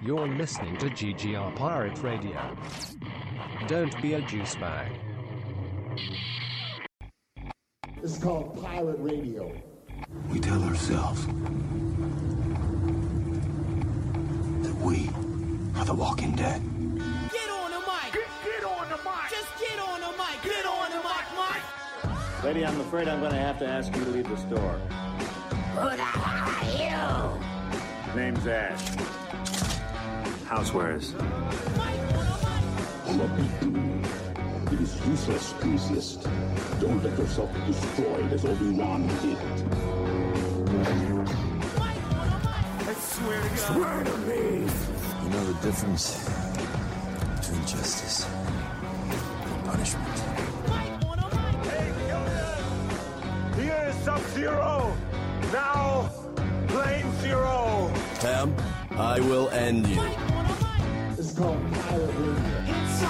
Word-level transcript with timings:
You're 0.00 0.28
listening 0.28 0.76
to 0.76 0.86
GGR 0.86 1.56
Pirate 1.56 2.00
Radio. 2.02 2.56
Don't 3.66 4.00
be 4.00 4.14
a 4.14 4.20
juice 4.20 4.54
bag. 4.54 4.92
This 8.00 8.16
is 8.16 8.22
called 8.22 8.62
Pirate 8.62 8.98
Radio. 9.00 9.52
We 10.28 10.38
tell 10.38 10.62
ourselves 10.62 11.26
that 14.62 14.74
we 14.76 15.10
are 15.74 15.84
the 15.84 15.94
walking 15.94 16.36
dead. 16.36 16.62
Get 17.32 17.50
on 17.50 17.72
the 17.72 17.80
mic. 17.80 18.12
Get, 18.12 18.28
get 18.44 18.64
on 18.64 18.88
the 18.88 18.98
mic. 18.98 19.30
Just 19.30 19.58
get 19.58 19.80
on 19.80 20.00
the 20.00 20.12
mic. 20.16 20.42
Get 20.44 20.64
on 20.64 20.90
the 20.90 20.98
mic, 20.98 21.26
Mike. 21.36 22.44
Lady, 22.44 22.64
I'm 22.64 22.80
afraid 22.80 23.08
I'm 23.08 23.18
going 23.18 23.32
to 23.32 23.38
have 23.38 23.58
to 23.58 23.66
ask 23.66 23.94
you 23.96 24.04
to 24.04 24.10
leave 24.10 24.28
the 24.28 24.36
store. 24.36 24.78
Who 25.74 25.96
the 25.96 26.04
hell 26.04 26.54
are 26.54 27.40
you? 27.40 27.59
Name's 28.16 28.46
Ash. 28.46 28.96
Housewares. 30.44 31.14
It 34.72 34.80
is 34.80 35.06
useless 35.06 35.52
to 35.60 35.68
resist. 35.70 36.28
Don't 36.80 37.02
let 37.04 37.16
yourself 37.16 37.54
be 37.54 37.60
destroyed 37.72 38.32
as 38.32 38.44
Obi-Wan 38.44 39.06
did. 39.22 39.38
I 42.82 42.94
swear 42.94 43.40
to 43.42 43.48
God. 43.48 43.58
Swear 43.58 44.04
to 44.04 44.16
me. 44.18 44.42
You 45.22 45.28
know 45.30 45.44
the 45.52 45.54
difference 45.66 46.28
between 47.36 47.62
justice 47.66 48.26
and 48.26 49.64
punishment. 49.64 50.18
Here 53.56 53.86
is 53.88 53.94
Sub-Zero. 54.04 54.96
Now, 55.52 56.10
Plain 56.68 57.12
Zero. 57.20 57.92
Tam, 58.20 58.54
I 58.90 59.18
will 59.18 59.48
end 59.48 59.86
you. 59.86 59.96
This 61.16 61.30
is 61.30 61.38
called 61.38 61.58
Pirate 61.72 62.14
Radio. 62.18 63.06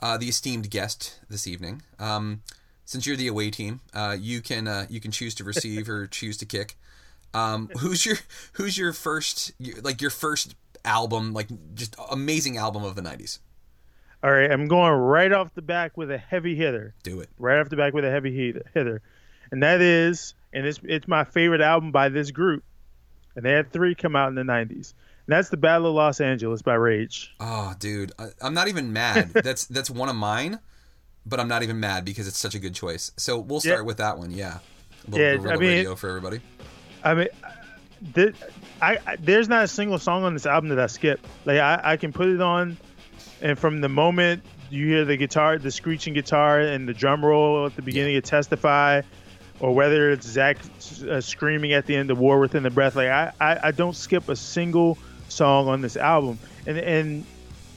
uh, 0.00 0.16
the 0.16 0.28
esteemed 0.28 0.70
guest 0.70 1.20
this 1.28 1.46
evening, 1.46 1.82
um, 1.98 2.42
since 2.86 3.06
you're 3.06 3.16
the 3.16 3.26
away 3.26 3.50
team, 3.50 3.80
uh, 3.92 4.16
you 4.18 4.40
can 4.40 4.66
uh, 4.66 4.86
you 4.88 5.00
can 5.00 5.10
choose 5.10 5.34
to 5.34 5.44
receive 5.44 5.90
or 5.90 6.06
choose 6.10 6.38
to 6.38 6.46
kick. 6.46 6.76
Um, 7.34 7.68
who's 7.80 8.06
your 8.06 8.16
who's 8.54 8.78
your 8.78 8.94
first 8.94 9.52
like 9.82 10.00
your 10.00 10.10
first 10.10 10.54
album 10.84 11.34
like 11.34 11.48
just 11.74 11.94
amazing 12.10 12.56
album 12.56 12.82
of 12.82 12.94
the 12.94 13.02
'90s? 13.02 13.40
All 14.22 14.30
right, 14.30 14.50
I'm 14.50 14.66
going 14.66 14.92
right 14.92 15.30
off 15.30 15.52
the 15.54 15.62
back 15.62 15.96
with 15.96 16.10
a 16.10 16.16
heavy 16.16 16.56
hitter. 16.56 16.94
Do 17.02 17.20
it. 17.20 17.28
Right 17.38 17.60
off 17.60 17.68
the 17.68 17.76
back 17.76 17.92
with 17.92 18.04
a 18.04 18.10
heavy 18.10 18.54
hitter, 18.72 19.02
and 19.50 19.62
that 19.62 19.82
is, 19.82 20.34
and 20.52 20.66
it's 20.66 20.80
it's 20.84 21.06
my 21.06 21.24
favorite 21.24 21.60
album 21.60 21.92
by 21.92 22.08
this 22.08 22.30
group, 22.30 22.64
and 23.34 23.44
they 23.44 23.52
had 23.52 23.70
three 23.70 23.94
come 23.94 24.16
out 24.16 24.28
in 24.28 24.34
the 24.34 24.42
'90s, 24.42 24.94
and 25.26 25.34
that's 25.34 25.48
the 25.48 25.56
Battle 25.56 25.88
of 25.88 25.94
Los 25.94 26.20
Angeles 26.20 26.62
by 26.62 26.74
Rage. 26.74 27.34
Oh, 27.40 27.74
dude, 27.78 28.12
I, 28.18 28.28
I'm 28.40 28.54
not 28.54 28.68
even 28.68 28.92
mad. 28.92 29.30
that's 29.34 29.66
that's 29.66 29.90
one 29.90 30.08
of 30.08 30.16
mine, 30.16 30.60
but 31.26 31.40
I'm 31.40 31.48
not 31.48 31.62
even 31.62 31.80
mad 31.80 32.04
because 32.04 32.28
it's 32.28 32.38
such 32.38 32.54
a 32.54 32.58
good 32.58 32.74
choice. 32.74 33.10
So 33.16 33.38
we'll 33.38 33.60
start 33.60 33.80
Yeah. 33.80 33.82
with 33.82 33.96
that 33.98 34.18
one. 34.18 34.30
Yeah. 34.30 34.58
A 35.06 35.10
little, 35.10 35.26
Yeah, 35.26 35.32
little 35.32 35.50
I 35.50 35.56
mean- 35.56 35.68
radio 35.70 35.94
for 35.96 36.08
everybody. 36.08 36.40
I 37.04 37.14
mean, 37.14 37.28
th- 38.14 38.34
I, 38.80 38.98
I 39.06 39.16
there's 39.16 39.48
not 39.48 39.64
a 39.64 39.68
single 39.68 39.98
song 39.98 40.24
on 40.24 40.32
this 40.34 40.46
album 40.46 40.70
that 40.70 40.78
I 40.80 40.86
skip. 40.86 41.20
Like 41.44 41.58
I, 41.58 41.80
I 41.82 41.96
can 41.96 42.12
put 42.12 42.28
it 42.28 42.40
on, 42.40 42.76
and 43.42 43.58
from 43.58 43.80
the 43.80 43.88
moment 43.88 44.42
you 44.70 44.86
hear 44.88 45.04
the 45.04 45.16
guitar, 45.16 45.58
the 45.58 45.70
screeching 45.70 46.14
guitar, 46.14 46.58
and 46.60 46.88
the 46.88 46.94
drum 46.94 47.24
roll 47.24 47.66
at 47.66 47.76
the 47.76 47.82
beginning 47.82 48.16
of 48.16 48.24
Testify, 48.24 49.02
or 49.60 49.74
whether 49.74 50.10
it's 50.10 50.26
Zach 50.26 50.58
uh, 51.08 51.20
screaming 51.20 51.72
at 51.72 51.86
the 51.86 51.94
end 51.94 52.10
of 52.10 52.18
War 52.18 52.40
Within 52.40 52.62
the 52.64 52.70
Breath, 52.70 52.96
like 52.96 53.08
I, 53.08 53.32
I, 53.40 53.58
I 53.68 53.70
don't 53.70 53.94
skip 53.94 54.28
a 54.28 54.34
single 54.36 54.98
song 55.28 55.68
on 55.68 55.80
this 55.80 55.96
album, 55.96 56.38
and 56.66 56.78
and 56.78 57.24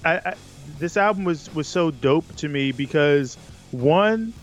I, 0.03 0.13
I 0.17 0.33
this 0.79 0.97
album 0.97 1.23
was 1.23 1.53
was 1.53 1.67
so 1.67 1.91
dope 1.91 2.35
to 2.37 2.47
me 2.47 2.71
because 2.71 3.35
one 3.71 4.33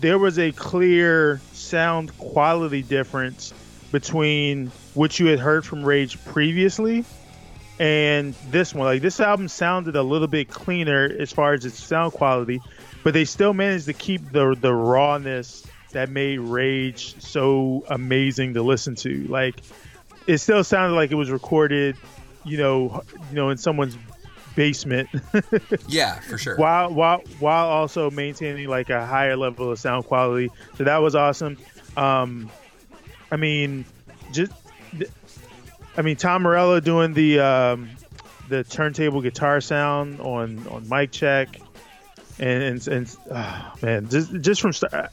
there 0.00 0.18
was 0.18 0.38
a 0.38 0.52
clear 0.52 1.40
sound 1.52 2.16
quality 2.18 2.82
difference 2.82 3.52
between 3.90 4.70
what 4.94 5.18
you 5.18 5.26
had 5.26 5.38
heard 5.38 5.64
from 5.64 5.82
Rage 5.82 6.22
previously 6.26 7.04
and 7.80 8.34
this 8.50 8.74
one. 8.74 8.86
Like 8.86 9.02
this 9.02 9.20
album 9.20 9.48
sounded 9.48 9.96
a 9.96 10.02
little 10.02 10.28
bit 10.28 10.48
cleaner 10.48 11.10
as 11.18 11.32
far 11.32 11.54
as 11.54 11.64
its 11.64 11.82
sound 11.82 12.12
quality, 12.12 12.60
but 13.02 13.14
they 13.14 13.24
still 13.24 13.54
managed 13.54 13.86
to 13.86 13.92
keep 13.92 14.30
the 14.30 14.56
the 14.60 14.74
rawness 14.74 15.66
that 15.92 16.10
made 16.10 16.38
Rage 16.38 17.20
so 17.20 17.84
amazing 17.88 18.54
to 18.54 18.62
listen 18.62 18.94
to. 18.96 19.24
Like 19.28 19.62
it 20.26 20.38
still 20.38 20.62
sounded 20.62 20.94
like 20.94 21.10
it 21.10 21.16
was 21.16 21.30
recorded, 21.30 21.96
you 22.44 22.58
know, 22.58 23.02
you 23.30 23.36
know, 23.36 23.50
in 23.50 23.58
someone's 23.58 23.96
basement. 24.58 25.08
Yeah, 25.86 26.18
for 26.20 26.36
sure. 26.36 26.56
while 26.56 26.92
while 26.92 27.22
while 27.38 27.68
also 27.68 28.10
maintaining 28.10 28.68
like 28.68 28.90
a 28.90 29.06
higher 29.06 29.36
level 29.36 29.70
of 29.70 29.78
sound 29.78 30.04
quality. 30.04 30.50
So 30.76 30.84
that 30.84 30.98
was 30.98 31.14
awesome. 31.14 31.56
Um, 31.96 32.50
I 33.30 33.36
mean, 33.36 33.84
just 34.32 34.52
I 35.96 36.02
mean 36.02 36.16
Tom 36.16 36.42
Morello 36.42 36.80
doing 36.80 37.14
the 37.14 37.38
um, 37.38 37.88
the 38.48 38.64
turntable 38.64 39.22
guitar 39.22 39.60
sound 39.60 40.20
on 40.20 40.66
on 40.66 40.88
mic 40.88 41.12
check, 41.12 41.60
and 42.38 42.62
and, 42.62 42.88
and 42.88 43.16
oh, 43.30 43.72
man, 43.80 44.08
just 44.08 44.40
just 44.40 44.60
from 44.60 44.72
start. 44.72 45.12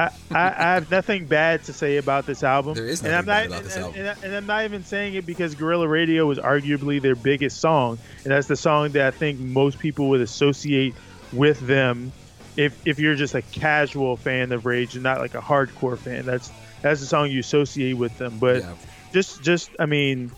I, 0.00 0.10
I, 0.30 0.46
I 0.48 0.74
have 0.74 0.90
nothing 0.90 1.26
bad 1.26 1.64
to 1.64 1.72
say 1.72 1.98
about 1.98 2.24
this 2.24 2.42
album. 2.42 2.74
There 2.74 2.86
is 2.86 3.02
and 3.02 3.14
I'm 3.14 3.26
not, 3.26 3.32
bad 3.32 3.46
about 3.46 3.64
this 3.64 3.76
and, 3.76 3.84
album. 3.84 4.00
and, 4.00 4.24
and 4.24 4.36
I'm 4.36 4.46
not 4.46 4.64
even 4.64 4.84
saying 4.84 5.14
it 5.14 5.26
because 5.26 5.54
Guerrilla 5.54 5.88
Radio 5.88 6.26
was 6.26 6.38
arguably 6.38 7.02
their 7.02 7.14
biggest 7.14 7.60
song, 7.60 7.98
and 8.24 8.32
that's 8.32 8.46
the 8.46 8.56
song 8.56 8.90
that 8.92 9.06
I 9.06 9.10
think 9.10 9.38
most 9.38 9.78
people 9.78 10.08
would 10.10 10.20
associate 10.20 10.94
with 11.32 11.60
them. 11.60 12.12
If 12.56 12.86
if 12.86 12.98
you're 12.98 13.14
just 13.14 13.34
a 13.34 13.42
casual 13.42 14.16
fan 14.16 14.52
of 14.52 14.66
Rage 14.66 14.94
and 14.94 15.02
not 15.02 15.18
like 15.18 15.34
a 15.34 15.40
hardcore 15.40 15.98
fan, 15.98 16.24
that's 16.24 16.50
that's 16.82 17.00
the 17.00 17.06
song 17.06 17.30
you 17.30 17.40
associate 17.40 17.94
with 17.94 18.16
them. 18.18 18.38
But 18.38 18.62
Yeah. 18.62 18.74
just 19.12 19.42
just 19.42 19.70
I 19.78 19.86
mean, 19.86 20.32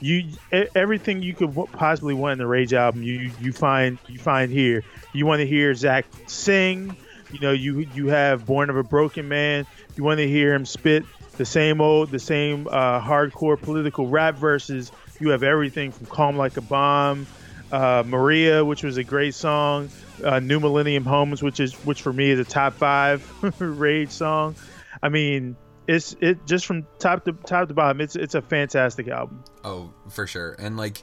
you 0.00 0.30
everything 0.74 1.22
you 1.22 1.34
could 1.34 1.54
possibly 1.72 2.14
want 2.14 2.32
in 2.32 2.38
the 2.38 2.46
Rage 2.46 2.74
album, 2.74 3.02
you 3.02 3.30
you 3.40 3.52
find 3.52 3.98
you 4.08 4.18
find 4.18 4.52
here. 4.52 4.84
You 5.12 5.26
want 5.26 5.40
to 5.40 5.46
hear 5.46 5.74
Zach 5.74 6.06
sing. 6.26 6.96
You 7.32 7.40
know, 7.40 7.52
you 7.52 7.80
you 7.94 8.08
have 8.08 8.46
Born 8.46 8.70
of 8.70 8.76
a 8.76 8.82
Broken 8.82 9.28
Man. 9.28 9.66
You 9.96 10.04
want 10.04 10.18
to 10.18 10.28
hear 10.28 10.54
him 10.54 10.64
spit 10.64 11.04
the 11.36 11.44
same 11.44 11.80
old, 11.80 12.10
the 12.10 12.18
same 12.18 12.66
uh, 12.68 13.00
hardcore 13.00 13.60
political 13.60 14.06
rap 14.06 14.36
verses. 14.36 14.92
You 15.20 15.30
have 15.30 15.42
everything 15.42 15.92
from 15.92 16.06
Calm 16.06 16.36
Like 16.36 16.56
a 16.56 16.60
Bomb, 16.60 17.26
uh, 17.72 18.02
Maria, 18.06 18.64
which 18.64 18.82
was 18.82 18.96
a 18.96 19.04
great 19.04 19.34
song, 19.34 19.90
uh, 20.24 20.40
New 20.40 20.60
Millennium 20.60 21.04
Homes, 21.04 21.42
which 21.42 21.60
is 21.60 21.74
which 21.84 22.02
for 22.02 22.12
me 22.12 22.30
is 22.30 22.40
a 22.40 22.44
top 22.44 22.74
five 22.74 23.28
Rage 23.60 24.10
song. 24.10 24.54
I 25.02 25.08
mean, 25.08 25.56
it's 25.86 26.16
it 26.20 26.46
just 26.46 26.66
from 26.66 26.86
top 26.98 27.24
to 27.24 27.32
top 27.32 27.68
to 27.68 27.74
bottom. 27.74 28.00
It's 28.00 28.16
it's 28.16 28.34
a 28.34 28.42
fantastic 28.42 29.08
album. 29.08 29.42
Oh, 29.64 29.92
for 30.08 30.26
sure. 30.26 30.56
And 30.58 30.76
like 30.76 31.02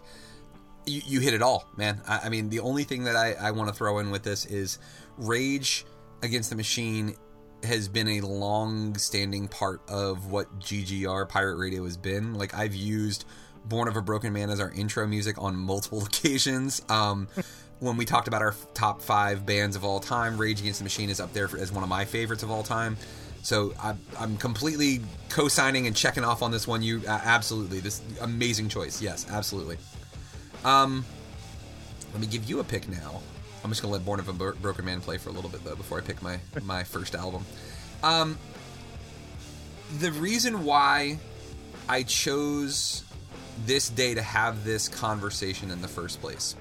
you, 0.86 1.02
you 1.06 1.20
hit 1.20 1.34
it 1.34 1.42
all, 1.42 1.66
man. 1.78 2.02
I, 2.08 2.22
I 2.26 2.30
mean, 2.30 2.50
the 2.50 2.60
only 2.60 2.84
thing 2.84 3.06
that 3.06 3.16
I, 3.16 3.34
I 3.34 3.52
want 3.52 3.70
to 3.70 3.76
throw 3.76 4.00
in 4.00 4.12
with 4.12 4.24
this 4.24 4.46
is 4.46 4.80
Rage 5.18 5.86
Against 6.24 6.50
the 6.50 6.56
Machine 6.56 7.16
has 7.64 7.88
been 7.88 8.08
a 8.08 8.22
long 8.22 8.98
standing 8.98 9.48
part 9.48 9.82
of 9.90 10.32
what 10.32 10.60
GGR 10.60 11.28
Pirate 11.28 11.58
Radio 11.58 11.84
has 11.84 11.98
been. 11.98 12.34
Like, 12.34 12.54
I've 12.54 12.74
used 12.74 13.26
Born 13.66 13.88
of 13.88 13.96
a 13.96 14.02
Broken 14.02 14.34
Man 14.34 14.50
as 14.50 14.60
our 14.60 14.72
intro 14.72 15.06
music 15.06 15.36
on 15.38 15.56
multiple 15.56 16.04
occasions. 16.06 16.82
Um, 16.90 17.28
when 17.80 17.98
we 17.98 18.06
talked 18.06 18.30
about 18.30 18.42
our 18.42 18.56
top 18.74 19.02
five 19.02 19.46
bands 19.46 19.76
of 19.76 19.84
all 19.84 20.00
time, 20.00 20.38
Rage 20.38 20.62
Against 20.62 20.80
the 20.80 20.86
Machine 20.86 21.10
is 21.10 21.20
up 21.20 21.34
there 21.34 21.48
for, 21.48 21.58
as 21.58 21.72
one 21.72 21.84
of 21.84 21.90
my 21.90 22.06
favorites 22.06 22.42
of 22.42 22.50
all 22.50 22.64
time. 22.64 22.98
So 23.42 23.74
I'm, 23.82 24.00
I'm 24.18 24.38
completely 24.38 25.02
co-signing 25.28 25.88
and 25.88 25.96
checking 25.96 26.24
off 26.24 26.42
on 26.42 26.52
this 26.52 26.66
one. 26.66 26.82
You 26.82 27.02
uh, 27.06 27.20
absolutely 27.24 27.82
this 27.82 28.02
amazing 28.22 28.70
choice. 28.70 29.02
Yes, 29.02 29.26
absolutely. 29.30 29.78
Um, 30.64 31.04
let 32.14 32.22
me 32.22 32.28
give 32.28 32.46
you 32.46 32.62
a 32.62 32.64
pick 32.64 32.88
now. 32.88 33.22
I'm 33.64 33.70
just 33.70 33.82
gonna 33.82 33.94
let 33.94 34.06
Born 34.06 34.20
of 34.20 34.28
a 34.28 34.34
Bro- 34.34 34.56
Broken 34.62 34.86
Man 34.86 35.02
play 35.02 35.18
for 35.18 35.30
a 35.30 35.32
little 35.32 35.50
bit 35.50 35.64
though 35.64 35.76
before 35.76 35.98
I 35.98 36.02
pick 36.02 36.22
my 36.22 36.40
my 36.64 36.84
first 36.84 37.16
album. 37.16 37.46
Um, 38.04 38.38
the 40.00 40.12
reason 40.12 40.64
why 40.64 41.20
I 41.88 42.04
chose 42.04 43.04
this 43.66 43.90
day 43.90 44.14
to 44.16 44.22
have 44.22 44.64
this 44.66 44.90
conversation 44.90 45.72
in 45.72 45.82
the 45.82 45.88
first 45.88 46.20
place 46.22 46.56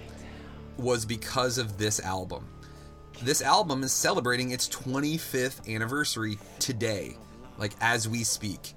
was 0.77 1.05
because 1.05 1.59
of 1.59 1.79
this 1.79 2.01
album. 2.01 2.47
This 3.23 3.43
album 3.43 3.83
is 3.83 3.93
celebrating 3.93 4.51
its 4.51 4.69
25th 4.69 5.73
anniversary 5.73 6.39
today, 6.59 7.17
like 7.59 7.73
as 7.81 8.09
we 8.09 8.25
speak. 8.25 8.75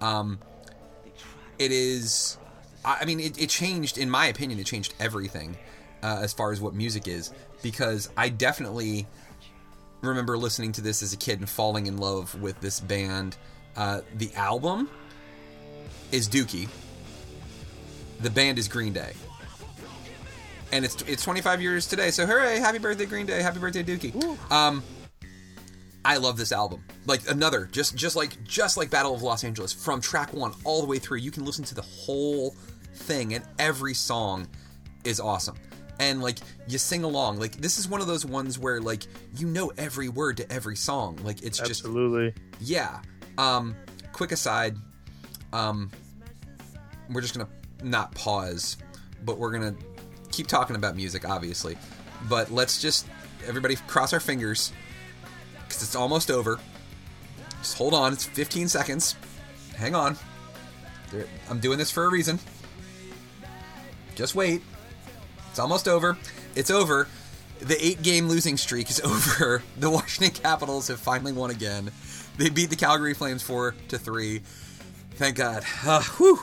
Um, 0.00 0.38
it 1.58 1.72
is, 1.72 2.38
I 2.84 2.98
I 3.00 3.04
mean, 3.04 3.20
it, 3.20 3.40
it 3.40 3.48
changed, 3.48 3.98
in 3.98 4.10
my 4.10 4.26
opinion, 4.26 4.60
it 4.60 4.66
changed 4.66 4.94
everything 5.00 5.56
uh, 6.02 6.20
as 6.22 6.32
far 6.32 6.52
as 6.52 6.60
what 6.60 6.74
music 6.74 7.08
is 7.08 7.32
because 7.62 8.08
I 8.16 8.28
definitely 8.28 9.06
remember 10.02 10.36
listening 10.36 10.72
to 10.72 10.80
this 10.80 11.02
as 11.02 11.12
a 11.12 11.16
kid 11.16 11.40
and 11.40 11.48
falling 11.48 11.86
in 11.86 11.98
love 11.98 12.40
with 12.40 12.60
this 12.60 12.80
band. 12.80 13.36
Uh, 13.76 14.00
the 14.16 14.32
album 14.34 14.88
is 16.12 16.28
Dookie. 16.28 16.68
The 18.20 18.30
band 18.30 18.58
is 18.58 18.68
Green 18.68 18.92
Day. 18.92 19.12
And 20.72 20.84
it's 20.84 21.00
it's 21.02 21.22
25 21.22 21.62
years 21.62 21.86
today, 21.86 22.10
so 22.10 22.26
hooray! 22.26 22.58
Happy 22.58 22.78
birthday, 22.78 23.06
Green 23.06 23.26
Day! 23.26 23.40
Happy 23.40 23.60
birthday, 23.60 23.84
Dookie! 23.84 24.50
Um, 24.50 24.82
I 26.04 26.16
love 26.16 26.36
this 26.36 26.50
album. 26.50 26.82
Like 27.06 27.28
another, 27.30 27.68
just 27.70 27.94
just 27.94 28.16
like 28.16 28.42
just 28.44 28.76
like 28.76 28.90
Battle 28.90 29.14
of 29.14 29.22
Los 29.22 29.44
Angeles, 29.44 29.72
from 29.72 30.00
track 30.00 30.32
one 30.32 30.52
all 30.64 30.80
the 30.80 30.86
way 30.86 30.98
through, 30.98 31.18
you 31.18 31.30
can 31.30 31.44
listen 31.44 31.64
to 31.66 31.74
the 31.74 31.82
whole 31.82 32.56
thing, 32.94 33.34
and 33.34 33.44
every 33.58 33.94
song 33.94 34.48
is 35.04 35.20
awesome. 35.20 35.56
And 35.98 36.22
like 36.22 36.38
you 36.68 36.78
sing 36.78 37.04
along, 37.04 37.38
like 37.38 37.56
this 37.56 37.78
is 37.78 37.88
one 37.88 38.00
of 38.00 38.06
those 38.06 38.24
ones 38.24 38.58
where 38.58 38.80
like 38.80 39.04
you 39.36 39.46
know 39.46 39.72
every 39.78 40.08
word 40.08 40.36
to 40.38 40.52
every 40.52 40.76
song. 40.76 41.18
Like 41.24 41.42
it's 41.42 41.58
just 41.58 41.84
Absolutely. 41.84 42.34
yeah. 42.60 43.00
Um, 43.38 43.74
quick 44.12 44.32
aside, 44.32 44.76
um, 45.52 45.90
we're 47.10 47.20
just 47.22 47.34
gonna 47.34 47.48
not 47.82 48.14
pause, 48.14 48.76
but 49.24 49.38
we're 49.38 49.52
gonna 49.52 49.74
keep 50.30 50.46
talking 50.46 50.76
about 50.76 50.96
music, 50.96 51.28
obviously. 51.28 51.78
But 52.28 52.50
let's 52.50 52.80
just 52.80 53.06
everybody 53.46 53.76
cross 53.86 54.12
our 54.12 54.20
fingers 54.20 54.72
because 55.66 55.82
it's 55.82 55.96
almost 55.96 56.30
over. 56.30 56.58
Just 57.60 57.76
hold 57.78 57.94
on, 57.94 58.12
it's 58.12 58.24
15 58.24 58.68
seconds. 58.68 59.16
Hang 59.76 59.94
on. 59.94 60.16
I'm 61.48 61.60
doing 61.60 61.78
this 61.78 61.90
for 61.90 62.04
a 62.04 62.10
reason. 62.10 62.38
Just 64.14 64.34
wait. 64.34 64.62
It's 65.56 65.60
almost 65.62 65.88
over. 65.88 66.18
It's 66.54 66.70
over. 66.70 67.08
The 67.60 67.82
eight 67.82 68.02
game 68.02 68.28
losing 68.28 68.58
streak 68.58 68.90
is 68.90 69.00
over. 69.04 69.62
The 69.78 69.88
Washington 69.88 70.34
Capitals 70.42 70.88
have 70.88 71.00
finally 71.00 71.32
won 71.32 71.50
again. 71.50 71.90
They 72.36 72.50
beat 72.50 72.68
the 72.68 72.76
Calgary 72.76 73.14
Flames 73.14 73.42
4 73.42 73.74
to 73.88 73.96
3. 73.96 74.42
Thank 75.12 75.36
God. 75.36 75.64
Uh, 75.82 76.02
whew. 76.18 76.40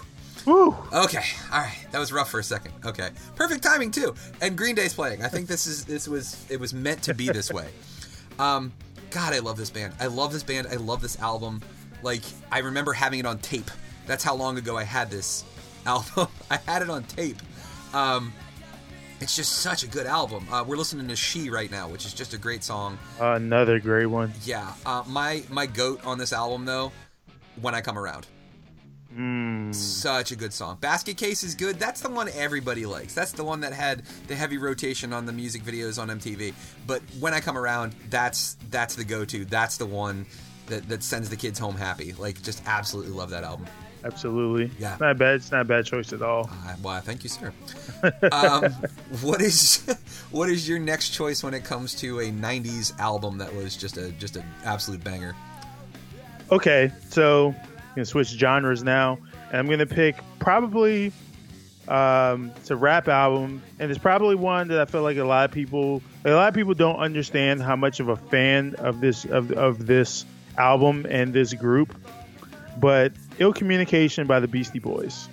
Woo! 0.48 0.76
Okay, 0.92 1.24
all 1.52 1.60
right. 1.60 1.78
That 1.92 2.00
was 2.00 2.12
rough 2.12 2.32
for 2.32 2.40
a 2.40 2.44
second. 2.44 2.74
Okay, 2.84 3.10
perfect 3.36 3.62
timing 3.62 3.92
too. 3.92 4.16
And 4.42 4.58
Green 4.58 4.74
Day's 4.74 4.96
playing. 4.96 5.22
I 5.22 5.28
think 5.28 5.48
this 5.48 5.68
is 5.68 5.86
this 5.86 6.08
was 6.08 6.44
it 6.50 6.60
was 6.60 6.74
meant 6.74 7.04
to 7.04 7.14
be 7.14 7.30
this 7.30 7.52
way. 7.52 7.68
Um, 8.40 8.74
God, 9.12 9.32
I 9.32 9.40
love 9.40 9.58
this 9.58 9.70
band. 9.70 9.94
I 10.00 10.08
love 10.08 10.34
this 10.34 10.42
band. 10.42 10.66
I 10.72 10.78
love 10.78 11.04
this 11.04 11.20
album. 11.20 11.62
Like 12.02 12.24
I 12.52 12.60
remember 12.60 12.94
having 12.94 13.20
it 13.20 13.28
on 13.28 13.38
tape. 13.38 13.70
That's 14.08 14.24
how 14.24 14.34
long 14.34 14.58
ago 14.58 14.76
I 14.76 14.84
had 14.86 15.12
this 15.12 15.44
album. 15.86 16.30
I 16.50 16.58
had 16.66 16.82
it 16.82 16.90
on 16.90 17.04
tape. 17.04 17.38
Um, 17.94 18.34
it's 19.20 19.36
just 19.36 19.58
such 19.58 19.84
a 19.84 19.88
good 19.88 20.06
album. 20.06 20.48
Uh, 20.52 20.64
we're 20.68 20.78
listening 20.78 21.08
to 21.08 21.16
"She" 21.16 21.50
right 21.50 21.72
now, 21.72 21.88
which 21.88 22.06
is 22.06 22.14
just 22.14 22.34
a 22.34 22.38
great 22.38 22.64
song. 22.64 22.98
Another 23.20 23.80
great 23.80 24.08
one. 24.08 24.34
Yeah, 24.44 24.74
uh, 24.86 25.04
my 25.08 25.44
my 25.50 25.66
goat 25.66 26.06
on 26.06 26.18
this 26.18 26.34
album 26.34 26.66
though, 26.66 26.92
"When 27.62 27.76
I 27.76 27.82
Come 27.82 27.98
Around." 27.98 28.28
Mm. 29.18 29.74
Such 29.76 30.32
a 30.32 30.36
good 30.36 30.54
song. 30.54 30.78
Basket 30.82 31.18
Case 31.18 31.44
is 31.44 31.54
good. 31.54 31.78
That's 31.80 32.02
the 32.02 32.10
one 32.10 32.30
everybody 32.34 32.86
likes. 32.86 33.14
That's 33.14 33.32
the 33.32 33.44
one 33.44 33.60
that 33.62 33.72
had 33.72 34.04
the 34.28 34.36
heavy 34.36 34.58
rotation 34.58 35.14
on 35.14 35.26
the 35.26 35.32
music 35.32 35.64
videos 35.64 36.02
on 36.02 36.10
MTV. 36.10 36.54
But 36.88 37.02
when 37.20 37.34
I 37.34 37.40
come 37.40 37.58
around, 37.58 37.94
that's 38.10 38.58
that's 38.72 38.96
the 38.96 39.04
go-to. 39.04 39.46
That's 39.46 39.78
the 39.78 39.86
one 39.86 40.26
that, 40.68 40.88
that 40.90 41.04
sends 41.04 41.30
the 41.30 41.36
kids 41.36 41.60
home 41.60 41.76
happy. 41.76 42.14
Like, 42.14 42.42
just 42.42 42.64
absolutely 42.66 43.12
love 43.14 43.30
that 43.30 43.44
album. 43.44 43.68
Absolutely. 44.04 44.72
Yeah. 44.80 44.94
It's 44.94 45.02
not 45.02 45.18
bad. 45.18 45.36
It's 45.36 45.52
not 45.52 45.62
a 45.62 45.66
bad 45.66 45.86
choice 45.86 46.12
at 46.14 46.22
all. 46.22 46.50
Uh, 46.50 46.76
well, 46.82 47.02
thank 47.02 47.24
you, 47.24 47.30
sir. 47.30 47.54
um, 48.32 48.72
what 49.22 49.42
is 49.42 49.84
what 50.32 50.50
is 50.50 50.68
your 50.68 50.80
next 50.80 51.10
choice 51.10 51.44
when 51.44 51.54
it 51.54 51.64
comes 51.64 51.96
to 51.96 52.20
a 52.20 52.32
'90s 52.32 52.98
album 53.00 53.38
that 53.38 53.54
was 53.56 53.78
just 53.78 53.98
a 53.98 54.12
just 54.14 54.36
an 54.36 54.46
absolute 54.66 55.04
banger? 55.04 55.36
Okay, 56.52 56.92
so 57.10 57.56
I'm 57.58 57.96
gonna 57.96 58.06
switch 58.06 58.28
genres 58.30 58.84
now, 58.84 59.18
and 59.50 59.58
I'm 59.58 59.68
gonna 59.68 59.86
pick 59.86 60.18
probably 60.40 61.14
um, 61.88 62.52
it's 62.56 62.72
a 62.72 62.76
rap 62.76 63.08
album, 63.08 63.62
and 63.80 63.92
it's 63.92 64.00
probably 64.00 64.36
one 64.36 64.70
that 64.70 64.80
I 64.80 64.86
feel 64.86 65.02
like 65.02 65.18
a 65.18 65.24
lot 65.24 65.46
of 65.46 65.52
people, 65.52 66.02
a 66.24 66.32
lot 66.32 66.48
of 66.48 66.54
people 66.54 66.74
don't 66.74 66.98
understand 66.98 67.62
how 67.62 67.76
much 67.76 68.00
of 68.00 68.08
a 68.10 68.16
fan 68.16 68.76
of 68.76 69.02
this 69.02 69.26
of 69.26 69.52
of 69.52 69.86
this 69.86 70.26
album 70.58 71.06
and 71.10 71.34
this 71.34 71.54
group. 71.54 71.96
But 72.80 73.14
"Ill 73.44 73.52
Communication" 73.52 74.26
by 74.26 74.40
the 74.40 74.48
Beastie 74.48 74.80
Boys, 74.80 75.28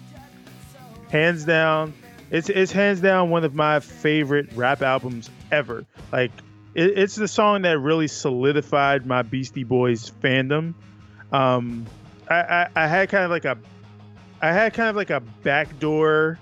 hands 1.10 1.44
down, 1.44 1.94
it's 2.30 2.48
it's 2.48 2.72
hands 2.72 3.00
down 3.00 3.30
one 3.30 3.44
of 3.44 3.54
my 3.54 3.78
favorite 3.78 4.52
rap 4.54 4.82
albums 4.82 5.30
ever. 5.52 5.86
Like 6.10 6.32
it, 6.74 6.98
it's 6.98 7.14
the 7.14 7.28
song 7.28 7.62
that 7.62 7.78
really 7.78 8.08
solidified 8.08 9.06
my 9.06 9.22
Beastie 9.22 9.62
Boys 9.62 10.10
fandom. 10.22 10.74
Um 11.30 11.86
I, 12.28 12.34
I 12.34 12.68
i 12.74 12.86
had 12.88 13.08
kind 13.10 13.24
of 13.24 13.30
like 13.30 13.44
a 13.44 13.56
i 14.42 14.52
had 14.52 14.74
kind 14.74 14.88
of 14.88 14.96
like 14.96 15.10
a 15.10 15.20
backdoor 15.20 16.38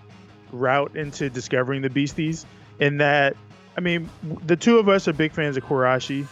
route 0.52 0.96
into 0.96 1.28
discovering 1.28 1.82
the 1.82 1.90
beasties 1.90 2.46
in 2.78 2.98
that 2.98 3.36
i 3.76 3.80
mean 3.80 4.08
the 4.46 4.56
two 4.56 4.78
of 4.78 4.88
us 4.88 5.06
are 5.08 5.12
big 5.12 5.32
fans 5.32 5.58
of 5.58 5.64
Kurashi, 5.64 6.26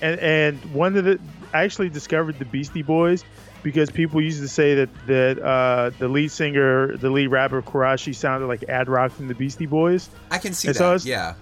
and 0.00 0.18
and 0.20 0.58
one 0.72 0.96
of 0.96 1.04
the 1.04 1.20
i 1.52 1.62
actually 1.62 1.90
discovered 1.90 2.38
the 2.38 2.44
beastie 2.44 2.82
boys 2.82 3.24
because 3.64 3.90
people 3.90 4.20
used 4.20 4.40
to 4.40 4.46
say 4.48 4.76
that 4.76 5.06
that 5.08 5.38
uh, 5.42 5.90
the 5.98 6.06
lead 6.06 6.30
singer 6.30 6.96
the 6.98 7.10
lead 7.10 7.26
rapper 7.28 7.60
Kurashi 7.62 8.14
sounded 8.14 8.46
like 8.46 8.62
ad 8.68 8.88
rock 8.88 9.10
from 9.10 9.26
the 9.26 9.34
beastie 9.34 9.66
boys 9.66 10.08
I 10.30 10.38
can 10.38 10.54
see 10.54 10.68
And 10.68 10.74
that. 10.76 10.78
so 10.78 10.84
it's- 10.94 11.04
yeah. 11.04 11.34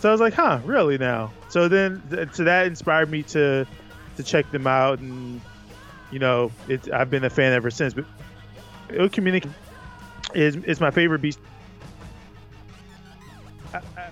so 0.00 0.10
I 0.10 0.12
was 0.12 0.20
like, 0.20 0.34
huh, 0.34 0.60
really 0.66 0.98
now? 0.98 1.32
So 1.48 1.68
then, 1.68 2.02
th- 2.10 2.28
so 2.32 2.44
that 2.44 2.66
inspired 2.66 3.10
me 3.10 3.22
to 3.24 3.66
to 4.16 4.22
check 4.22 4.50
them 4.50 4.66
out, 4.66 4.98
and 4.98 5.40
you 6.10 6.18
know, 6.18 6.50
it, 6.68 6.92
I've 6.92 7.08
been 7.10 7.24
a 7.24 7.30
fan 7.30 7.52
ever 7.54 7.70
since. 7.70 7.94
But 7.94 8.04
Ill 8.92 9.08
Communicate 9.08 9.50
is 10.34 10.56
is 10.56 10.80
my 10.80 10.90
favorite 10.90 11.20
beast. 11.22 11.38
I, 13.72 13.80
I 13.96 14.10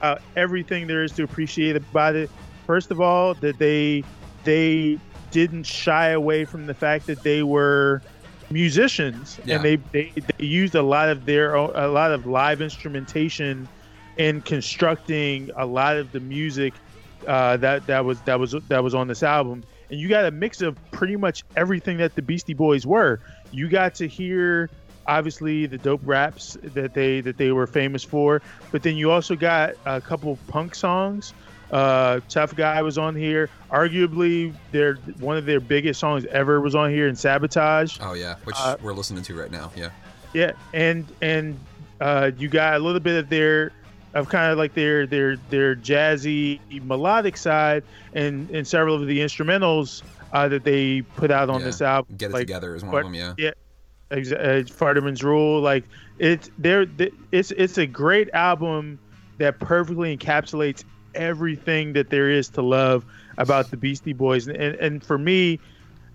uh, 0.00 0.18
everything 0.36 0.86
there 0.86 1.02
is 1.04 1.12
to 1.12 1.22
appreciate 1.22 1.74
about 1.76 2.16
it. 2.16 2.30
First 2.66 2.90
of 2.90 3.00
all, 3.00 3.34
that 3.34 3.58
they 3.58 4.04
they 4.44 4.98
didn't 5.30 5.64
shy 5.64 6.08
away 6.10 6.44
from 6.44 6.66
the 6.66 6.74
fact 6.74 7.06
that 7.06 7.22
they 7.22 7.42
were 7.42 8.02
musicians 8.50 9.40
Yeah. 9.44 9.56
and 9.56 9.64
they, 9.64 9.76
they 9.92 10.12
they 10.38 10.44
used 10.44 10.74
a 10.74 10.82
lot 10.82 11.08
of 11.08 11.26
their 11.26 11.56
own, 11.56 11.72
a 11.74 11.88
lot 11.88 12.12
of 12.12 12.26
live 12.26 12.60
instrumentation 12.60 13.68
in 14.16 14.40
constructing 14.42 15.50
a 15.56 15.66
lot 15.66 15.96
of 15.96 16.12
the 16.12 16.20
music 16.20 16.74
uh, 17.26 17.56
that 17.58 17.86
that 17.86 18.04
was 18.04 18.20
that 18.22 18.38
was 18.38 18.54
that 18.68 18.82
was 18.82 18.94
on 18.94 19.08
this 19.08 19.22
album. 19.22 19.64
And 19.90 20.00
you 20.00 20.08
got 20.08 20.24
a 20.24 20.30
mix 20.30 20.62
of 20.62 20.76
pretty 20.90 21.16
much 21.16 21.44
everything 21.56 21.96
that 21.98 22.14
the 22.14 22.22
Beastie 22.22 22.54
Boys 22.54 22.86
were. 22.86 23.20
You 23.52 23.68
got 23.68 23.94
to 23.96 24.08
hear 24.08 24.70
obviously 25.06 25.66
the 25.66 25.78
dope 25.78 26.00
raps 26.04 26.56
that 26.62 26.94
they 26.94 27.20
that 27.20 27.36
they 27.36 27.52
were 27.52 27.66
famous 27.66 28.02
for, 28.04 28.42
but 28.72 28.82
then 28.82 28.96
you 28.96 29.10
also 29.10 29.36
got 29.36 29.74
a 29.86 30.00
couple 30.00 30.38
punk 30.48 30.74
songs. 30.74 31.34
Uh, 31.70 32.20
Tough 32.28 32.54
Guy 32.54 32.80
was 32.82 32.96
on 32.98 33.14
here. 33.16 33.48
Arguably, 33.70 34.54
their 34.72 34.94
one 35.18 35.36
of 35.36 35.46
their 35.46 35.60
biggest 35.60 35.98
songs 36.00 36.24
ever 36.26 36.60
was 36.60 36.74
on 36.74 36.90
here 36.90 37.08
in 37.08 37.16
Sabotage. 37.16 37.98
Oh 38.00 38.14
yeah, 38.14 38.36
which 38.44 38.56
Uh, 38.58 38.76
we're 38.82 38.92
listening 38.92 39.22
to 39.24 39.34
right 39.34 39.50
now. 39.50 39.70
Yeah. 39.76 39.90
Yeah, 40.32 40.52
and 40.74 41.06
and 41.22 41.58
Uh, 41.98 42.30
you 42.36 42.46
got 42.48 42.74
a 42.74 42.78
little 42.78 43.00
bit 43.00 43.16
of 43.18 43.30
their 43.30 43.72
of 44.12 44.28
kind 44.28 44.52
of 44.52 44.58
like 44.58 44.74
their 44.74 45.06
their 45.06 45.36
their 45.50 45.74
jazzy 45.74 46.60
melodic 46.84 47.36
side 47.38 47.82
and 48.14 48.50
and 48.50 48.66
several 48.66 48.94
of 48.94 49.06
the 49.06 49.18
instrumentals 49.20 50.02
uh, 50.34 50.46
that 50.46 50.62
they 50.62 51.00
put 51.16 51.30
out 51.30 51.48
on 51.48 51.60
Yeah. 51.60 51.66
this 51.66 51.80
album. 51.80 52.14
Get 52.18 52.30
It 52.30 52.34
like, 52.34 52.40
Together 52.46 52.74
is 52.74 52.82
one 52.82 52.92
but- 52.92 52.98
of 52.98 53.04
them, 53.04 53.14
yeah. 53.14 53.32
Yeah, 53.38 53.50
exa- 54.10 54.38
uh, 54.38 54.62
Futterman's 54.64 55.24
Rule. 55.24 55.60
Like 55.62 55.84
it's 56.18 56.50
there. 56.58 56.84
It's 57.32 57.50
it's 57.52 57.78
a 57.78 57.86
great 57.86 58.28
album 58.34 58.98
that 59.38 59.58
perfectly 59.58 60.14
encapsulates 60.16 60.84
everything 61.16 61.94
that 61.94 62.10
there 62.10 62.30
is 62.30 62.48
to 62.50 62.62
love 62.62 63.04
about 63.38 63.70
the 63.70 63.76
Beastie 63.76 64.12
Boys. 64.12 64.46
And 64.46 64.56
and, 64.56 64.74
and 64.76 65.04
for 65.04 65.18
me, 65.18 65.58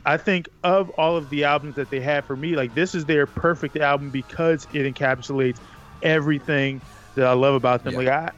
I 0.06 0.18
think 0.18 0.50
of 0.64 0.90
all 0.92 1.18
of 1.18 1.30
the 1.30 1.44
albums 1.44 1.76
that 1.76 1.90
they 1.90 2.00
had 2.00 2.26
for 2.26 2.36
me, 2.36 2.56
like 2.56 2.74
this 2.74 2.96
is 2.96 3.06
their 3.06 3.26
perfect 3.26 3.78
album 3.78 4.10
because 4.10 4.68
it 4.74 4.94
encapsulates 4.94 5.60
everything 6.02 6.82
that 7.16 7.28
I 7.28 7.34
love 7.34 7.56
about 7.56 7.84
them. 7.84 7.94
Yeah. 7.94 8.00
Like 8.00 8.08
I. 8.08 8.32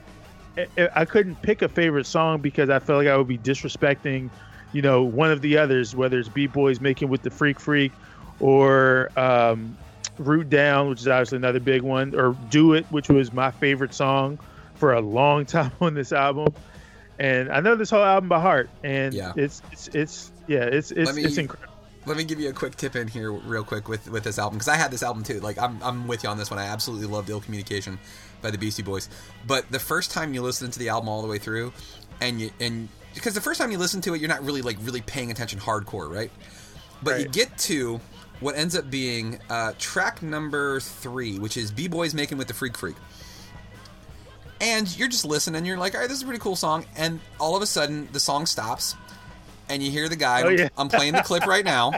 I- 0.93 1.05
couldn't 1.05 1.41
pick 1.41 1.63
a 1.63 1.67
favorite 1.67 2.05
song 2.05 2.39
because 2.39 2.69
I 2.69 2.77
felt 2.77 2.99
like 2.99 3.07
I 3.07 3.17
would 3.17 3.27
be 3.27 3.39
disrespecting, 3.39 4.29
you 4.71 4.83
know, 4.83 5.01
one 5.01 5.31
of 5.31 5.41
the 5.41 5.57
others, 5.57 5.95
whether 5.95 6.19
it's 6.19 6.29
B 6.29 6.45
Boys 6.45 6.79
making 6.79 7.09
with 7.09 7.23
the 7.23 7.31
Freak 7.31 7.59
Freak, 7.59 7.91
or 8.39 9.09
um, 9.17 9.75
Root 10.19 10.51
Down, 10.51 10.89
which 10.89 11.01
is 11.01 11.07
obviously 11.07 11.37
another 11.37 11.59
big 11.59 11.81
one, 11.81 12.13
or 12.13 12.37
Do 12.49 12.73
It, 12.73 12.85
which 12.91 13.09
was 13.09 13.33
my 13.33 13.49
favorite 13.49 13.95
song 13.95 14.39
for 14.83 14.91
a 14.93 14.99
long 14.99 15.45
time 15.55 15.71
on 15.79 15.93
this 15.93 16.11
album. 16.11 16.53
And 17.17 17.49
I 17.49 17.61
know 17.61 17.75
this 17.77 17.89
whole 17.89 18.03
album 18.03 18.27
by 18.27 18.41
heart, 18.41 18.69
and 18.83 19.13
Yeah. 19.13 19.31
it's 19.37 19.61
it's 19.71 19.87
it's 19.93 20.31
yeah, 20.47 20.63
it's 20.65 20.91
it's 20.91 21.15
me- 21.15 21.23
it's 21.23 21.37
incredible. 21.37 21.71
Let 22.05 22.17
me 22.17 22.25
give 22.25 22.37
you 22.41 22.49
a 22.49 22.53
quick 22.53 22.75
tip 22.75 22.97
in 22.97 23.07
here, 23.07 23.31
real 23.31 23.63
quick, 23.63 23.87
with 23.87 24.09
with 24.09 24.25
this 24.25 24.37
album 24.37 24.57
because 24.57 24.67
I 24.67 24.75
had 24.75 24.91
this 24.91 25.03
album 25.03 25.23
too. 25.23 25.39
Like 25.39 25.57
I'm 25.57 25.81
I'm 25.81 26.05
with 26.05 26.23
you 26.23 26.29
on 26.29 26.37
this 26.37 26.51
one. 26.51 26.59
I 26.59 26.65
absolutely 26.65 27.07
loved 27.07 27.29
"Ill 27.29 27.39
Communication" 27.39 27.97
by 28.41 28.51
the 28.51 28.57
Beastie 28.57 28.83
Boys. 28.83 29.07
But 29.47 29.71
the 29.71 29.79
first 29.79 30.11
time 30.11 30.33
you 30.33 30.41
listen 30.41 30.69
to 30.69 30.79
the 30.79 30.89
album 30.89 31.07
all 31.07 31.21
the 31.21 31.29
way 31.29 31.37
through, 31.37 31.71
and 32.19 32.41
you 32.41 32.51
and 32.59 32.89
because 33.13 33.35
the 33.35 33.41
first 33.41 33.61
time 33.61 33.71
you 33.71 33.77
listen 33.77 34.01
to 34.01 34.15
it, 34.15 34.19
you're 34.19 34.27
not 34.27 34.43
really 34.43 34.61
like 34.61 34.75
really 34.81 35.01
paying 35.01 35.31
attention 35.31 35.59
hardcore, 35.59 36.09
right? 36.13 36.31
But 37.03 37.21
you 37.21 37.27
get 37.29 37.57
to 37.69 38.01
what 38.41 38.57
ends 38.57 38.75
up 38.75 38.89
being 38.89 39.39
uh, 39.49 39.71
track 39.79 40.21
number 40.21 40.81
three, 40.81 41.39
which 41.39 41.55
is 41.55 41.71
B 41.71 41.87
Boys 41.87 42.13
making 42.13 42.37
with 42.37 42.47
the 42.49 42.53
Freak 42.53 42.75
Freak. 42.77 42.97
And 44.63 44.97
you're 44.97 45.09
just 45.09 45.25
listening, 45.25 45.57
and 45.57 45.67
you're 45.67 45.77
like, 45.77 45.93
all 45.93 45.99
right, 45.99 46.07
this 46.07 46.15
is 46.17 46.23
a 46.23 46.25
pretty 46.25 46.39
cool 46.39 46.55
song. 46.55 46.85
And 46.95 47.19
all 47.37 47.53
of 47.57 47.61
a 47.61 47.65
sudden, 47.65 48.07
the 48.13 48.19
song 48.19 48.45
stops, 48.45 48.95
and 49.67 49.83
you 49.83 49.91
hear 49.91 50.07
the 50.07 50.15
guy. 50.15 50.41
Oh, 50.41 50.47
I'm- 50.47 50.57
yeah. 50.57 50.69
I'm 50.77 50.87
playing 50.87 51.13
the 51.13 51.21
clip 51.21 51.45
right 51.45 51.65
now. 51.65 51.91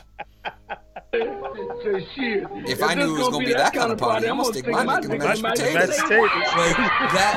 If 1.13 2.81
I 2.84 2.95
knew 2.95 3.15
it 3.15 3.19
was 3.19 3.29
going 3.29 3.45
to 3.45 3.48
be 3.48 3.53
that 3.53 3.74
kind 3.74 3.91
of 3.91 3.98
party, 4.00 4.27
I'm 4.27 4.38
going 4.38 4.51
to 4.51 4.60
stick 4.60 4.67
my 4.72 4.95
dick 5.00 5.05
in 5.12 5.12
the 5.19 5.25
mashed 5.25 5.43
Mashed 5.43 5.62
potatoes. 5.62 5.95
potatoes. 6.01 6.29
Like, 6.57 6.75
that, 7.13 7.36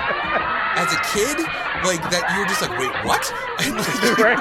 as 0.79 0.93
a 0.95 1.01
kid, 1.13 1.37
like, 1.87 2.03
that, 2.11 2.25
you 2.35 2.41
were 2.41 2.47
just 2.49 2.63
like, 2.63 2.79
wait, 2.79 2.93
what? 3.05 3.33
And, 3.61 3.77
like, 3.77 4.39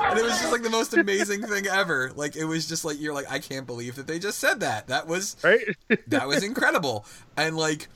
and 0.10 0.18
it 0.18 0.22
was 0.24 0.32
just 0.40 0.52
like 0.52 0.62
the 0.62 0.70
most 0.70 0.92
amazing 0.94 1.42
thing 1.42 1.66
ever. 1.68 2.10
Like, 2.14 2.36
it 2.36 2.44
was 2.44 2.68
just 2.68 2.84
like, 2.84 3.00
you're 3.00 3.14
like, 3.14 3.30
I 3.30 3.38
can't 3.38 3.66
believe 3.66 3.96
that 3.96 4.06
they 4.06 4.18
just 4.18 4.38
said 4.38 4.60
that. 4.60 4.88
That 4.88 5.06
was, 5.06 5.36
right? 5.42 5.60
that 6.08 6.26
was 6.28 6.42
incredible. 6.44 7.04
And 7.36 7.56
like, 7.56 7.88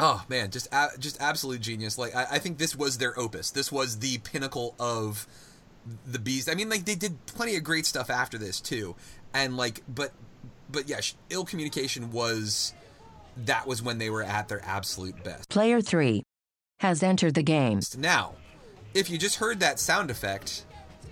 oh 0.00 0.24
man, 0.28 0.50
just 0.50 0.66
a- 0.72 0.98
just 0.98 1.20
absolute 1.20 1.60
genius. 1.60 1.98
Like, 1.98 2.14
I, 2.14 2.26
I 2.32 2.38
think 2.38 2.58
this 2.58 2.74
was 2.74 2.98
their 2.98 3.18
opus. 3.18 3.50
This 3.50 3.70
was 3.70 3.98
the 3.98 4.18
pinnacle 4.18 4.74
of 4.80 5.26
the 6.06 6.18
beast. 6.18 6.50
I 6.50 6.54
mean, 6.54 6.68
like 6.68 6.84
they 6.84 6.94
did 6.94 7.24
plenty 7.26 7.56
of 7.56 7.64
great 7.64 7.86
stuff 7.86 8.10
after 8.10 8.38
this 8.38 8.60
too, 8.60 8.96
and 9.32 9.56
like, 9.56 9.82
but 9.88 10.12
but 10.70 10.88
yeah, 10.88 11.00
ill 11.30 11.44
communication 11.44 12.10
was 12.12 12.72
that 13.36 13.66
was 13.66 13.82
when 13.82 13.98
they 13.98 14.10
were 14.10 14.22
at 14.22 14.48
their 14.48 14.62
absolute 14.64 15.22
best. 15.22 15.48
Player 15.48 15.80
3 15.80 16.24
has 16.80 17.02
entered 17.02 17.34
the 17.34 17.42
game. 17.42 17.80
Now, 17.96 18.34
if 18.94 19.10
you 19.10 19.18
just 19.18 19.36
heard 19.36 19.60
that 19.60 19.78
sound 19.78 20.10
effect, 20.10 20.64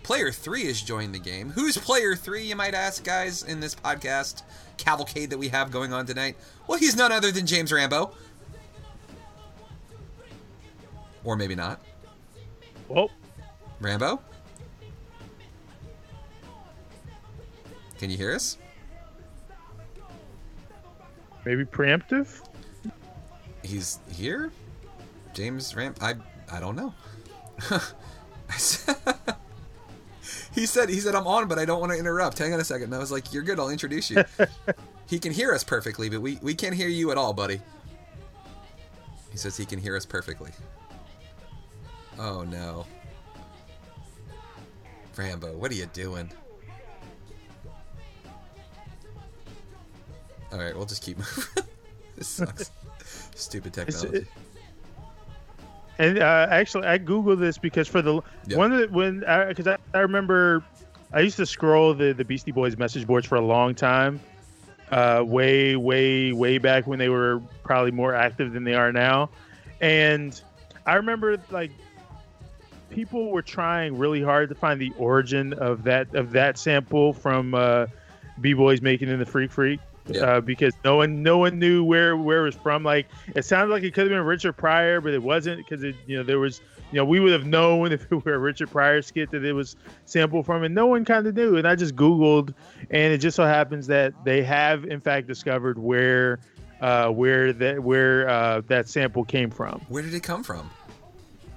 player 0.03 0.33
three 0.33 0.65
has 0.67 0.81
joined 0.81 1.15
the 1.15 1.19
game. 1.19 1.51
Who's 1.51 1.77
player 1.77 2.17
three, 2.17 2.43
you 2.45 2.57
might 2.57 2.75
ask, 2.75 3.05
guys, 3.05 3.43
in 3.43 3.61
this 3.61 3.75
podcast 3.75 4.43
cavalcade 4.79 5.31
that 5.31 5.39
we 5.39 5.49
have 5.49 5.71
going 5.71 5.93
on 5.93 6.07
tonight? 6.07 6.37
Well, 6.67 6.79
he's 6.79 6.97
none 6.97 7.13
other 7.13 7.31
than 7.31 7.47
James 7.47 7.73
Rambo. 7.73 8.13
Or 11.25 11.37
maybe 11.37 11.55
not. 11.55 11.81
Well, 12.89 13.11
Rambo? 13.81 14.21
Can 17.99 18.11
you 18.11 18.17
hear 18.17 18.35
us? 18.35 18.59
maybe 21.49 21.65
preemptive. 21.65 22.43
He's 23.63 24.01
here? 24.13 24.53
James 25.33 25.75
Ram 25.75 25.95
I 26.01 26.15
I 26.53 26.61
don't 26.61 26.77
know. 26.77 26.93
he 30.55 30.67
said 30.67 30.91
he 30.91 31.01
said 31.01 31.15
I'm 31.15 31.27
on 31.27 31.49
but 31.49 31.59
I 31.59 31.65
don't 31.65 31.81
want 31.81 31.93
to 31.93 31.99
interrupt. 31.99 32.37
Hang 32.39 32.53
on 32.53 32.61
a 32.61 32.65
second. 32.65 32.85
And 32.85 32.95
I 32.95 32.99
was 32.99 33.11
like, 33.11 33.33
You're 33.33 33.43
good, 33.43 33.59
I'll 33.59 33.71
introduce 33.71 34.11
you. 34.11 34.23
he 35.07 35.19
can 35.19 35.33
hear 35.33 35.55
us 35.55 35.65
perfectly, 35.65 36.11
but 36.11 36.21
we, 36.21 36.39
we 36.43 36.55
can't 36.55 36.75
hear 36.75 36.89
you 36.89 37.11
at 37.11 37.17
all, 37.17 37.33
buddy. 37.33 37.61
He 39.31 39.39
says 39.39 39.57
he 39.57 39.65
can 39.65 39.79
hear 39.79 39.97
us 39.97 40.05
perfectly. 40.05 40.51
Oh 42.19 42.43
no. 42.43 42.87
Rambo, 45.17 45.57
what 45.57 45.71
are 45.71 45.75
you 45.75 45.87
doing? 45.87 46.31
Alright, 50.53 50.77
we'll 50.77 50.87
just 50.87 51.03
keep 51.03 51.19
moving. 51.19 51.45
this 52.17 52.29
sucks. 52.29 52.71
Stupid 53.35 53.73
technology. 53.73 54.27
And 55.99 56.19
uh, 56.21 56.47
actually, 56.51 56.87
I 56.87 56.99
googled 56.99 57.41
this 57.41 57.59
because 57.59 57.89
for 57.89 58.01
the 58.03 58.23
Yeah. 58.47 58.57
one 58.57 58.73
of 58.73 58.79
the, 58.81 58.89
when 58.89 59.21
because 59.49 59.67
I, 59.67 59.77
I 59.95 59.99
remember 60.01 60.63
I 61.13 61.21
used 61.21 61.37
to 61.39 61.47
scroll 61.47 61.93
the 61.95 62.13
the 62.13 62.25
Beastie 62.25 62.53
Boys 62.53 62.77
message 62.79 63.07
boards 63.07 63.27
for 63.27 63.35
a 63.35 63.41
long 63.41 63.75
time, 63.75 64.21
uh, 64.91 65.25
way 65.27 65.75
way 65.75 66.33
way 66.33 66.59
back 66.59 66.87
when 66.87 66.99
they 67.01 67.09
were 67.09 67.41
probably 67.65 67.91
more 67.91 68.15
active 68.15 68.53
than 68.53 68.63
they 68.63 68.75
are 68.75 68.93
now, 68.93 69.31
and 69.81 70.41
I 70.87 70.95
remember 70.95 71.37
like 71.51 71.73
people 72.91 73.31
were 73.31 73.43
trying 73.43 73.97
really 73.97 74.23
hard 74.23 74.49
to 74.49 74.55
find 74.55 74.81
the 74.81 74.93
origin 74.99 75.53
of 75.55 75.85
that 75.85 76.15
of 76.15 76.33
that 76.33 76.59
sample 76.59 77.13
from 77.13 77.55
uh, 77.55 77.87
B 78.41 78.53
Boys 78.53 78.81
making 78.83 79.09
in 79.09 79.19
the 79.19 79.27
Freak 79.27 79.51
Freak. 79.51 79.81
Yeah. 80.11 80.23
Uh, 80.23 80.41
because 80.41 80.73
no 80.85 80.97
one, 80.97 81.23
no 81.23 81.37
one 81.37 81.59
knew 81.59 81.85
where 81.85 82.17
where 82.17 82.41
it 82.41 82.45
was 82.45 82.55
from. 82.55 82.83
Like 82.83 83.09
it 83.35 83.45
sounded 83.45 83.73
like 83.73 83.83
it 83.83 83.93
could 83.93 84.05
have 84.05 84.11
been 84.11 84.25
Richard 84.25 84.55
Pryor, 84.55 85.03
but 85.03 85.13
it 85.13 85.23
wasn't 85.23 85.59
because 85.59 85.85
it, 85.85 85.97
you 86.07 86.17
know, 86.17 86.23
there 86.23 86.39
was, 86.39 86.63
you 86.91 86.97
know, 86.97 87.05
we 87.05 87.21
would 87.21 87.33
have 87.33 87.45
known 87.45 87.93
if 87.93 88.11
it 88.11 88.25
were 88.25 88.35
a 88.35 88.39
Richard 88.39 88.71
Pryor 88.71 89.03
skit 89.03 89.31
that 89.33 89.45
it 89.45 89.53
was 89.53 89.77
sampled 90.07 90.47
from, 90.47 90.65
and 90.65 90.75
no 90.75 90.87
one 90.87 91.05
kind 91.05 91.27
of 91.27 91.37
knew. 91.37 91.57
And 91.57 91.69
I 91.69 91.75
just 91.75 91.95
Googled, 91.95 92.55
and 92.91 93.13
it 93.13 93.19
just 93.19 93.37
so 93.37 93.45
happens 93.45 93.87
that 93.89 94.15
they 94.25 94.43
have 94.43 94.85
in 94.85 95.01
fact 95.01 95.27
discovered 95.27 95.79
where, 95.79 96.41
uh, 96.81 97.09
where 97.09 97.53
that 97.53 97.83
where 97.83 98.29
uh, 98.31 98.63
that 98.69 98.89
sample 98.89 99.25
came 99.25 99.51
from. 99.51 99.83
Where 99.89 100.03
did 100.03 100.15
it 100.15 100.23
come 100.23 100.43
from? 100.43 100.71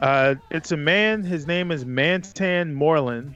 Uh, 0.01 0.35
it's 0.49 0.71
a 0.71 0.77
man. 0.77 1.23
His 1.23 1.45
name 1.47 1.71
is 1.71 1.85
Mantan 1.85 2.73
Moreland, 2.73 3.35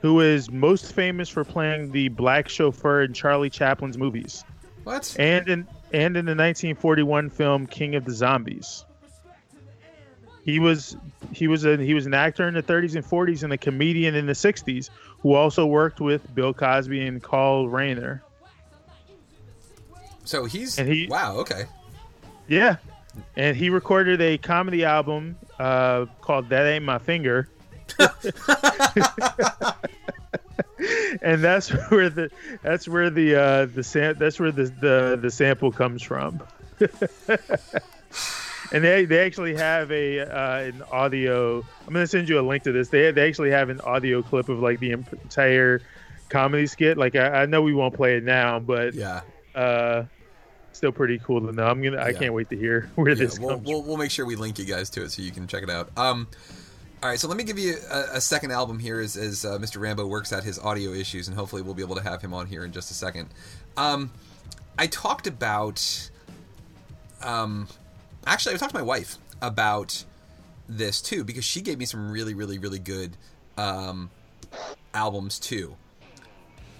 who 0.00 0.20
is 0.20 0.50
most 0.50 0.92
famous 0.92 1.28
for 1.28 1.44
playing 1.44 1.92
the 1.92 2.08
black 2.08 2.48
chauffeur 2.48 3.02
in 3.02 3.12
Charlie 3.12 3.50
Chaplin's 3.50 3.96
movies, 3.96 4.44
What? 4.84 5.14
and 5.18 5.48
in 5.48 5.66
and 5.92 6.16
in 6.16 6.24
the 6.24 6.30
1941 6.34 7.30
film 7.30 7.66
King 7.66 7.94
of 7.94 8.04
the 8.04 8.12
Zombies. 8.12 8.84
He 10.44 10.58
was 10.58 10.96
he 11.32 11.46
was 11.46 11.64
a 11.64 11.76
he 11.76 11.94
was 11.94 12.06
an 12.06 12.14
actor 12.14 12.48
in 12.48 12.54
the 12.54 12.62
30s 12.64 12.96
and 12.96 13.04
40s 13.04 13.44
and 13.44 13.52
a 13.52 13.58
comedian 13.58 14.16
in 14.16 14.26
the 14.26 14.32
60s 14.32 14.90
who 15.20 15.34
also 15.34 15.64
worked 15.66 16.00
with 16.00 16.34
Bill 16.34 16.52
Cosby 16.52 17.06
and 17.06 17.22
Carl 17.22 17.68
Reiner. 17.68 18.20
So 20.24 20.46
he's 20.46 20.78
And 20.80 20.88
he- 20.88 21.06
wow. 21.06 21.36
Okay. 21.36 21.66
Yeah, 22.48 22.76
and 23.36 23.56
he 23.56 23.70
recorded 23.70 24.20
a 24.20 24.38
comedy 24.38 24.84
album 24.84 25.36
uh, 25.58 26.06
called 26.20 26.48
"That 26.50 26.66
Ain't 26.66 26.84
My 26.84 26.98
Finger," 26.98 27.48
and 31.22 31.42
that's 31.42 31.68
where 31.90 32.08
the 32.10 32.30
that's 32.62 32.88
where 32.88 33.10
the 33.10 33.34
uh, 33.36 33.66
the 33.66 33.82
sam- 33.82 34.16
that's 34.18 34.40
where 34.40 34.50
the, 34.52 34.64
the 34.64 35.18
the 35.20 35.30
sample 35.30 35.70
comes 35.72 36.02
from. 36.02 36.40
and 38.72 38.82
they 38.84 39.04
they 39.04 39.24
actually 39.24 39.54
have 39.54 39.90
a 39.92 40.20
uh, 40.20 40.56
an 40.64 40.82
audio. 40.90 41.58
I'm 41.86 41.92
gonna 41.92 42.06
send 42.06 42.28
you 42.28 42.40
a 42.40 42.42
link 42.42 42.64
to 42.64 42.72
this. 42.72 42.88
They 42.88 43.10
they 43.12 43.28
actually 43.28 43.50
have 43.50 43.68
an 43.68 43.80
audio 43.82 44.22
clip 44.22 44.48
of 44.48 44.58
like 44.60 44.80
the 44.80 44.92
entire 44.92 45.80
comedy 46.28 46.66
skit. 46.66 46.98
Like 46.98 47.14
I, 47.14 47.42
I 47.42 47.46
know 47.46 47.62
we 47.62 47.74
won't 47.74 47.94
play 47.94 48.16
it 48.16 48.24
now, 48.24 48.58
but 48.58 48.94
Yeah. 48.94 49.20
uh, 49.54 50.04
still 50.72 50.92
pretty 50.92 51.18
cool 51.18 51.40
to 51.40 51.52
know. 51.52 51.66
I'm 51.66 51.82
gonna. 51.82 51.98
I 51.98 52.08
Yeah. 52.10 52.18
can't 52.18 52.34
wait 52.34 52.48
to 52.50 52.56
hear 52.56 52.90
where 52.94 53.08
yeah 53.10 53.14
this 53.14 53.38
we'll, 53.38 53.50
comes. 53.56 53.66
we'll 53.66 53.82
we'll 53.82 53.96
make 53.96 54.10
sure 54.10 54.24
we 54.26 54.36
link 54.36 54.58
you 54.58 54.64
guys 54.64 54.90
to 54.90 55.02
it 55.04 55.12
so 55.12 55.22
you 55.22 55.30
can 55.30 55.46
check 55.46 55.62
it 55.62 55.70
out. 55.70 55.90
Um. 55.96 56.28
All 57.02 57.08
right, 57.08 57.18
so 57.18 57.26
let 57.26 57.36
me 57.36 57.42
give 57.42 57.58
you 57.58 57.74
a, 57.90 58.04
a 58.18 58.20
second 58.20 58.52
album 58.52 58.78
here 58.78 59.00
as, 59.00 59.16
as 59.16 59.44
uh, 59.44 59.58
Mr. 59.58 59.80
Rambo 59.80 60.06
works 60.06 60.32
out 60.32 60.44
his 60.44 60.56
audio 60.60 60.92
issues, 60.92 61.26
and 61.26 61.36
hopefully 61.36 61.60
we'll 61.60 61.74
be 61.74 61.82
able 61.82 61.96
to 61.96 62.02
have 62.02 62.22
him 62.22 62.32
on 62.32 62.46
here 62.46 62.64
in 62.64 62.70
just 62.70 62.92
a 62.92 62.94
second. 62.94 63.28
Um, 63.76 64.12
I 64.78 64.86
talked 64.86 65.26
about. 65.26 66.10
Um, 67.22 67.66
actually, 68.24 68.54
I 68.54 68.58
talked 68.58 68.72
to 68.72 68.78
my 68.78 68.84
wife 68.84 69.18
about 69.40 70.04
this 70.68 71.00
too 71.02 71.24
because 71.24 71.44
she 71.44 71.60
gave 71.60 71.76
me 71.78 71.86
some 71.86 72.10
really, 72.10 72.34
really, 72.34 72.58
really 72.58 72.78
good 72.78 73.16
um, 73.58 74.08
albums 74.94 75.40
too, 75.40 75.74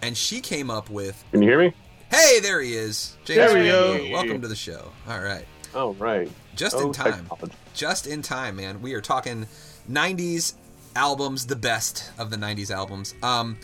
and 0.02 0.16
she 0.16 0.40
came 0.40 0.70
up 0.70 0.88
with. 0.88 1.22
Can 1.32 1.42
you 1.42 1.49
hear 1.49 1.58
me? 1.58 1.75
Hey, 2.12 2.40
there 2.40 2.61
he 2.61 2.75
is. 2.75 3.16
James 3.25 3.38
There 3.38 3.62
we 3.62 3.69
go. 3.71 4.11
Welcome 4.12 4.42
to 4.42 4.49
the 4.49 4.54
show. 4.54 4.92
All 5.09 5.21
right. 5.21 5.47
Oh, 5.75 5.95
right. 5.95 6.31
Just 6.54 6.76
Oh, 6.76 6.88
in 6.88 6.92
time. 6.92 7.26
Just 7.73 8.07
in 8.07 8.21
time, 8.21 8.57
man. 8.57 8.83
We 8.83 8.92
are 8.92 9.00
talking 9.00 9.47
90s 9.90 10.52
albums, 10.95 11.47
the 11.47 11.57
best 11.57 12.12
of 12.19 12.28
the 12.28 12.37
90s 12.37 12.71
albums. 12.71 13.14
Um, 13.23 13.57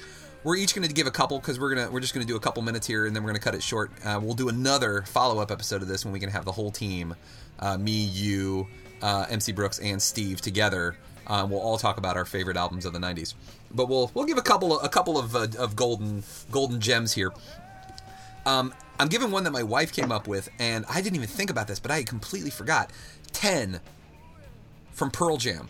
we're 0.45 0.57
each 0.57 0.75
going 0.75 0.89
to 0.89 0.95
give 0.95 1.07
a 1.07 1.11
couple 1.11 1.39
because 1.39 1.61
we're 1.61 1.75
gonna 1.75 1.91
we're 1.91 2.01
just 2.01 2.15
going 2.15 2.27
to 2.27 2.33
do 2.33 2.37
a 2.37 2.41
couple 2.41 2.63
minutes 2.63 2.87
here 2.87 3.05
and 3.05 3.15
then 3.15 3.23
we're 3.23 3.29
going 3.33 3.41
to 3.41 3.45
cut 3.45 3.55
it 3.55 3.63
short. 3.63 3.91
Uh, 4.03 4.19
we'll 4.23 4.33
do 4.33 4.49
another 4.49 5.03
follow 5.03 5.41
up 5.43 5.51
episode 5.51 5.83
of 5.83 5.89
this 5.89 6.07
when 6.07 6.13
we 6.15 6.19
can 6.21 6.31
have 6.31 6.47
the 6.47 6.53
whole 6.53 6.71
team, 6.71 7.15
uh, 7.59 7.77
me, 7.77 7.93
you, 7.93 8.67
uh, 9.03 9.27
MC 9.29 9.53
Brooks, 9.53 9.79
and 9.81 10.01
Steve 10.01 10.41
together. 10.41 10.97
Uh, 11.27 11.47
we'll 11.47 11.61
all 11.61 11.77
talk 11.77 11.99
about 11.99 12.17
our 12.17 12.25
favorite 12.25 12.57
albums 12.57 12.87
of 12.87 12.95
the 12.95 12.99
90s. 12.99 13.35
But 13.73 13.91
we'll 13.91 14.11
we'll 14.15 14.25
give 14.25 14.39
a 14.39 14.43
couple 14.43 14.81
a 14.81 14.89
couple 14.89 15.19
of 15.19 15.37
uh, 15.37 15.49
of 15.59 15.77
golden 15.77 16.23
golden 16.51 16.81
gems 16.81 17.13
here. 17.13 17.31
Um, 18.49 18.73
I'm 18.99 19.09
giving 19.09 19.31
one 19.31 19.45
that 19.45 19.53
my 19.53 19.63
wife 19.63 19.93
came 19.93 20.11
up 20.11 20.27
with, 20.27 20.49
and 20.59 20.85
I 20.89 21.01
didn't 21.03 21.17
even 21.17 21.29
think 21.29 21.51
about 21.51 21.69
this, 21.69 21.79
but 21.79 21.91
I 21.91 22.03
completely 22.03 22.51
forgot. 22.51 22.91
Ten 23.33 23.81
from 24.93 25.11
Pearl 25.11 25.37
Jam 25.37 25.69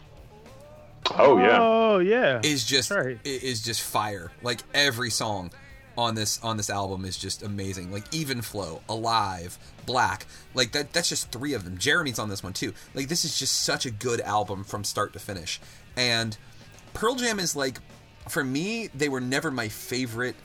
Oh 1.16 1.38
yeah. 1.38 1.58
Oh 1.60 1.98
yeah. 1.98 2.40
is 2.42 2.64
just 2.64 2.90
Right. 2.90 3.18
is 3.24 3.62
just 3.62 3.82
fire. 3.82 4.30
Like 4.42 4.60
every 4.74 5.10
song 5.10 5.50
on 5.96 6.14
this 6.14 6.38
on 6.42 6.56
this 6.56 6.70
album 6.70 7.04
is 7.04 7.16
just 7.18 7.42
amazing. 7.42 7.90
Like 7.90 8.04
Even 8.12 8.42
Flow, 8.42 8.80
Alive, 8.88 9.58
Black. 9.86 10.26
Like 10.54 10.72
that 10.72 10.92
that's 10.92 11.08
just 11.08 11.32
three 11.32 11.54
of 11.54 11.64
them. 11.64 11.78
Jeremy's 11.78 12.18
on 12.18 12.28
this 12.28 12.42
one 12.42 12.52
too. 12.52 12.72
Like 12.94 13.08
this 13.08 13.24
is 13.24 13.38
just 13.38 13.62
such 13.62 13.86
a 13.86 13.90
good 13.90 14.20
album 14.20 14.64
from 14.64 14.84
start 14.84 15.12
to 15.14 15.18
finish. 15.18 15.60
And 15.96 16.36
Pearl 16.94 17.16
Jam 17.16 17.40
is 17.40 17.56
like 17.56 17.80
for 18.28 18.44
me, 18.44 18.88
they 18.94 19.08
were 19.08 19.20
never 19.20 19.50
my 19.50 19.68
favorite 19.68 20.36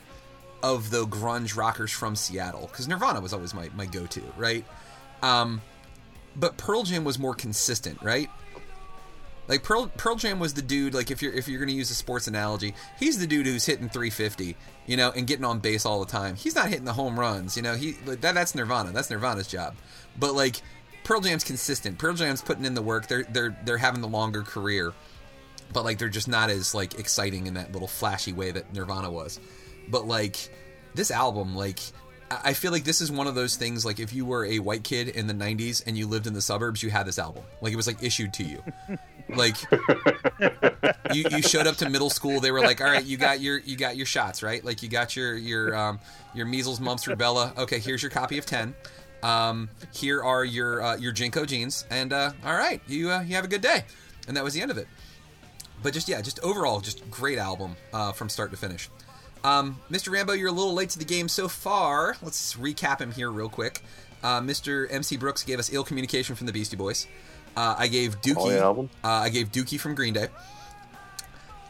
of 0.64 0.88
the 0.88 1.04
grunge 1.04 1.58
rockers 1.58 1.92
from 1.92 2.16
Seattle 2.16 2.68
because 2.68 2.88
Nirvana 2.88 3.20
was 3.20 3.34
always 3.34 3.52
my, 3.52 3.68
my 3.76 3.84
go 3.84 4.06
to, 4.06 4.22
right? 4.38 4.64
Um, 5.22 5.60
but 6.34 6.56
Pearl 6.56 6.84
Jam 6.84 7.04
was 7.04 7.18
more 7.18 7.34
consistent, 7.34 8.00
right? 8.00 8.30
Like 9.46 9.62
Pearl 9.62 9.88
Pearl 9.98 10.16
Jam 10.16 10.38
was 10.38 10.54
the 10.54 10.62
dude. 10.62 10.94
Like 10.94 11.10
if 11.10 11.20
you're 11.20 11.34
if 11.34 11.48
you're 11.48 11.60
gonna 11.60 11.72
use 11.72 11.90
a 11.90 11.94
sports 11.94 12.28
analogy, 12.28 12.74
he's 12.98 13.18
the 13.18 13.26
dude 13.26 13.44
who's 13.44 13.66
hitting 13.66 13.90
350, 13.90 14.56
you 14.86 14.96
know, 14.96 15.10
and 15.10 15.26
getting 15.26 15.44
on 15.44 15.58
base 15.58 15.84
all 15.84 16.02
the 16.02 16.10
time. 16.10 16.34
He's 16.34 16.54
not 16.54 16.68
hitting 16.68 16.86
the 16.86 16.94
home 16.94 17.20
runs, 17.20 17.58
you 17.58 17.62
know. 17.62 17.74
He 17.74 17.92
that 18.06 18.22
that's 18.22 18.54
Nirvana. 18.54 18.92
That's 18.92 19.10
Nirvana's 19.10 19.46
job. 19.46 19.74
But 20.18 20.32
like 20.32 20.62
Pearl 21.04 21.20
Jam's 21.20 21.44
consistent. 21.44 21.98
Pearl 21.98 22.14
Jam's 22.14 22.40
putting 22.40 22.64
in 22.64 22.72
the 22.72 22.80
work. 22.80 23.06
They're 23.06 23.24
they're 23.24 23.54
they're 23.66 23.76
having 23.76 24.00
the 24.00 24.08
longer 24.08 24.42
career, 24.42 24.94
but 25.74 25.84
like 25.84 25.98
they're 25.98 26.08
just 26.08 26.28
not 26.28 26.48
as 26.48 26.74
like 26.74 26.98
exciting 26.98 27.46
in 27.46 27.52
that 27.54 27.70
little 27.70 27.88
flashy 27.88 28.32
way 28.32 28.50
that 28.50 28.72
Nirvana 28.72 29.10
was. 29.10 29.38
But 29.88 30.06
like 30.06 30.36
this 30.94 31.10
album, 31.10 31.54
like 31.54 31.80
I 32.30 32.54
feel 32.54 32.72
like 32.72 32.84
this 32.84 33.00
is 33.00 33.12
one 33.12 33.26
of 33.26 33.34
those 33.34 33.56
things. 33.56 33.84
Like 33.84 34.00
if 34.00 34.12
you 34.12 34.24
were 34.24 34.44
a 34.44 34.58
white 34.58 34.84
kid 34.84 35.08
in 35.08 35.26
the 35.26 35.34
'90s 35.34 35.82
and 35.86 35.96
you 35.96 36.06
lived 36.06 36.26
in 36.26 36.32
the 36.32 36.40
suburbs, 36.40 36.82
you 36.82 36.90
had 36.90 37.06
this 37.06 37.18
album. 37.18 37.44
Like 37.60 37.72
it 37.72 37.76
was 37.76 37.86
like 37.86 38.02
issued 38.02 38.32
to 38.34 38.44
you. 38.44 38.62
Like 39.28 39.56
you, 41.12 41.24
you 41.30 41.42
showed 41.42 41.66
up 41.66 41.76
to 41.76 41.88
middle 41.88 42.10
school, 42.10 42.40
they 42.40 42.50
were 42.50 42.60
like, 42.60 42.80
"All 42.80 42.86
right, 42.86 43.04
you 43.04 43.16
got 43.16 43.40
your 43.40 43.58
you 43.58 43.76
got 43.76 43.96
your 43.96 44.06
shots, 44.06 44.42
right? 44.42 44.64
Like 44.64 44.82
you 44.82 44.88
got 44.88 45.16
your 45.16 45.36
your 45.36 45.76
um, 45.76 46.00
your 46.34 46.46
measles, 46.46 46.80
mumps, 46.80 47.06
rubella. 47.06 47.56
Okay, 47.56 47.78
here's 47.78 48.02
your 48.02 48.10
copy 48.10 48.38
of 48.38 48.46
ten. 48.46 48.74
Um, 49.22 49.70
here 49.92 50.22
are 50.22 50.44
your 50.44 50.82
uh, 50.82 50.96
your 50.96 51.12
JNCO 51.12 51.46
jeans, 51.46 51.86
and 51.90 52.12
uh, 52.12 52.32
all 52.44 52.54
right, 52.54 52.80
you 52.86 53.10
uh, 53.10 53.22
you 53.22 53.34
have 53.36 53.44
a 53.44 53.48
good 53.48 53.62
day." 53.62 53.84
And 54.26 54.36
that 54.36 54.44
was 54.44 54.54
the 54.54 54.62
end 54.62 54.70
of 54.70 54.78
it. 54.78 54.88
But 55.82 55.92
just 55.92 56.08
yeah, 56.08 56.20
just 56.20 56.40
overall, 56.40 56.80
just 56.80 57.10
great 57.10 57.38
album 57.38 57.76
uh, 57.92 58.12
from 58.12 58.28
start 58.28 58.50
to 58.50 58.56
finish. 58.56 58.88
Um, 59.44 59.78
Mr. 59.90 60.10
Rambo, 60.10 60.32
you're 60.32 60.48
a 60.48 60.52
little 60.52 60.72
late 60.72 60.90
to 60.90 60.98
the 60.98 61.04
game 61.04 61.28
so 61.28 61.48
far. 61.48 62.16
Let's 62.22 62.54
recap 62.54 62.98
him 62.98 63.12
here 63.12 63.30
real 63.30 63.50
quick. 63.50 63.82
Uh, 64.22 64.40
Mr. 64.40 64.90
MC 64.90 65.18
Brooks 65.18 65.44
gave 65.44 65.58
us 65.58 65.70
"Ill 65.72 65.84
Communication" 65.84 66.34
from 66.34 66.46
the 66.46 66.52
Beastie 66.52 66.76
Boys. 66.76 67.06
Uh, 67.54 67.74
I 67.78 67.88
gave 67.88 68.20
Dookie. 68.22 68.58
Album. 68.58 68.88
Uh, 69.04 69.08
I 69.08 69.28
gave 69.28 69.52
Dookie 69.52 69.78
from 69.78 69.94
Green 69.94 70.14
Day. 70.14 70.28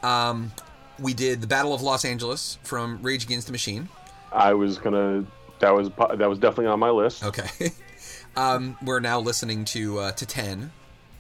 Um, 0.05 0.53
we 1.01 1.15
did 1.15 1.41
the 1.41 1.49
Battle 1.49 1.75
of 1.75 1.83
Los 1.83 2.05
Angeles 2.05 2.59
from 2.63 3.03
Rage 3.03 3.25
Against 3.25 3.49
the 3.49 3.53
Machine. 3.53 3.89
I 4.33 4.55
was 4.55 4.79
gonna. 4.79 5.25
That 5.59 5.75
was 5.75 5.91
that 5.91 6.29
was 6.29 6.39
definitely 6.39 6.67
on 6.67 6.79
my 6.79 6.91
list. 6.91 7.25
Okay. 7.25 7.73
um, 8.37 8.77
we're 8.85 9.01
now 9.01 9.19
listening 9.19 9.65
to 9.67 9.99
uh, 9.99 10.13
to 10.13 10.25
Ten 10.25 10.71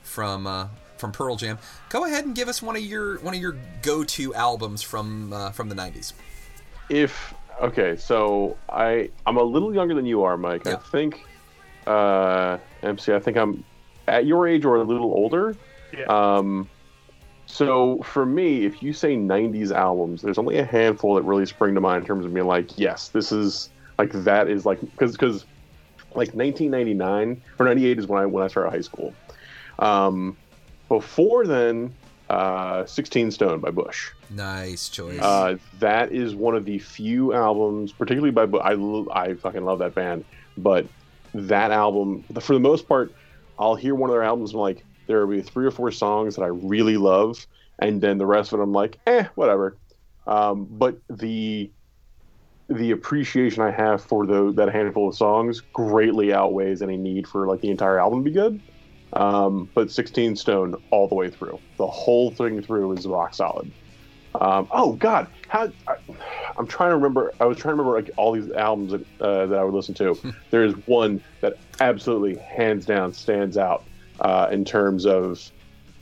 from 0.04 0.46
uh, 0.46 0.68
from 0.98 1.10
Pearl 1.10 1.34
Jam. 1.34 1.58
Go 1.88 2.04
ahead 2.04 2.24
and 2.24 2.34
give 2.34 2.48
us 2.48 2.62
one 2.62 2.76
of 2.76 2.82
your 2.82 3.18
one 3.18 3.34
of 3.34 3.40
your 3.40 3.56
go 3.82 4.04
to 4.04 4.34
albums 4.34 4.82
from 4.82 5.32
uh, 5.32 5.50
from 5.50 5.68
the 5.68 5.74
'90s. 5.74 6.12
If 6.88 7.34
okay, 7.60 7.96
so 7.96 8.56
I 8.68 9.10
I'm 9.26 9.36
a 9.36 9.42
little 9.42 9.74
younger 9.74 9.94
than 9.94 10.06
you 10.06 10.22
are, 10.22 10.36
Mike. 10.36 10.66
I 10.66 10.76
think 10.76 11.24
uh, 11.86 12.58
MC. 12.82 13.12
I 13.12 13.18
think 13.18 13.36
I'm 13.36 13.64
at 14.08 14.26
your 14.26 14.46
age 14.46 14.64
or 14.64 14.76
a 14.76 14.82
little 14.82 15.12
older. 15.12 15.56
Yeah. 15.96 16.04
Um, 16.04 16.68
so 17.46 18.02
for 18.02 18.26
me, 18.26 18.64
if 18.64 18.82
you 18.82 18.92
say 18.92 19.16
'90s 19.16 19.70
albums, 19.70 20.22
there's 20.22 20.38
only 20.38 20.58
a 20.58 20.64
handful 20.64 21.14
that 21.14 21.22
really 21.22 21.46
spring 21.46 21.74
to 21.74 21.80
mind 21.80 22.02
in 22.02 22.06
terms 22.06 22.24
of 22.24 22.34
being 22.34 22.46
like, 22.46 22.78
yes, 22.78 23.08
this 23.08 23.32
is 23.32 23.70
like 23.98 24.12
that 24.12 24.48
is 24.48 24.66
like 24.66 24.80
because 24.80 25.12
because 25.12 25.44
like 26.14 26.32
1999 26.34 27.42
or 27.58 27.66
98 27.66 27.98
is 27.98 28.06
when 28.06 28.22
I 28.22 28.26
when 28.26 28.42
I 28.42 28.48
started 28.48 28.70
high 28.70 28.80
school. 28.80 29.14
Um, 29.78 30.36
before 30.88 31.46
then, 31.46 31.92
uh, 32.30 32.86
16 32.86 33.30
Stone 33.30 33.60
by 33.60 33.70
Bush. 33.70 34.10
Nice 34.30 34.88
choice. 34.88 35.20
Uh, 35.20 35.56
that 35.78 36.12
is 36.12 36.34
one 36.34 36.54
of 36.54 36.64
the 36.64 36.78
few 36.78 37.32
albums, 37.32 37.92
particularly 37.92 38.30
by 38.30 38.46
Bu- 38.46 38.60
I 38.60 38.74
I 39.24 39.34
fucking 39.34 39.64
love 39.64 39.78
that 39.80 39.94
band, 39.94 40.24
but 40.56 40.86
that 41.34 41.70
album 41.70 42.24
for 42.40 42.54
the 42.54 42.60
most 42.60 42.88
part, 42.88 43.12
I'll 43.58 43.74
hear 43.74 43.94
one 43.94 44.10
of 44.10 44.14
their 44.14 44.22
albums 44.22 44.52
and 44.52 44.60
like 44.60 44.84
there 45.06 45.26
will 45.26 45.36
be 45.36 45.42
three 45.42 45.66
or 45.66 45.70
four 45.70 45.90
songs 45.90 46.36
that 46.36 46.42
I 46.42 46.48
really 46.48 46.96
love, 46.96 47.46
and 47.78 48.00
then 48.00 48.18
the 48.18 48.26
rest 48.26 48.52
of 48.52 48.60
it 48.60 48.62
I'm 48.62 48.72
like, 48.72 48.98
eh, 49.06 49.24
whatever. 49.34 49.76
Um, 50.26 50.66
but 50.70 50.98
the 51.10 51.70
the 52.68 52.92
appreciation 52.92 53.62
I 53.62 53.70
have 53.70 54.02
for 54.02 54.24
the, 54.24 54.50
that 54.52 54.70
handful 54.70 55.08
of 55.08 55.14
songs 55.14 55.60
greatly 55.74 56.32
outweighs 56.32 56.80
any 56.80 56.96
need 56.96 57.28
for 57.28 57.46
like 57.46 57.60
the 57.60 57.70
entire 57.70 57.98
album 57.98 58.20
to 58.20 58.24
be 58.24 58.34
good. 58.34 58.58
Um, 59.14 59.68
but 59.74 59.90
16 59.90 60.36
Stone 60.36 60.74
all 60.90 61.06
the 61.08 61.14
way 61.14 61.30
through, 61.30 61.58
the 61.76 61.86
whole 61.86 62.30
thing 62.30 62.60
through 62.62 62.92
is 62.92 63.06
rock 63.06 63.32
solid. 63.34 63.70
Um, 64.40 64.66
oh 64.72 64.94
God, 64.94 65.28
how 65.48 65.70
I, 65.86 65.94
I'm 66.58 66.66
trying 66.66 66.90
to 66.90 66.96
remember. 66.96 67.32
I 67.38 67.44
was 67.44 67.56
trying 67.56 67.76
to 67.76 67.82
remember 67.82 67.96
like 68.00 68.10
all 68.16 68.32
these 68.32 68.50
albums 68.50 68.90
that, 68.90 69.20
uh, 69.24 69.46
that 69.46 69.58
I 69.58 69.62
would 69.62 69.74
listen 69.74 69.94
to. 69.94 70.18
there 70.50 70.64
is 70.64 70.74
one 70.86 71.22
that 71.40 71.56
absolutely, 71.80 72.36
hands 72.36 72.84
down, 72.84 73.12
stands 73.12 73.56
out 73.56 73.84
uh, 74.20 74.48
in 74.50 74.64
terms 74.64 75.06
of 75.06 75.40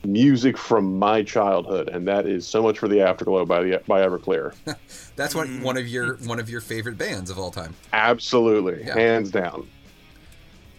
music 0.03 0.57
from 0.57 0.97
my 0.97 1.21
childhood, 1.21 1.89
and 1.89 2.07
that 2.07 2.25
is 2.25 2.47
"So 2.47 2.63
Much 2.63 2.79
for 2.79 2.87
the 2.87 3.01
Afterglow" 3.01 3.45
by 3.45 3.61
the 3.61 3.81
by 3.87 4.01
Everclear. 4.01 4.55
That's 5.15 5.35
one 5.35 5.61
one 5.61 5.77
of 5.77 5.87
your 5.87 6.15
one 6.25 6.39
of 6.39 6.49
your 6.49 6.61
favorite 6.61 6.97
bands 6.97 7.29
of 7.29 7.37
all 7.37 7.51
time. 7.51 7.75
Absolutely, 7.93 8.83
Yeah. 8.83 8.95
hands 8.95 9.29
down. 9.29 9.69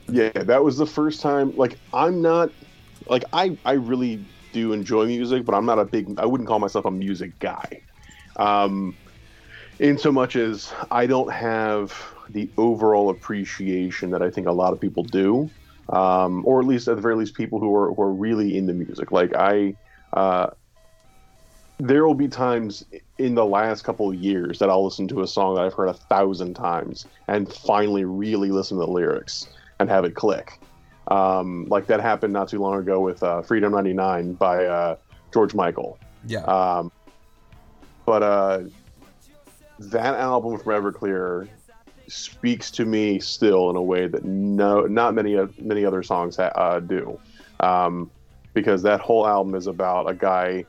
Yeah, 0.09 0.31
that 0.31 0.63
was 0.63 0.77
the 0.77 0.87
first 0.87 1.21
time. 1.21 1.57
Like, 1.57 1.79
I'm 1.93 2.21
not 2.21 2.51
like 3.09 3.25
I 3.33 3.57
I 3.65 3.73
really 3.73 4.25
do 4.53 4.73
enjoy 4.73 5.07
music, 5.07 5.45
but 5.45 5.55
I'm 5.55 5.67
not 5.67 5.79
a 5.79 5.85
big. 5.85 6.19
I 6.19 6.27
wouldn't 6.27 6.49
call 6.49 6.59
myself 6.59 6.85
a 6.85 6.91
music 6.91 7.39
guy. 7.39 7.83
Um, 8.37 8.97
in 9.79 9.99
so 9.99 10.13
much 10.13 10.37
as 10.37 10.73
I 10.91 11.07
don't 11.07 11.33
have 11.33 11.95
the 12.31 12.49
overall 12.57 13.11
appreciation 13.11 14.11
that 14.11 14.23
I 14.23 14.31
think 14.31 14.47
a 14.47 14.53
lot 14.53 14.73
of 14.73 14.81
people 14.81 15.05
do, 15.05 15.51
um, 15.89 16.43
or 16.47 16.61
at 16.61 16.67
least 16.67 16.89
at 16.89 16.97
the 16.97 17.03
very 17.03 17.17
least, 17.17 17.35
people 17.35 17.59
who 17.59 17.75
are 17.75 17.93
who 17.93 18.03
are 18.03 18.13
really 18.13 18.57
into 18.57 18.73
music. 18.73 19.11
Like 19.13 19.35
I. 19.35 19.77
Uh, 20.13 20.51
there 21.81 22.07
will 22.07 22.15
be 22.15 22.29
times 22.29 22.85
in 23.19 23.35
the 23.35 23.45
last 23.45 23.83
couple 23.83 24.09
of 24.09 24.15
years 24.15 24.61
that 24.61 24.71
I'll 24.71 24.85
listen 24.85 25.09
to 25.09 25.23
a 25.23 25.27
song 25.27 25.57
that 25.57 25.65
I've 25.65 25.75
heard 25.75 25.89
a 25.89 25.95
thousand 25.95 26.55
times 26.55 27.05
and 27.27 27.53
finally 27.53 28.05
really 28.05 28.53
listen 28.53 28.79
to 28.79 28.87
the 28.87 28.91
lyrics 28.91 29.49
and 29.79 29.89
have 29.89 30.05
it 30.05 30.15
click. 30.15 30.59
Um, 31.09 31.67
like 31.69 31.87
that 31.87 32.01
happened 32.01 32.33
not 32.33 32.49
too 32.49 32.61
long 32.61 32.79
ago 32.79 33.01
with 33.01 33.23
uh, 33.23 33.43
Freedom 33.43 33.73
99 33.73 34.35
by 34.35 34.65
uh, 34.65 34.97
George 35.33 35.55
Michael. 35.55 35.99
Yeah. 36.27 36.41
Um, 36.45 36.91
but 38.07 38.23
uh, 38.23 38.63
that 39.79 40.15
album 40.15 40.59
from 40.59 40.73
Everclear 40.73 41.49
speaks 42.07 42.71
to 42.71 42.85
me 42.85 43.19
still 43.19 43.71
in 43.71 43.77
a 43.77 43.83
way 43.83 44.07
that 44.07 44.25
no, 44.25 44.83
not 44.83 45.15
many 45.15 45.37
uh, 45.37 45.47
many 45.59 45.85
other 45.85 46.03
songs 46.03 46.37
ha- 46.37 46.53
uh, 46.55 46.81
do, 46.81 47.19
um, 47.61 48.11
because 48.53 48.83
that 48.83 49.01
whole 49.01 49.27
album 49.27 49.55
is 49.55 49.67
about 49.67 50.09
a 50.09 50.15
guy 50.15 50.65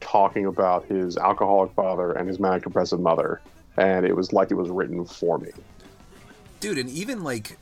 talking 0.00 0.46
about 0.46 0.84
his 0.86 1.16
alcoholic 1.16 1.72
father 1.74 2.12
and 2.12 2.28
his 2.28 2.40
manic 2.40 2.62
depressive 2.64 3.00
mother, 3.00 3.40
and 3.76 4.04
it 4.04 4.16
was 4.16 4.32
like 4.32 4.50
it 4.50 4.54
was 4.54 4.68
written 4.68 5.04
for 5.04 5.38
me. 5.38 5.50
dude, 6.58 6.78
and 6.78 6.90
even 6.90 7.22
like, 7.22 7.56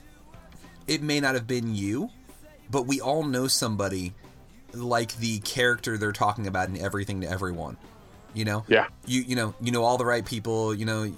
it 0.89 1.03
may 1.03 1.21
not 1.21 1.35
have 1.35 1.47
been 1.47 1.75
you, 1.75 2.11
but 2.71 2.87
we 2.87 3.01
all 3.01 3.23
know 3.23 3.47
somebody 3.47 4.15
like 4.73 5.17
the 5.17 5.39
character 5.41 5.97
they're 5.97 6.13
talking 6.13 6.47
about 6.47 6.69
in 6.69 6.79
everything 6.79 7.21
to 7.21 7.31
everyone. 7.31 7.77
You 8.35 8.45
know? 8.45 8.65
Yeah. 8.69 8.89
You 9.07 9.23
you 9.23 9.37
know 9.37 9.55
you 9.61 9.73
know 9.73 9.85
all 9.85 9.99
the 9.99 10.05
right 10.05 10.25
people. 10.25 10.75
You 10.75 10.85
know, 10.85 11.13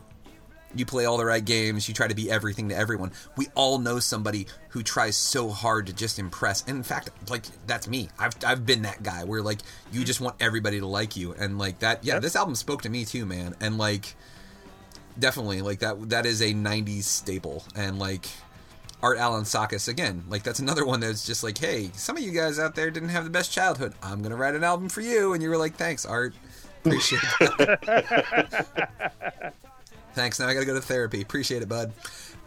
you 0.74 0.86
play 0.86 1.04
all 1.04 1.16
the 1.16 1.24
right 1.24 1.44
games. 1.44 1.88
You 1.88 1.94
try 1.94 2.08
to 2.08 2.14
be 2.14 2.30
everything 2.30 2.68
to 2.68 2.76
everyone. 2.76 3.12
We 3.36 3.48
all 3.54 3.78
know 3.78 3.98
somebody 3.98 4.46
who 4.70 4.82
tries 4.82 5.16
so 5.16 5.48
hard 5.48 5.86
to 5.86 5.92
just 5.92 6.18
impress. 6.18 6.62
And 6.66 6.76
in 6.76 6.82
fact, 6.82 7.10
like 7.28 7.44
that's 7.66 7.88
me. 7.88 8.08
I've 8.18 8.34
I've 8.44 8.64
been 8.66 8.82
that 8.82 9.02
guy 9.02 9.24
where 9.24 9.42
like 9.42 9.60
you 9.92 10.04
just 10.04 10.20
want 10.20 10.36
everybody 10.40 10.80
to 10.80 10.86
like 10.86 11.16
you, 11.16 11.32
and 11.34 11.58
like 11.58 11.80
that. 11.80 12.04
Yeah, 12.04 12.18
this 12.18 12.36
album 12.36 12.54
spoke 12.54 12.82
to 12.82 12.88
me 12.88 13.04
too, 13.04 13.26
man. 13.26 13.54
And 13.60 13.78
like 13.78 14.14
definitely 15.18 15.60
like 15.62 15.80
that 15.80 16.10
that 16.10 16.24
is 16.24 16.40
a 16.40 16.54
90s 16.54 17.02
staple 17.02 17.64
and 17.74 17.98
like 17.98 18.26
Art 19.02 19.18
Alexakis 19.18 19.88
again. 19.88 20.24
Like 20.28 20.42
that's 20.42 20.58
another 20.58 20.84
one 20.84 21.00
that's 21.00 21.26
just 21.26 21.42
like 21.42 21.58
hey 21.58 21.90
some 21.94 22.16
of 22.16 22.22
you 22.22 22.32
guys 22.32 22.58
out 22.58 22.74
there 22.74 22.90
didn't 22.90 23.10
have 23.10 23.24
the 23.24 23.30
best 23.30 23.52
childhood. 23.52 23.94
I'm 24.02 24.22
gonna 24.22 24.36
write 24.36 24.54
an 24.54 24.64
album 24.64 24.88
for 24.88 25.00
you. 25.00 25.32
And 25.32 25.42
you 25.42 25.48
were 25.48 25.56
like 25.56 25.76
thanks 25.76 26.04
art. 26.04 26.34
Appreciate 26.84 27.22
that 27.40 29.52
thanks. 30.14 30.40
Now 30.40 30.48
i 30.48 30.54
gotta 30.54 30.66
go 30.66 30.74
to 30.74 30.80
therapy. 30.80 31.20
Appreciate 31.20 31.62
it 31.62 31.68
bud. 31.68 31.92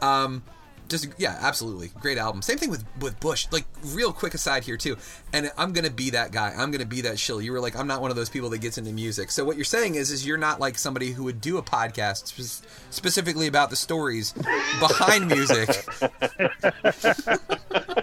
Um 0.01 0.43
just 0.89 1.07
yeah 1.17 1.37
absolutely. 1.41 1.91
Great 1.99 2.17
album. 2.17 2.41
Same 2.41 2.57
thing 2.57 2.69
with 2.69 2.85
with 2.99 3.19
bush. 3.19 3.47
Like 3.51 3.65
real 3.85 4.13
quick 4.13 4.33
aside 4.33 4.63
here 4.63 4.77
too. 4.77 4.97
And 5.31 5.51
i'm 5.57 5.73
gonna 5.73 5.89
be 5.89 6.11
that 6.11 6.31
guy. 6.31 6.53
I'm 6.55 6.71
gonna 6.71 6.85
be 6.85 7.01
that 7.01 7.19
shill. 7.19 7.41
You 7.41 7.51
were 7.51 7.59
like 7.59 7.75
i'm 7.75 7.87
not 7.87 8.01
one 8.01 8.11
of 8.11 8.17
those 8.17 8.29
people 8.29 8.49
that 8.51 8.59
gets 8.59 8.77
into 8.77 8.91
music. 8.91 9.31
So 9.31 9.43
what 9.43 9.55
you're 9.55 9.65
saying 9.65 9.95
is 9.95 10.11
is 10.11 10.25
you're 10.25 10.37
not 10.37 10.59
like 10.59 10.77
somebody 10.77 11.11
who 11.11 11.23
would 11.23 11.41
do 11.41 11.57
a 11.57 11.63
podcast 11.63 12.27
spe- 12.27 12.65
specifically 12.89 13.47
about 13.47 13.69
the 13.69 13.75
stories 13.75 14.33
behind 14.79 15.27
music 15.27 15.85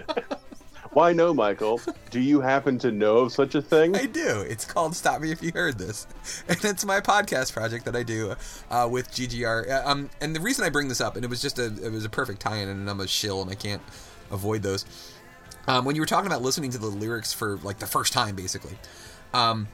Why 0.93 1.13
no, 1.13 1.33
Michael? 1.33 1.79
Do 2.09 2.19
you 2.19 2.41
happen 2.41 2.77
to 2.79 2.91
know 2.91 3.19
of 3.19 3.31
such 3.31 3.55
a 3.55 3.61
thing? 3.61 3.95
I 3.95 4.07
do. 4.07 4.41
It's 4.41 4.65
called 4.65 4.93
Stop 4.93 5.21
Me 5.21 5.31
If 5.31 5.41
You 5.41 5.51
Heard 5.53 5.77
This, 5.77 6.05
and 6.49 6.57
it's 6.65 6.83
my 6.83 6.99
podcast 6.99 7.53
project 7.53 7.85
that 7.85 7.95
I 7.95 8.03
do 8.03 8.35
uh, 8.69 8.89
with 8.91 9.09
GGR. 9.11 9.69
Uh, 9.69 9.89
Um, 9.89 10.09
and 10.19 10.35
the 10.35 10.41
reason 10.41 10.65
I 10.65 10.69
bring 10.69 10.89
this 10.89 10.99
up, 10.99 11.15
and 11.15 11.23
it 11.23 11.29
was 11.29 11.41
just 11.41 11.59
a 11.59 11.67
it 11.81 11.91
was 11.91 12.03
a 12.03 12.09
perfect 12.09 12.41
tie-in, 12.41 12.67
and 12.67 12.89
I'm 12.89 12.99
a 12.99 13.07
shill, 13.07 13.41
and 13.41 13.49
I 13.49 13.55
can't 13.55 13.81
avoid 14.31 14.63
those. 14.63 14.85
Um, 15.67 15.85
when 15.85 15.95
you 15.95 16.01
were 16.01 16.07
talking 16.07 16.27
about 16.27 16.41
listening 16.41 16.71
to 16.71 16.77
the 16.77 16.87
lyrics 16.87 17.31
for 17.31 17.57
like 17.59 17.79
the 17.79 17.87
first 17.87 18.11
time, 18.11 18.35
basically, 18.35 18.77
um, 19.33 19.69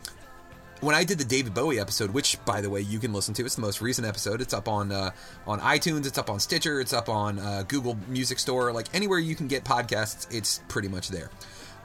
when 0.81 0.95
I 0.95 1.03
did 1.03 1.17
the 1.17 1.25
David 1.25 1.53
Bowie 1.53 1.79
episode, 1.79 2.11
which 2.11 2.43
by 2.45 2.61
the 2.61 2.69
way 2.69 2.81
you 2.81 2.99
can 2.99 3.13
listen 3.13 3.33
to, 3.35 3.45
it's 3.45 3.55
the 3.55 3.61
most 3.61 3.81
recent 3.81 4.07
episode. 4.07 4.41
It's 4.41 4.53
up 4.53 4.67
on 4.67 4.91
uh, 4.91 5.11
on 5.45 5.59
iTunes, 5.59 6.05
it's 6.05 6.17
up 6.17 6.29
on 6.29 6.39
Stitcher, 6.39 6.79
it's 6.79 6.93
up 6.93 7.09
on 7.09 7.39
uh, 7.39 7.63
Google 7.67 7.97
Music 8.07 8.39
Store, 8.39 8.71
like 8.71 8.87
anywhere 8.93 9.19
you 9.19 9.35
can 9.35 9.47
get 9.47 9.63
podcasts, 9.63 10.27
it's 10.33 10.61
pretty 10.67 10.87
much 10.87 11.09
there. 11.09 11.31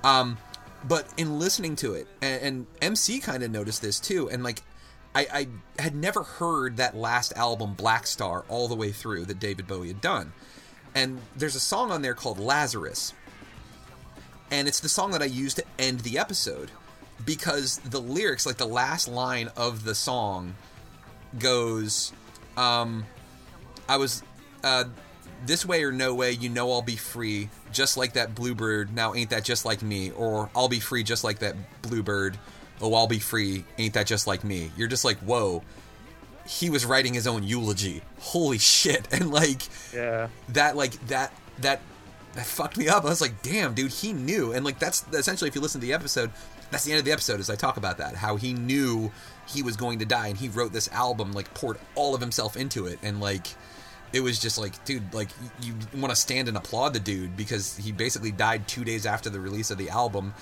Um, 0.05 0.39
but 0.85 1.07
in 1.17 1.39
listening 1.39 1.77
to 1.77 1.95
it, 1.95 2.07
and, 2.21 2.43
and 2.43 2.67
MC 2.81 3.21
kind 3.21 3.43
of 3.43 3.51
noticed 3.51 3.83
this 3.83 4.01
too, 4.01 4.29
and 4.29 4.43
like 4.43 4.63
I, 5.15 5.49
I 5.79 5.83
had 5.83 5.95
never 5.95 6.23
heard 6.23 6.79
that 6.79 6.97
last 6.97 7.33
album, 7.37 7.75
Black 7.75 8.07
Star, 8.07 8.45
all 8.49 8.69
the 8.69 8.75
way 8.75 8.93
through 8.93 9.27
that 9.27 9.39
David 9.39 9.67
Bowie 9.67 9.89
had 9.89 10.01
done. 10.01 10.33
And 10.95 11.21
there's 11.37 11.55
a 11.55 11.61
song 11.61 11.91
on 11.91 12.03
there 12.03 12.15
called 12.15 12.39
Lazarus, 12.39 13.15
and 14.51 14.69
it's 14.69 14.81
the 14.81 14.89
song 14.89 15.13
that 15.13 15.23
I 15.23 15.27
used 15.27 15.57
to 15.57 15.65
end 15.79 16.01
the 16.01 16.19
episode 16.19 16.71
because 17.25 17.79
the 17.79 18.01
lyrics, 18.01 18.47
like 18.47 18.57
the 18.57 18.67
last 18.67 19.09
line 19.09 19.49
of 19.57 19.85
the 19.85 19.95
song, 19.95 20.55
goes, 21.39 22.13
um, 22.57 23.05
"I 23.89 23.97
was 23.97 24.23
uh, 24.65 24.85
this 25.47 25.65
way 25.67 25.83
or 25.85 25.93
no 25.93 26.15
way, 26.15 26.33
you 26.33 26.49
know 26.49 26.71
I'll 26.73 26.83
be 26.83 26.97
free, 26.97 27.49
just 27.73 27.97
like 27.97 28.13
that 28.15 28.35
bluebird. 28.35 28.95
Now 28.95 29.15
ain't 29.15 29.31
that 29.31 29.45
just 29.45 29.65
like 29.65 29.83
me? 29.83 30.11
Or 30.13 30.51
I'll 30.55 30.69
be 30.69 30.81
free, 30.81 31.03
just 31.03 31.25
like 31.25 31.41
that 31.41 31.57
bluebird. 31.83 32.39
Oh, 32.81 32.95
I'll 32.95 33.07
be 33.07 33.19
free, 33.19 33.65
ain't 33.79 33.95
that 33.95 34.07
just 34.07 34.27
like 34.27 34.45
me? 34.45 34.71
You're 34.77 34.89
just 34.89 35.05
like, 35.05 35.19
whoa." 35.19 35.63
He 36.45 36.71
was 36.71 36.85
writing 36.85 37.15
his 37.15 37.29
own 37.29 37.45
eulogy. 37.45 38.03
Holy 38.19 38.59
shit! 38.59 39.07
And 39.13 39.31
like, 39.31 39.63
Yeah. 39.95 40.29
that 40.51 40.77
like 40.77 40.95
that 41.07 41.33
that 41.61 41.81
that 42.35 42.47
fucked 42.47 42.77
me 42.79 42.89
up. 42.89 43.05
I 43.05 43.09
was 43.11 43.21
like, 43.21 43.43
damn, 43.43 43.75
dude, 43.75 43.93
he 43.93 44.13
knew. 44.13 44.53
And 44.53 44.65
like 44.65 44.79
that's 44.81 45.05
essentially 45.13 45.49
if 45.49 45.55
you 45.55 45.61
listen 45.61 45.81
to 45.81 45.87
the 45.87 45.93
episode, 45.93 46.33
that's 46.73 46.85
the 46.85 46.91
end 46.91 46.99
of 46.99 47.05
the 47.05 47.13
episode 47.13 47.39
as 47.39 47.51
I 47.51 47.55
talk 47.55 47.77
about 47.77 47.99
that. 47.99 48.17
How 48.17 48.37
he 48.37 48.55
knew 48.55 49.13
he 49.47 49.63
was 49.63 49.77
going 49.77 50.01
to 50.01 50.05
die 50.05 50.29
and 50.29 50.37
he 50.37 50.49
wrote 50.49 50.73
this 50.73 50.89
album, 50.91 51.33
like 51.33 51.53
poured 51.55 51.79
all 51.95 52.15
of 52.15 52.21
himself 52.21 52.57
into 52.57 52.87
it 52.87 52.99
and 53.03 53.21
like 53.21 53.47
it 54.13 54.21
was 54.21 54.39
just 54.39 54.59
like, 54.59 54.85
dude, 54.85 55.15
like 55.15 55.29
you 55.63 55.75
want 55.95 56.11
to 56.11 56.17
stand 56.17 56.49
and 56.49 56.57
applaud 56.57 56.95
the 56.95 57.01
dude 57.01 57.37
because 57.37 57.77
he 57.77 57.93
basically 57.93 58.31
died 58.31 58.69
two 58.69 58.85
days 58.85 59.07
after 59.07 59.31
the 59.31 59.41
release 59.41 59.71
of 59.71 59.79
the 59.79 59.91
album. 59.91 60.35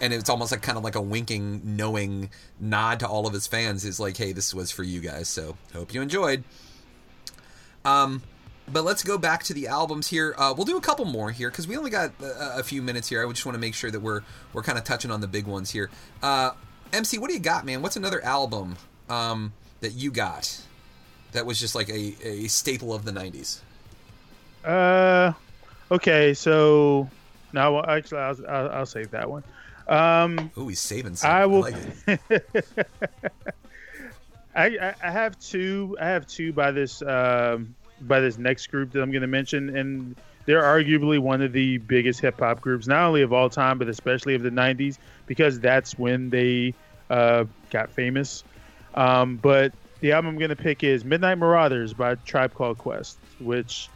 And 0.00 0.12
it's 0.12 0.30
almost 0.30 0.52
like 0.52 0.62
kind 0.62 0.78
of 0.78 0.84
like 0.84 0.94
a 0.94 1.00
winking, 1.00 1.60
knowing 1.64 2.30
nod 2.60 3.00
to 3.00 3.08
all 3.08 3.26
of 3.26 3.32
his 3.32 3.48
fans 3.48 3.84
is 3.84 3.98
like, 3.98 4.16
hey, 4.16 4.32
this 4.32 4.54
was 4.54 4.70
for 4.70 4.84
you 4.84 5.00
guys. 5.00 5.28
So 5.28 5.56
hope 5.72 5.92
you 5.92 6.00
enjoyed. 6.00 6.44
Um, 7.84 8.22
but 8.72 8.84
let's 8.84 9.02
go 9.02 9.18
back 9.18 9.42
to 9.44 9.54
the 9.54 9.68
albums 9.68 10.08
here. 10.08 10.34
Uh, 10.36 10.54
we'll 10.56 10.66
do 10.66 10.76
a 10.76 10.80
couple 10.80 11.04
more 11.04 11.30
here 11.30 11.50
because 11.50 11.66
we 11.66 11.76
only 11.76 11.90
got 11.90 12.12
a, 12.20 12.58
a 12.58 12.62
few 12.62 12.82
minutes 12.82 13.08
here. 13.08 13.26
I 13.26 13.30
just 13.30 13.44
want 13.46 13.54
to 13.54 13.60
make 13.60 13.74
sure 13.74 13.90
that 13.90 14.00
we're 14.00 14.22
we're 14.52 14.62
kind 14.62 14.78
of 14.78 14.84
touching 14.84 15.10
on 15.10 15.20
the 15.20 15.28
big 15.28 15.46
ones 15.46 15.70
here. 15.70 15.90
Uh, 16.22 16.52
MC, 16.92 17.18
what 17.18 17.28
do 17.28 17.34
you 17.34 17.40
got, 17.40 17.64
man? 17.64 17.82
What's 17.82 17.96
another 17.96 18.24
album 18.24 18.76
um, 19.08 19.52
that 19.80 19.92
you 19.92 20.10
got 20.10 20.60
that 21.32 21.46
was 21.46 21.60
just 21.60 21.74
like 21.74 21.88
a, 21.88 22.14
a 22.22 22.48
staple 22.48 22.94
of 22.94 23.04
the 23.04 23.12
'90s? 23.12 23.60
Uh, 24.64 25.32
okay. 25.90 26.34
So 26.34 27.08
now, 27.52 27.74
well, 27.74 27.84
actually, 27.88 28.20
I'll, 28.20 28.46
I'll, 28.48 28.70
I'll 28.70 28.86
save 28.86 29.10
that 29.10 29.28
one. 29.30 29.44
Um, 29.88 30.50
Ooh, 30.58 30.68
he's 30.68 30.80
saving. 30.80 31.16
Some. 31.16 31.30
I 31.30 31.46
will. 31.46 31.60
like. 31.60 31.74
I, 34.54 34.66
I 34.66 34.94
I 35.02 35.10
have 35.10 35.38
two. 35.38 35.96
I 36.00 36.06
have 36.06 36.26
two 36.26 36.52
by 36.52 36.70
this 36.70 37.00
um, 37.02 37.74
by 38.02 38.20
this 38.20 38.38
next 38.38 38.68
group 38.68 38.92
that 38.92 39.02
I'm 39.02 39.10
going 39.10 39.22
to 39.22 39.28
mention, 39.28 39.76
and 39.76 40.16
they're 40.46 40.62
arguably 40.62 41.18
one 41.18 41.42
of 41.42 41.52
the 41.52 41.78
biggest 41.78 42.20
hip 42.20 42.40
hop 42.40 42.60
groups, 42.60 42.86
not 42.86 43.06
only 43.06 43.22
of 43.22 43.32
all 43.32 43.50
time, 43.50 43.78
but 43.78 43.88
especially 43.88 44.34
of 44.34 44.42
the 44.42 44.50
'90s, 44.50 44.98
because 45.26 45.60
that's 45.60 45.98
when 45.98 46.30
they 46.30 46.74
uh, 47.10 47.44
got 47.70 47.90
famous. 47.90 48.44
Um, 48.94 49.36
but 49.36 49.72
the 50.00 50.12
album 50.12 50.30
I'm 50.30 50.38
going 50.38 50.50
to 50.50 50.56
pick 50.56 50.82
is 50.82 51.04
Midnight 51.04 51.38
Marauders 51.38 51.92
by 51.92 52.14
Tribe 52.14 52.54
Called 52.54 52.78
Quest, 52.78 53.18
which 53.40 53.88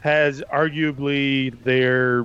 has 0.00 0.40
arguably 0.42 1.62
their 1.64 2.24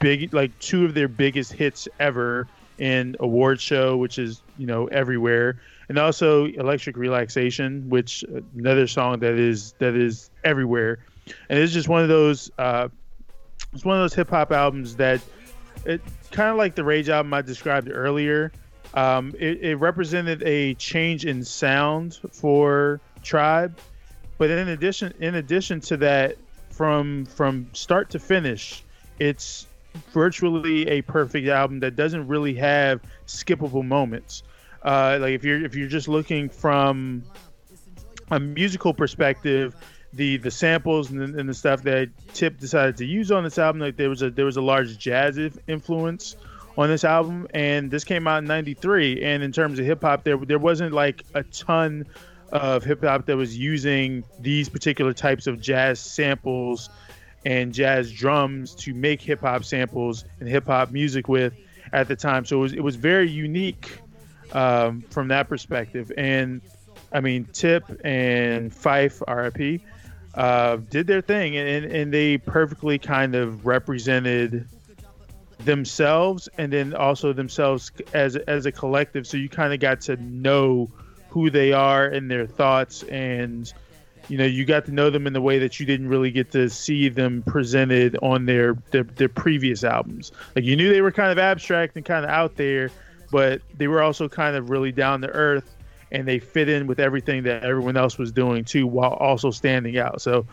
big, 0.00 0.32
like 0.34 0.56
two 0.58 0.84
of 0.84 0.94
their 0.94 1.08
biggest 1.08 1.52
hits 1.52 1.88
ever 1.98 2.46
in 2.78 3.16
Award 3.20 3.60
Tour, 3.60 3.96
which 3.96 4.18
is 4.18 4.42
you 4.58 4.66
know 4.66 4.86
everywhere, 4.86 5.60
and 5.88 5.98
also 5.98 6.46
Electric 6.46 6.96
Relaxation, 6.96 7.88
which 7.88 8.24
uh, 8.24 8.40
another 8.56 8.86
song 8.86 9.18
that 9.20 9.34
is 9.34 9.74
that 9.78 9.94
is 9.94 10.30
everywhere, 10.44 10.98
and 11.48 11.58
it's 11.58 11.72
just 11.72 11.88
one 11.88 12.02
of 12.02 12.08
those. 12.08 12.50
Uh, 12.58 12.88
it's 13.72 13.84
one 13.84 13.96
of 13.96 14.02
those 14.02 14.14
hip 14.14 14.30
hop 14.30 14.52
albums 14.52 14.96
that 14.96 15.20
it 15.84 16.00
kind 16.30 16.50
of 16.50 16.56
like 16.56 16.74
the 16.74 16.84
Rage 16.84 17.08
album 17.08 17.34
I 17.34 17.42
described 17.42 17.90
earlier. 17.90 18.52
Um, 18.94 19.34
it, 19.38 19.60
it 19.60 19.76
represented 19.76 20.42
a 20.44 20.74
change 20.74 21.24
in 21.24 21.44
sound 21.44 22.20
for 22.32 23.00
Tribe, 23.22 23.78
but 24.38 24.50
in 24.50 24.68
addition, 24.68 25.12
in 25.18 25.34
addition 25.34 25.80
to 25.80 25.96
that, 25.98 26.36
from 26.70 27.24
from 27.26 27.68
start 27.72 28.10
to 28.10 28.18
finish, 28.18 28.84
it's 29.18 29.66
virtually 30.12 30.88
a 30.88 31.02
perfect 31.02 31.48
album 31.48 31.80
that 31.80 31.96
doesn't 31.96 32.26
really 32.26 32.54
have 32.54 33.00
skippable 33.26 33.84
moments. 33.84 34.42
Uh, 34.84 35.18
like 35.20 35.32
if 35.32 35.44
you're 35.44 35.64
if 35.64 35.74
you're 35.74 35.88
just 35.88 36.08
looking 36.08 36.48
from 36.48 37.24
a 38.30 38.38
musical 38.38 38.92
perspective, 38.92 39.74
the 40.12 40.36
the 40.36 40.50
samples 40.50 41.10
and 41.10 41.20
the, 41.20 41.38
and 41.38 41.48
the 41.48 41.54
stuff 41.54 41.82
that 41.84 42.10
Tip 42.34 42.58
decided 42.58 42.96
to 42.98 43.06
use 43.06 43.30
on 43.32 43.44
this 43.44 43.58
album, 43.58 43.80
like 43.80 43.96
there 43.96 44.10
was 44.10 44.22
a 44.22 44.30
there 44.30 44.44
was 44.44 44.56
a 44.56 44.62
large 44.62 44.98
jazz 44.98 45.38
influence 45.66 46.36
on 46.76 46.88
this 46.88 47.04
album, 47.04 47.46
and 47.54 47.90
this 47.90 48.04
came 48.04 48.26
out 48.26 48.38
in 48.38 48.44
'93. 48.44 49.22
And 49.22 49.42
in 49.42 49.52
terms 49.52 49.78
of 49.78 49.86
hip 49.86 50.02
hop, 50.02 50.24
there 50.24 50.36
there 50.36 50.58
wasn't 50.58 50.92
like 50.92 51.24
a 51.34 51.42
ton 51.44 52.06
of 52.52 52.84
hip 52.84 53.02
hop 53.02 53.26
that 53.26 53.36
was 53.36 53.56
using 53.56 54.22
these 54.38 54.68
particular 54.68 55.12
types 55.12 55.46
of 55.46 55.60
jazz 55.60 55.98
samples 55.98 56.90
and 57.44 57.72
jazz 57.72 58.12
drums 58.12 58.74
to 58.74 58.94
make 58.94 59.20
hip 59.20 59.40
hop 59.40 59.64
samples 59.64 60.24
and 60.40 60.48
hip 60.48 60.66
hop 60.66 60.90
music 60.90 61.28
with 61.28 61.54
at 61.92 62.08
the 62.08 62.16
time. 62.16 62.44
So 62.44 62.58
it 62.58 62.60
was 62.60 62.72
it 62.74 62.82
was 62.82 62.96
very 62.96 63.30
unique 63.30 63.98
um, 64.54 65.02
from 65.10 65.28
that 65.28 65.48
perspective. 65.48 66.10
And 66.16 66.60
I 67.12 67.20
mean, 67.20 67.46
Tip 67.52 67.84
and 68.04 68.72
Phife, 68.72 69.20
RIP, 69.28 69.82
uh, 70.34 70.76
did 70.76 71.06
their 71.06 71.20
thing, 71.20 71.56
and 71.56 71.84
and 71.84 72.12
they 72.12 72.38
perfectly 72.38 72.98
kind 72.98 73.34
of 73.34 73.66
represented 73.66 74.66
themselves, 75.60 76.48
and 76.58 76.72
then 76.72 76.94
also 76.94 77.32
themselves 77.32 77.92
as 78.12 78.36
as 78.36 78.66
a 78.66 78.72
collective. 78.72 79.26
So 79.26 79.36
you 79.36 79.48
kind 79.48 79.72
of 79.72 79.80
got 79.80 80.00
to 80.02 80.16
know 80.16 80.90
who 81.34 81.50
they 81.50 81.72
are 81.72 82.06
and 82.06 82.30
their 82.30 82.46
thoughts 82.46 83.02
and 83.04 83.72
you 84.28 84.38
know 84.38 84.44
you 84.44 84.64
got 84.64 84.84
to 84.84 84.92
know 84.92 85.10
them 85.10 85.26
in 85.26 85.32
the 85.32 85.40
way 85.40 85.58
that 85.58 85.80
you 85.80 85.84
didn't 85.84 86.08
really 86.08 86.30
get 86.30 86.52
to 86.52 86.70
see 86.70 87.08
them 87.08 87.42
presented 87.42 88.16
on 88.22 88.46
their 88.46 88.74
their, 88.92 89.02
their 89.02 89.28
previous 89.28 89.82
albums. 89.84 90.30
Like 90.54 90.64
you 90.64 90.76
knew 90.76 90.92
they 90.92 91.00
were 91.00 91.12
kind 91.12 91.32
of 91.32 91.38
abstract 91.38 91.96
and 91.96 92.04
kind 92.04 92.24
of 92.24 92.30
out 92.30 92.56
there, 92.56 92.90
but 93.34 93.60
they 93.76 93.88
were 93.88 94.00
also 94.00 94.28
kind 94.28 94.54
of 94.54 94.70
really 94.70 94.92
down 94.92 95.20
to 95.20 95.26
earth 95.26 95.74
and 96.12 96.28
they 96.28 96.38
fit 96.38 96.68
in 96.68 96.86
with 96.86 97.00
everything 97.00 97.42
that 97.42 97.64
everyone 97.64 97.96
else 97.96 98.16
was 98.16 98.30
doing 98.30 98.64
too 98.64 98.86
while 98.86 99.14
also 99.14 99.50
standing 99.50 99.98
out. 99.98 100.22
So 100.22 100.46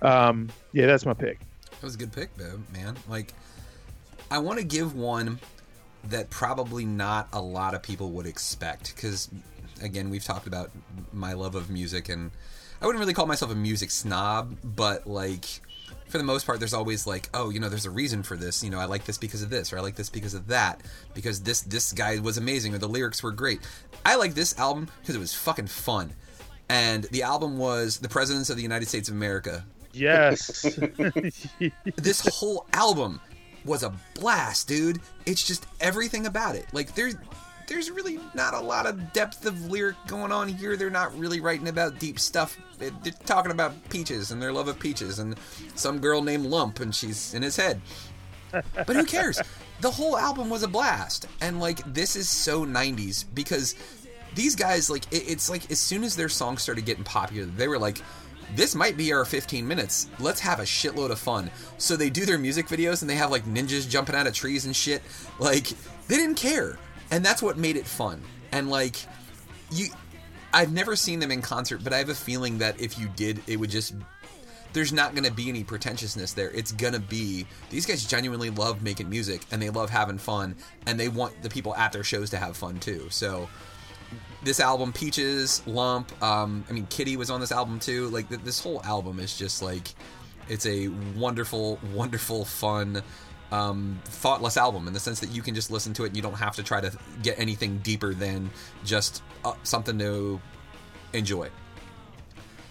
um, 0.00 0.48
yeah, 0.72 0.86
that's 0.86 1.04
my 1.04 1.12
pick. 1.12 1.40
That 1.72 1.82
was 1.82 1.94
a 1.94 1.98
good 1.98 2.10
pick, 2.10 2.30
man. 2.72 2.96
Like, 3.06 3.34
I 4.30 4.38
want 4.38 4.60
to 4.60 4.64
give 4.64 4.96
one 4.96 5.40
that 6.04 6.30
probably 6.30 6.86
not 6.86 7.28
a 7.34 7.40
lot 7.42 7.74
of 7.74 7.82
people 7.82 8.12
would 8.12 8.26
expect 8.26 8.96
because, 8.96 9.28
again, 9.82 10.08
we've 10.08 10.24
talked 10.24 10.46
about 10.46 10.70
my 11.12 11.34
love 11.34 11.54
of 11.54 11.68
music, 11.68 12.08
and 12.08 12.30
I 12.80 12.86
wouldn't 12.86 12.98
really 13.00 13.12
call 13.12 13.26
myself 13.26 13.52
a 13.52 13.56
music 13.56 13.90
snob, 13.90 14.56
but 14.64 15.06
like. 15.06 15.60
For 16.12 16.18
the 16.18 16.24
most 16.24 16.44
part, 16.44 16.58
there's 16.58 16.74
always 16.74 17.06
like, 17.06 17.30
oh, 17.32 17.48
you 17.48 17.58
know, 17.58 17.70
there's 17.70 17.86
a 17.86 17.90
reason 17.90 18.22
for 18.22 18.36
this. 18.36 18.62
You 18.62 18.68
know, 18.68 18.78
I 18.78 18.84
like 18.84 19.06
this 19.06 19.16
because 19.16 19.40
of 19.40 19.48
this, 19.48 19.72
or 19.72 19.78
I 19.78 19.80
like 19.80 19.96
this 19.96 20.10
because 20.10 20.34
of 20.34 20.48
that, 20.48 20.82
because 21.14 21.40
this 21.40 21.62
this 21.62 21.90
guy 21.94 22.18
was 22.18 22.36
amazing, 22.36 22.74
or 22.74 22.78
the 22.78 22.86
lyrics 22.86 23.22
were 23.22 23.32
great. 23.32 23.60
I 24.04 24.16
like 24.16 24.34
this 24.34 24.58
album 24.58 24.90
because 25.00 25.16
it 25.16 25.18
was 25.18 25.32
fucking 25.32 25.68
fun, 25.68 26.12
and 26.68 27.04
the 27.04 27.22
album 27.22 27.56
was 27.56 27.96
"The 27.96 28.10
Presidents 28.10 28.50
of 28.50 28.56
the 28.56 28.62
United 28.62 28.88
States 28.88 29.08
of 29.08 29.14
America" 29.14 29.64
Yes. 29.94 30.62
this 31.96 32.28
whole 32.34 32.66
album 32.74 33.18
was 33.64 33.82
a 33.82 33.94
blast, 34.14 34.68
dude. 34.68 35.00
It's 35.24 35.42
just 35.42 35.66
everything 35.80 36.26
about 36.26 36.56
it. 36.56 36.66
Like 36.74 36.94
there's 36.94 37.16
there's 37.66 37.90
really 37.90 38.18
not 38.34 38.54
a 38.54 38.60
lot 38.60 38.86
of 38.86 39.12
depth 39.12 39.46
of 39.46 39.70
lyric 39.70 39.96
going 40.06 40.32
on 40.32 40.48
here. 40.48 40.76
They're 40.76 40.90
not 40.90 41.16
really 41.18 41.40
writing 41.40 41.68
about 41.68 41.98
deep 41.98 42.18
stuff. 42.18 42.58
They're 42.78 42.92
talking 43.24 43.52
about 43.52 43.88
peaches 43.90 44.30
and 44.30 44.40
their 44.42 44.52
love 44.52 44.68
of 44.68 44.78
peaches 44.78 45.18
and 45.18 45.36
some 45.74 45.98
girl 45.98 46.22
named 46.22 46.46
Lump 46.46 46.80
and 46.80 46.94
she's 46.94 47.34
in 47.34 47.42
his 47.42 47.56
head. 47.56 47.80
But 48.52 48.96
who 48.96 49.04
cares? 49.04 49.40
The 49.80 49.90
whole 49.90 50.16
album 50.16 50.50
was 50.50 50.62
a 50.62 50.68
blast. 50.68 51.26
And 51.40 51.60
like 51.60 51.82
this 51.92 52.16
is 52.16 52.28
so 52.28 52.64
90s 52.64 53.24
because 53.34 53.74
these 54.34 54.54
guys 54.54 54.90
like 54.90 55.10
it, 55.12 55.24
it's 55.28 55.50
like 55.50 55.70
as 55.70 55.80
soon 55.80 56.04
as 56.04 56.16
their 56.16 56.28
songs 56.28 56.62
started 56.62 56.84
getting 56.84 57.04
popular, 57.04 57.46
they 57.46 57.68
were 57.68 57.78
like 57.78 57.98
this 58.54 58.74
might 58.74 58.96
be 58.98 59.12
our 59.12 59.24
15 59.24 59.66
minutes. 59.66 60.08
Let's 60.18 60.40
have 60.40 60.60
a 60.60 60.64
shitload 60.64 61.10
of 61.10 61.18
fun. 61.18 61.50
So 61.78 61.96
they 61.96 62.10
do 62.10 62.26
their 62.26 62.38
music 62.38 62.66
videos 62.66 63.00
and 63.00 63.08
they 63.08 63.14
have 63.14 63.30
like 63.30 63.44
ninjas 63.46 63.88
jumping 63.88 64.14
out 64.14 64.26
of 64.26 64.34
trees 64.34 64.66
and 64.66 64.76
shit. 64.76 65.02
Like 65.38 65.68
they 66.08 66.16
didn't 66.16 66.36
care. 66.36 66.78
And 67.12 67.24
that's 67.24 67.42
what 67.42 67.56
made 67.56 67.76
it 67.76 67.86
fun. 67.86 68.22
And 68.50 68.68
like 68.68 68.96
you 69.70 69.86
I've 70.52 70.72
never 70.72 70.96
seen 70.96 71.18
them 71.20 71.30
in 71.30 71.40
concert, 71.40 71.82
but 71.82 71.92
I 71.92 71.98
have 71.98 72.08
a 72.08 72.14
feeling 72.14 72.58
that 72.58 72.78
if 72.80 72.98
you 72.98 73.08
did, 73.14 73.40
it 73.46 73.56
would 73.58 73.70
just 73.70 73.94
there's 74.72 74.92
not 74.92 75.14
going 75.14 75.24
to 75.24 75.32
be 75.32 75.48
any 75.48 75.64
pretentiousness 75.64 76.32
there. 76.32 76.50
It's 76.50 76.72
going 76.72 76.94
to 76.94 77.00
be 77.00 77.46
these 77.70 77.86
guys 77.86 78.04
genuinely 78.06 78.50
love 78.50 78.82
making 78.82 79.08
music 79.08 79.42
and 79.50 79.60
they 79.60 79.70
love 79.70 79.90
having 79.90 80.18
fun 80.18 80.56
and 80.86 80.98
they 80.98 81.08
want 81.08 81.42
the 81.42 81.50
people 81.50 81.74
at 81.76 81.92
their 81.92 82.04
shows 82.04 82.30
to 82.30 82.38
have 82.38 82.56
fun 82.56 82.80
too. 82.80 83.06
So 83.10 83.48
this 84.44 84.60
album, 84.60 84.92
Peaches, 84.92 85.62
Lump, 85.66 86.10
um, 86.22 86.64
I 86.68 86.72
mean, 86.72 86.86
Kitty 86.86 87.16
was 87.16 87.30
on 87.30 87.40
this 87.40 87.52
album 87.52 87.78
too. 87.78 88.08
Like, 88.08 88.28
th- 88.28 88.40
this 88.42 88.60
whole 88.60 88.82
album 88.82 89.20
is 89.20 89.36
just 89.36 89.62
like, 89.62 89.94
it's 90.48 90.66
a 90.66 90.88
wonderful, 91.16 91.78
wonderful, 91.94 92.44
fun, 92.44 93.02
um, 93.52 94.00
thoughtless 94.04 94.56
album 94.56 94.88
in 94.88 94.94
the 94.94 95.00
sense 95.00 95.20
that 95.20 95.30
you 95.30 95.42
can 95.42 95.54
just 95.54 95.70
listen 95.70 95.92
to 95.94 96.04
it 96.04 96.08
and 96.08 96.16
you 96.16 96.22
don't 96.22 96.34
have 96.34 96.56
to 96.56 96.62
try 96.62 96.80
to 96.80 96.90
get 97.22 97.38
anything 97.38 97.78
deeper 97.78 98.14
than 98.14 98.50
just 98.84 99.22
uh, 99.44 99.52
something 99.62 99.98
to 99.98 100.40
enjoy. 101.12 101.48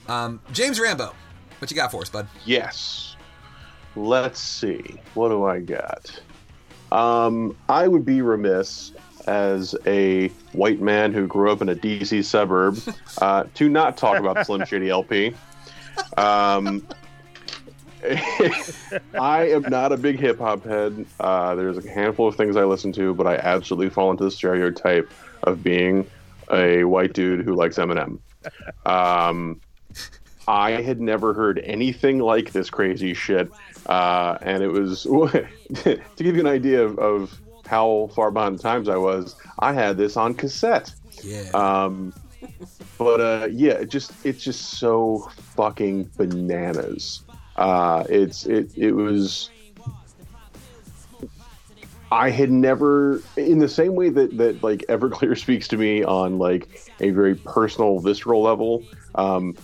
Um, 0.07 0.41
James 0.51 0.79
Rambo, 0.79 1.13
what 1.59 1.69
you 1.69 1.77
got 1.77 1.91
for 1.91 2.01
us, 2.01 2.09
bud? 2.09 2.27
Yes. 2.45 3.15
Let's 3.95 4.39
see. 4.39 4.99
What 5.13 5.29
do 5.29 5.45
I 5.45 5.59
got? 5.59 6.19
Um, 6.91 7.55
I 7.69 7.87
would 7.87 8.03
be 8.03 8.21
remiss 8.21 8.91
as 9.27 9.75
a 9.85 10.29
white 10.53 10.81
man 10.81 11.13
who 11.13 11.27
grew 11.27 11.51
up 11.51 11.61
in 11.61 11.69
a 11.69 11.75
DC 11.75 12.25
suburb 12.25 12.79
uh, 13.19 13.43
to 13.53 13.69
not 13.69 13.97
talk 13.97 14.17
about 14.17 14.45
Slim 14.45 14.65
Shady 14.65 14.89
LP. 14.89 15.35
Um, 16.17 16.87
I 19.19 19.49
am 19.49 19.63
not 19.63 19.91
a 19.91 19.97
big 19.97 20.19
hip 20.19 20.39
hop 20.39 20.63
head. 20.65 21.05
Uh, 21.19 21.55
there's 21.55 21.77
a 21.77 21.89
handful 21.89 22.27
of 22.27 22.35
things 22.35 22.55
I 22.55 22.63
listen 22.63 22.91
to, 22.93 23.13
but 23.13 23.27
I 23.27 23.35
absolutely 23.35 23.89
fall 23.89 24.11
into 24.11 24.23
the 24.23 24.31
stereotype 24.31 25.11
of 25.43 25.63
being 25.63 26.07
a 26.51 26.83
white 26.83 27.13
dude 27.13 27.45
who 27.45 27.55
likes 27.55 27.77
Eminem. 27.77 28.19
Um, 28.85 29.61
I 30.47 30.71
had 30.81 30.99
never 30.99 31.33
heard 31.33 31.59
anything 31.59 32.19
like 32.19 32.51
this 32.51 32.69
crazy 32.69 33.13
shit, 33.13 33.49
uh, 33.85 34.37
and 34.41 34.63
it 34.63 34.69
was 34.69 35.03
to 35.03 35.99
give 36.17 36.35
you 36.35 36.41
an 36.41 36.47
idea 36.47 36.83
of, 36.83 36.97
of 36.99 37.39
how 37.65 38.09
far 38.15 38.31
behind 38.31 38.57
the 38.57 38.63
times 38.63 38.89
I 38.89 38.97
was. 38.97 39.35
I 39.59 39.73
had 39.73 39.97
this 39.97 40.17
on 40.17 40.33
cassette. 40.33 40.93
Yeah. 41.23 41.49
Um, 41.53 42.13
but 42.97 43.21
uh, 43.21 43.47
yeah, 43.51 43.73
it 43.73 43.89
just 43.89 44.13
it's 44.25 44.43
just 44.43 44.79
so 44.79 45.29
fucking 45.55 46.09
bananas. 46.17 47.23
Uh, 47.61 48.03
it's 48.09 48.47
it 48.47 48.75
it 48.75 48.93
was. 48.93 49.51
I 52.11 52.29
had 52.29 52.51
never, 52.51 53.21
in 53.37 53.59
the 53.59 53.69
same 53.69 53.93
way 53.93 54.09
that 54.09 54.35
that 54.37 54.63
like 54.63 54.79
Everclear 54.89 55.37
speaks 55.45 55.67
to 55.67 55.77
me 55.77 56.03
on 56.03 56.39
like 56.39 56.91
a 56.99 57.11
very 57.11 57.35
personal, 57.35 57.99
visceral 57.99 58.41
level. 58.41 58.83
Um, 59.13 59.55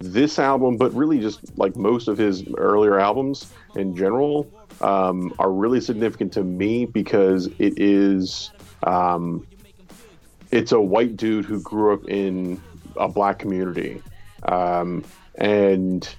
this 0.00 0.38
album, 0.38 0.76
but 0.76 0.92
really 0.92 1.18
just 1.18 1.56
like 1.56 1.76
most 1.76 2.08
of 2.08 2.18
his 2.18 2.44
earlier 2.58 3.00
albums 3.00 3.50
in 3.74 3.96
general, 3.96 4.50
um, 4.82 5.32
are 5.38 5.50
really 5.50 5.80
significant 5.80 6.34
to 6.34 6.44
me 6.44 6.84
because 6.84 7.46
it 7.58 7.80
is 7.80 8.50
um, 8.82 9.46
it's 10.50 10.72
a 10.72 10.80
white 10.80 11.16
dude 11.16 11.46
who 11.46 11.62
grew 11.62 11.94
up 11.94 12.06
in 12.06 12.60
a 12.96 13.08
black 13.08 13.38
community, 13.38 14.02
um, 14.42 15.02
and 15.36 16.14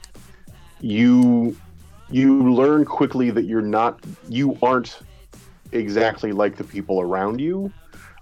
you 0.82 1.56
you 2.10 2.54
learn 2.54 2.86
quickly 2.86 3.32
that 3.32 3.46
you're 3.46 3.62
not 3.62 4.00
you 4.30 4.58
aren't 4.62 5.00
exactly 5.72 6.32
like 6.32 6.56
the 6.56 6.64
people 6.64 7.02
around 7.02 7.40
you, 7.42 7.72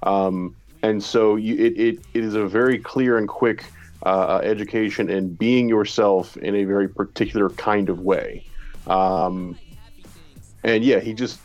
um, 0.03 0.55
and 0.81 1.03
so 1.03 1.35
you, 1.35 1.55
it, 1.55 1.77
it 1.79 1.99
it 2.13 2.23
is 2.23 2.33
a 2.35 2.45
very 2.47 2.79
clear 2.79 3.17
and 3.17 3.27
quick 3.27 3.65
uh, 4.03 4.39
education 4.43 5.09
in 5.09 5.33
being 5.33 5.67
yourself 5.69 6.37
in 6.37 6.55
a 6.55 6.63
very 6.65 6.87
particular 6.87 7.49
kind 7.51 7.89
of 7.89 8.01
way. 8.01 8.45
Um, 8.87 9.57
and 10.63 10.83
yeah, 10.83 10.99
he 10.99 11.13
just 11.13 11.39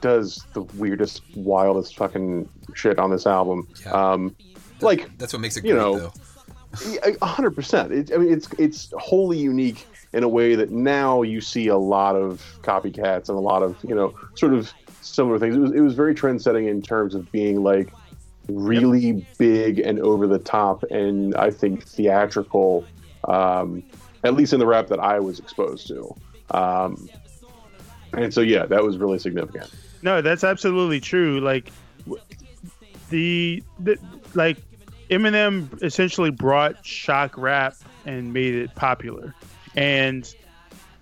does 0.00 0.44
the 0.52 0.62
weirdest, 0.62 1.22
wildest 1.34 1.96
fucking 1.96 2.48
shit 2.74 2.98
on 2.98 3.10
this 3.10 3.26
album. 3.26 3.66
Yeah. 3.84 3.92
Um, 3.92 4.36
like 4.80 5.16
That's 5.18 5.32
what 5.32 5.40
makes 5.40 5.56
it 5.56 5.64
you 5.64 5.72
great, 5.72 5.80
know, 5.80 5.98
though. 5.98 7.08
a 7.22 7.26
hundred 7.26 7.52
percent. 7.54 7.92
It- 7.92 8.12
I 8.12 8.18
mean, 8.18 8.32
it's 8.32 8.48
it's 8.58 8.92
wholly 8.98 9.38
unique 9.38 9.86
in 10.16 10.24
a 10.24 10.28
way 10.28 10.54
that 10.54 10.70
now 10.70 11.22
you 11.22 11.40
see 11.40 11.68
a 11.68 11.76
lot 11.76 12.16
of 12.16 12.42
copycats 12.62 13.28
and 13.28 13.36
a 13.36 13.40
lot 13.40 13.62
of 13.62 13.76
you 13.84 13.94
know 13.94 14.14
sort 14.34 14.54
of 14.54 14.72
similar 15.02 15.38
things. 15.38 15.54
It 15.54 15.60
was 15.60 15.72
it 15.72 15.80
was 15.80 15.94
very 15.94 16.14
trend 16.14 16.40
setting 16.42 16.66
in 16.66 16.82
terms 16.82 17.14
of 17.14 17.30
being 17.30 17.62
like 17.62 17.92
really 18.48 19.26
big 19.38 19.78
and 19.78 20.00
over 20.00 20.26
the 20.26 20.38
top, 20.38 20.82
and 20.84 21.34
I 21.36 21.50
think 21.50 21.84
theatrical. 21.84 22.84
Um, 23.24 23.82
at 24.24 24.34
least 24.34 24.52
in 24.52 24.58
the 24.58 24.66
rap 24.66 24.88
that 24.88 25.00
I 25.00 25.20
was 25.20 25.38
exposed 25.38 25.86
to. 25.88 26.14
Um, 26.50 27.08
and 28.12 28.32
so 28.32 28.40
yeah, 28.40 28.66
that 28.66 28.82
was 28.82 28.98
really 28.98 29.18
significant. 29.18 29.70
No, 30.02 30.20
that's 30.20 30.44
absolutely 30.44 31.00
true. 31.00 31.40
Like 31.40 31.70
the, 33.10 33.62
the 33.78 33.98
like 34.34 34.58
Eminem 35.10 35.82
essentially 35.82 36.30
brought 36.30 36.84
shock 36.84 37.36
rap 37.36 37.76
and 38.04 38.32
made 38.32 38.54
it 38.54 38.74
popular. 38.74 39.34
And 39.76 40.32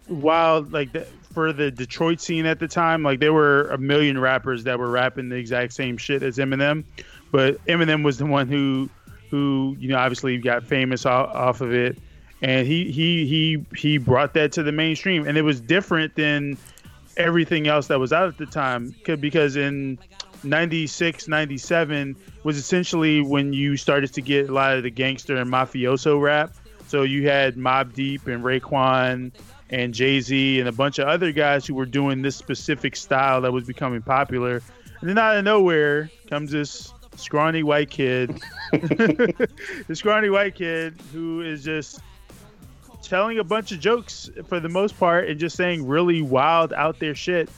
while 0.06 0.62
like 0.62 0.92
the, 0.92 1.06
for 1.32 1.52
the 1.52 1.70
Detroit 1.70 2.20
scene 2.20 2.46
at 2.46 2.58
the 2.58 2.68
time, 2.68 3.02
like 3.02 3.20
there 3.20 3.32
were 3.32 3.68
a 3.70 3.78
million 3.78 4.18
rappers 4.18 4.64
that 4.64 4.78
were 4.78 4.90
rapping 4.90 5.28
the 5.28 5.36
exact 5.36 5.72
same 5.72 5.96
shit 5.96 6.22
as 6.22 6.38
Eminem, 6.38 6.84
but 7.32 7.64
Eminem 7.66 8.04
was 8.04 8.18
the 8.18 8.26
one 8.26 8.48
who 8.48 8.88
who 9.30 9.76
you 9.80 9.88
know 9.88 9.96
obviously 9.96 10.38
got 10.38 10.64
famous 10.64 11.06
off, 11.06 11.34
off 11.34 11.60
of 11.60 11.72
it. 11.72 11.98
And 12.42 12.66
he 12.66 12.90
he 12.90 13.26
he 13.26 13.64
he 13.76 13.98
brought 13.98 14.34
that 14.34 14.52
to 14.52 14.62
the 14.62 14.72
mainstream. 14.72 15.26
And 15.26 15.38
it 15.38 15.42
was 15.42 15.60
different 15.60 16.14
than 16.14 16.58
everything 17.16 17.66
else 17.66 17.86
that 17.88 17.98
was 17.98 18.12
out 18.12 18.28
at 18.28 18.38
the 18.38 18.46
time 18.46 18.94
because 19.20 19.56
in 19.56 19.98
96 20.42 21.28
97 21.28 22.16
was 22.42 22.56
essentially 22.56 23.20
when 23.20 23.52
you 23.52 23.76
started 23.76 24.12
to 24.12 24.20
get 24.20 24.48
a 24.48 24.52
lot 24.52 24.76
of 24.76 24.82
the 24.82 24.90
gangster 24.90 25.36
and 25.36 25.50
mafioso 25.50 26.20
rap 26.20 26.52
so 26.94 27.02
you 27.02 27.28
had 27.28 27.56
Mobb 27.56 27.92
Deep 27.92 28.28
and 28.28 28.44
raekwon 28.44 29.32
and 29.68 29.92
jay-z 29.92 30.60
and 30.60 30.68
a 30.68 30.72
bunch 30.72 31.00
of 31.00 31.08
other 31.08 31.32
guys 31.32 31.66
who 31.66 31.74
were 31.74 31.86
doing 31.86 32.22
this 32.22 32.36
specific 32.36 32.94
style 32.94 33.40
that 33.40 33.52
was 33.52 33.64
becoming 33.64 34.00
popular 34.00 34.62
and 35.00 35.10
then 35.10 35.18
out 35.18 35.36
of 35.36 35.42
nowhere 35.44 36.08
comes 36.30 36.52
this 36.52 36.92
scrawny 37.16 37.64
white 37.64 37.90
kid 37.90 38.40
this 39.88 39.98
scrawny 39.98 40.30
white 40.30 40.54
kid 40.54 40.94
who 41.12 41.40
is 41.40 41.64
just 41.64 41.98
telling 43.02 43.40
a 43.40 43.44
bunch 43.44 43.72
of 43.72 43.80
jokes 43.80 44.30
for 44.46 44.60
the 44.60 44.68
most 44.68 44.96
part 44.96 45.28
and 45.28 45.40
just 45.40 45.56
saying 45.56 45.84
really 45.84 46.22
wild 46.22 46.72
out 46.74 47.00
there 47.00 47.16
shit. 47.16 47.48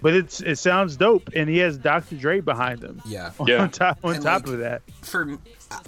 But 0.00 0.14
it's 0.14 0.40
it 0.40 0.56
sounds 0.58 0.96
dope, 0.96 1.28
and 1.34 1.48
he 1.48 1.58
has 1.58 1.76
Dr. 1.76 2.14
Dre 2.16 2.38
behind 2.40 2.82
him. 2.84 3.02
Yeah. 3.04 3.32
On 3.40 3.46
Yeah. 3.48 3.66
top 3.66 3.98
on 4.04 4.14
And, 4.14 4.22
top 4.24 4.46
like, 4.46 4.54
of 4.54 4.58
that, 4.60 4.82
for 5.02 5.36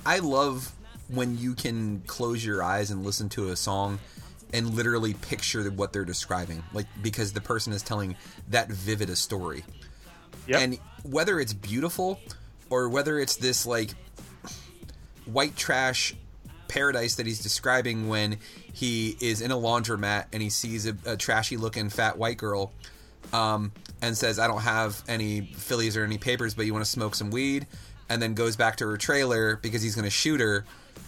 I 0.05 0.19
love 0.19 0.73
when 1.13 1.37
you 1.39 1.55
can 1.55 2.01
close 2.07 2.45
your 2.45 2.63
eyes 2.63 2.91
and 2.91 3.05
listen 3.05 3.29
to 3.31 3.49
a 3.51 3.57
song 3.57 3.99
and 4.53 4.75
literally 4.75 5.15
picture 5.15 5.71
what 5.71 5.93
they're 5.93 6.05
describing 6.05 6.63
like 6.73 6.87
because 7.03 7.33
the 7.33 7.41
person 7.41 7.73
is 7.73 7.83
telling 7.83 8.17
that 8.49 8.69
vivid 8.69 9.09
a 9.11 9.17
story 9.17 9.65
Yep. 10.47 10.61
and 10.63 10.79
whether 11.05 11.39
it's 11.39 11.53
beautiful 11.53 12.19
or 12.71 12.89
whether 12.89 13.19
it's 13.19 13.37
this 13.37 13.67
like 13.67 13.91
white 15.27 15.57
trash 15.57 16.15
paradise 16.69 17.17
that 17.17 17.27
he's 17.27 17.41
describing 17.41 18.09
when 18.09 18.39
he 18.73 19.17
is 19.21 19.41
in 19.41 19.51
a 19.51 19.57
laundromat 19.57 20.27
and 20.33 20.43
he 20.43 20.51
sees 20.51 20.87
a, 20.87 20.97
a 21.05 21.17
trashy 21.17 21.57
looking 21.57 21.91
fat 21.91 22.17
white 22.17 22.37
girl 22.37 22.73
um, 23.33 23.73
and 24.03 24.17
says, 24.17 24.39
I 24.39 24.47
don't 24.47 24.63
have 24.63 25.03
any 25.09 25.43
fillies 25.43 25.97
or 25.97 26.05
any 26.05 26.19
papers, 26.19 26.55
but 26.55 26.67
you 26.67 26.73
want 26.73 26.85
to 26.85 26.91
smoke 26.91 27.15
some 27.15 27.31
weed? 27.31 27.67
And 28.09 28.21
then 28.21 28.35
goes 28.35 28.57
back 28.57 28.77
to 28.77 28.87
her 28.89 28.97
trailer 28.97 29.57
because 29.57 29.83
he's 29.83 29.95
going 29.95 30.05
to 30.05 30.11
shoot 30.11 30.41
her. 30.41 30.65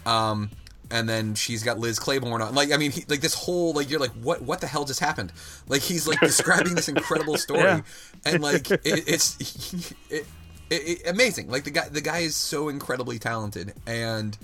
Um, 0.07 0.51
and 0.91 1.09
then 1.09 1.35
she's 1.35 1.63
got 1.63 1.79
Liz 1.79 1.99
Claiborne 1.99 2.43
on. 2.43 2.55
Like, 2.55 2.73
I 2.73 2.77
mean, 2.77 2.91
he, 2.91 3.05
like 3.09 3.21
this 3.21 3.35
whole, 3.35 3.73
like, 3.73 3.91
you're 3.91 4.01
like, 4.01 4.11
what, 4.13 4.43
what 4.43 4.61
the 4.61 4.67
hell 4.67 4.85
just 4.85 5.01
happened? 5.01 5.33
Like, 5.67 5.81
he's 5.81 6.07
like 6.07 6.21
describing 6.21 6.75
this 6.75 6.89
incredible 6.89 7.37
story. 7.39 7.63
Yeah. 7.63 7.81
And 8.27 8.43
like, 8.43 8.71
it, 8.71 8.81
it's 8.85 9.95
it, 10.11 10.27
it, 10.71 11.07
amazing. 11.07 11.51
Like 11.51 11.65
the 11.65 11.71
guy, 11.71 11.89
the 11.89 12.01
guy 12.01 12.19
is 12.19 12.37
so 12.37 12.69
incredibly 12.69 13.19
talented. 13.19 13.73
And 13.87 14.37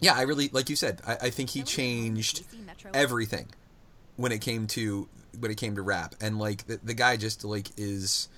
yeah, 0.00 0.14
I 0.14 0.22
really, 0.22 0.48
like 0.52 0.68
you 0.68 0.76
said, 0.76 1.00
I, 1.06 1.12
I 1.22 1.30
think 1.30 1.50
he 1.50 1.62
changed 1.62 2.44
everything 2.94 3.48
when 4.16 4.32
it 4.32 4.40
came 4.40 4.66
to 4.66 5.08
when 5.38 5.50
it 5.50 5.56
came 5.56 5.76
to 5.76 5.82
rap 5.82 6.14
and 6.20 6.38
like 6.38 6.66
the, 6.66 6.80
the 6.82 6.94
guy 6.94 7.16
just 7.16 7.44
like 7.44 7.68
is 7.76 8.28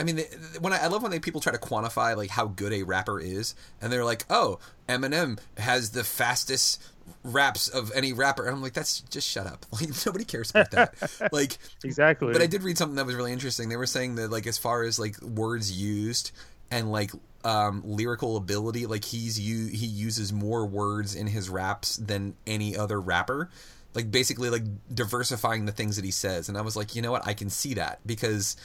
i 0.00 0.04
mean 0.04 0.16
the, 0.16 0.24
when 0.60 0.72
I, 0.72 0.84
I 0.84 0.86
love 0.88 1.02
when 1.02 1.10
they 1.10 1.20
people 1.20 1.40
try 1.40 1.52
to 1.52 1.58
quantify 1.58 2.16
like 2.16 2.30
how 2.30 2.46
good 2.46 2.72
a 2.72 2.82
rapper 2.82 3.20
is 3.20 3.54
and 3.80 3.92
they're 3.92 4.04
like 4.04 4.24
oh 4.30 4.58
eminem 4.88 5.38
has 5.58 5.90
the 5.90 6.04
fastest 6.04 6.82
raps 7.22 7.68
of 7.68 7.92
any 7.94 8.12
rapper 8.12 8.46
and 8.46 8.54
i'm 8.54 8.62
like 8.62 8.72
that's 8.72 9.00
just 9.02 9.28
shut 9.28 9.46
up 9.46 9.64
like 9.72 9.88
nobody 10.06 10.24
cares 10.24 10.50
about 10.50 10.70
that 10.72 10.94
like 11.32 11.58
exactly. 11.84 12.32
but 12.32 12.42
I 12.42 12.46
did 12.46 12.62
read 12.62 12.78
something 12.78 12.96
that 12.96 13.06
was 13.06 13.14
really 13.14 13.32
interesting. 13.32 13.68
They 13.68 13.76
were 13.76 13.86
saying 13.86 14.16
that 14.16 14.30
like 14.30 14.46
as 14.46 14.58
far 14.58 14.82
as 14.82 14.98
like 14.98 15.20
words 15.22 15.72
used 15.72 16.32
and 16.70 16.90
like 16.90 17.10
um, 17.44 17.82
lyrical 17.84 18.36
ability, 18.36 18.86
like 18.86 19.04
he's 19.04 19.38
you 19.38 19.66
he 19.66 19.86
uses 19.86 20.32
more 20.32 20.66
words 20.66 21.14
in 21.14 21.26
his 21.26 21.48
raps 21.48 21.96
than 21.96 22.34
any 22.46 22.76
other 22.76 23.00
rapper. 23.00 23.50
Like 23.94 24.10
basically 24.10 24.50
like 24.50 24.64
diversifying 24.92 25.64
the 25.64 25.72
things 25.72 25.96
that 25.96 26.04
he 26.04 26.10
says. 26.10 26.48
And 26.48 26.58
I 26.58 26.60
was 26.60 26.76
like, 26.76 26.94
you 26.94 27.02
know 27.02 27.12
what, 27.12 27.26
I 27.26 27.34
can 27.34 27.48
see 27.48 27.74
that 27.74 28.00
because 28.04 28.56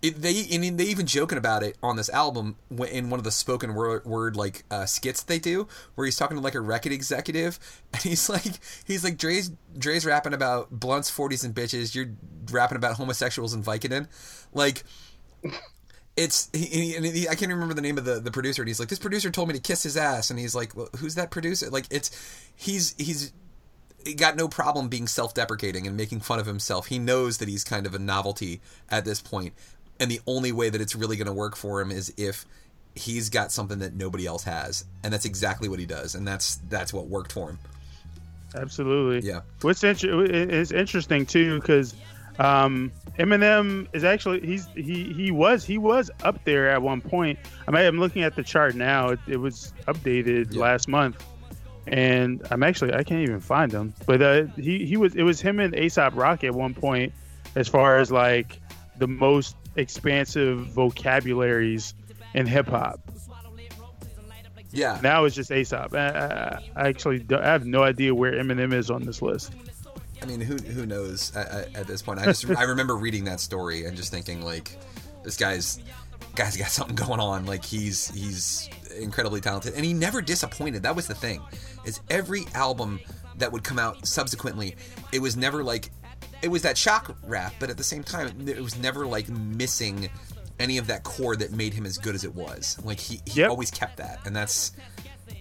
it, 0.00 0.22
they 0.22 0.58
mean, 0.58 0.76
they 0.76 0.84
even 0.84 1.06
joking 1.06 1.38
about 1.38 1.62
it 1.62 1.76
on 1.82 1.96
this 1.96 2.08
album 2.08 2.56
in 2.90 3.10
one 3.10 3.18
of 3.18 3.24
the 3.24 3.32
spoken 3.32 3.74
word, 3.74 4.04
word 4.04 4.36
like 4.36 4.64
uh, 4.70 4.86
skits 4.86 5.24
they 5.24 5.40
do, 5.40 5.66
where 5.94 6.04
he's 6.04 6.16
talking 6.16 6.36
to 6.36 6.42
like 6.42 6.54
a 6.54 6.60
record 6.60 6.92
executive, 6.92 7.58
and 7.92 8.02
he's 8.02 8.28
like, 8.28 8.60
he's 8.84 9.02
like, 9.02 9.18
Dre's 9.18 9.50
Dre's 9.76 10.06
rapping 10.06 10.34
about 10.34 10.70
blunts, 10.70 11.10
forties, 11.10 11.42
and 11.42 11.54
bitches. 11.54 11.94
You're 11.94 12.10
rapping 12.50 12.76
about 12.76 12.96
homosexuals 12.96 13.54
and 13.54 13.64
Vicodin, 13.64 14.06
like. 14.52 14.84
It's 16.16 16.50
he, 16.52 16.96
and 16.96 17.06
he, 17.06 17.28
I 17.28 17.36
can't 17.36 17.52
remember 17.52 17.74
the 17.74 17.80
name 17.80 17.96
of 17.96 18.04
the, 18.04 18.18
the 18.18 18.32
producer, 18.32 18.60
and 18.60 18.68
he's 18.68 18.80
like, 18.80 18.88
"This 18.88 18.98
producer 18.98 19.30
told 19.30 19.46
me 19.46 19.54
to 19.54 19.60
kiss 19.60 19.84
his 19.84 19.96
ass," 19.96 20.30
and 20.30 20.38
he's 20.40 20.52
like, 20.52 20.74
well, 20.74 20.88
"Who's 20.96 21.14
that 21.14 21.30
producer?" 21.30 21.70
Like, 21.70 21.86
it's 21.92 22.10
he's 22.56 22.96
he's 22.98 23.32
he 24.04 24.14
got 24.14 24.36
no 24.36 24.48
problem 24.48 24.88
being 24.88 25.06
self-deprecating 25.06 25.86
and 25.86 25.96
making 25.96 26.20
fun 26.20 26.38
of 26.38 26.46
himself. 26.46 26.86
He 26.86 26.98
knows 26.98 27.38
that 27.38 27.48
he's 27.48 27.62
kind 27.62 27.86
of 27.86 27.94
a 27.94 27.98
novelty 27.98 28.60
at 28.88 29.04
this 29.04 29.20
point, 29.20 29.54
and 30.00 30.10
the 30.10 30.20
only 30.26 30.52
way 30.52 30.70
that 30.70 30.80
it's 30.80 30.94
really 30.94 31.16
going 31.16 31.26
to 31.26 31.32
work 31.32 31.56
for 31.56 31.80
him 31.80 31.90
is 31.90 32.12
if 32.16 32.44
he's 32.94 33.30
got 33.30 33.52
something 33.52 33.78
that 33.80 33.94
nobody 33.94 34.26
else 34.26 34.44
has, 34.44 34.84
and 35.04 35.12
that's 35.12 35.24
exactly 35.24 35.68
what 35.68 35.78
he 35.78 35.86
does, 35.86 36.14
and 36.14 36.26
that's 36.26 36.56
that's 36.68 36.92
what 36.92 37.06
worked 37.06 37.32
for 37.32 37.50
him. 37.50 37.58
Absolutely. 38.54 39.28
Yeah. 39.28 39.40
What's 39.60 39.84
inter- 39.84 40.24
it's 40.24 40.70
interesting 40.72 41.26
too 41.26 41.60
because 41.60 41.94
um, 42.38 42.90
Eminem 43.18 43.88
is 43.92 44.04
actually 44.04 44.40
he's 44.46 44.66
he 44.74 45.12
he 45.12 45.30
was 45.30 45.64
he 45.64 45.76
was 45.78 46.10
up 46.22 46.42
there 46.44 46.70
at 46.70 46.80
one 46.80 47.00
point. 47.00 47.38
I 47.66 47.70
mean, 47.70 47.84
I'm 47.84 47.98
looking 47.98 48.22
at 48.22 48.36
the 48.36 48.42
chart 48.42 48.74
now. 48.74 49.10
It, 49.10 49.18
it 49.26 49.36
was 49.36 49.72
updated 49.86 50.54
Yeah. 50.54 50.62
last 50.62 50.88
month, 50.88 51.22
and 51.86 52.40
I'm 52.50 52.62
actually 52.62 52.94
I 52.94 53.02
can't 53.02 53.22
even 53.22 53.40
find 53.40 53.70
him. 53.70 53.92
But 54.06 54.22
uh, 54.22 54.44
he 54.56 54.86
he 54.86 54.96
was 54.96 55.14
it 55.14 55.24
was 55.24 55.40
him 55.40 55.60
and 55.60 55.74
Aesop 55.74 56.14
Rock 56.16 56.42
at 56.44 56.54
one 56.54 56.74
point 56.74 57.12
as 57.54 57.68
far 57.68 57.98
as 57.98 58.10
like 58.10 58.60
the 58.98 59.08
most 59.08 59.56
expansive 59.78 60.66
vocabularies 60.66 61.94
in 62.34 62.46
hip 62.46 62.68
hop. 62.68 63.00
Yeah, 64.70 65.00
Now 65.02 65.24
it's 65.24 65.34
just 65.34 65.50
Aesop. 65.50 65.94
I, 65.94 66.08
I, 66.08 66.70
I 66.76 66.88
actually 66.88 67.20
don't, 67.20 67.42
I 67.42 67.46
have 67.46 67.64
no 67.64 67.82
idea 67.82 68.14
where 68.14 68.32
Eminem 68.32 68.74
is 68.74 68.90
on 68.90 69.02
this 69.04 69.22
list. 69.22 69.54
I 70.20 70.26
mean, 70.26 70.40
who 70.40 70.56
who 70.56 70.84
knows 70.84 71.34
at, 71.34 71.48
at, 71.48 71.76
at 71.76 71.86
this 71.86 72.02
point? 72.02 72.20
I 72.20 72.26
just 72.26 72.44
I 72.50 72.64
remember 72.64 72.96
reading 72.96 73.24
that 73.24 73.40
story 73.40 73.84
and 73.84 73.96
just 73.96 74.12
thinking 74.12 74.42
like, 74.42 74.76
this 75.24 75.38
guy's 75.38 75.80
guy's 76.34 76.56
got 76.56 76.68
something 76.68 76.96
going 76.96 77.20
on. 77.20 77.46
Like 77.46 77.64
he's 77.64 78.10
he's 78.10 78.68
incredibly 78.98 79.40
talented, 79.40 79.74
and 79.74 79.84
he 79.84 79.94
never 79.94 80.20
disappointed. 80.20 80.82
That 80.82 80.94
was 80.94 81.06
the 81.06 81.14
thing, 81.14 81.40
is 81.86 82.00
every 82.10 82.44
album 82.54 83.00
that 83.36 83.50
would 83.52 83.64
come 83.64 83.78
out 83.78 84.06
subsequently, 84.06 84.76
it 85.12 85.20
was 85.20 85.36
never 85.36 85.62
like 85.62 85.90
it 86.42 86.48
was 86.48 86.62
that 86.62 86.76
shock 86.78 87.16
rap, 87.24 87.52
but 87.58 87.70
at 87.70 87.76
the 87.76 87.84
same 87.84 88.02
time, 88.02 88.48
it 88.48 88.60
was 88.60 88.78
never 88.78 89.06
like 89.06 89.28
missing 89.28 90.08
any 90.60 90.78
of 90.78 90.86
that 90.88 91.04
core 91.04 91.36
that 91.36 91.52
made 91.52 91.72
him 91.74 91.86
as 91.86 91.98
good 91.98 92.14
as 92.14 92.24
it 92.24 92.34
was. 92.34 92.78
Like 92.84 92.98
he, 93.00 93.20
he 93.26 93.40
Yep. 93.40 93.50
always 93.50 93.70
kept 93.70 93.96
that, 93.98 94.20
and 94.26 94.34
that's 94.34 94.72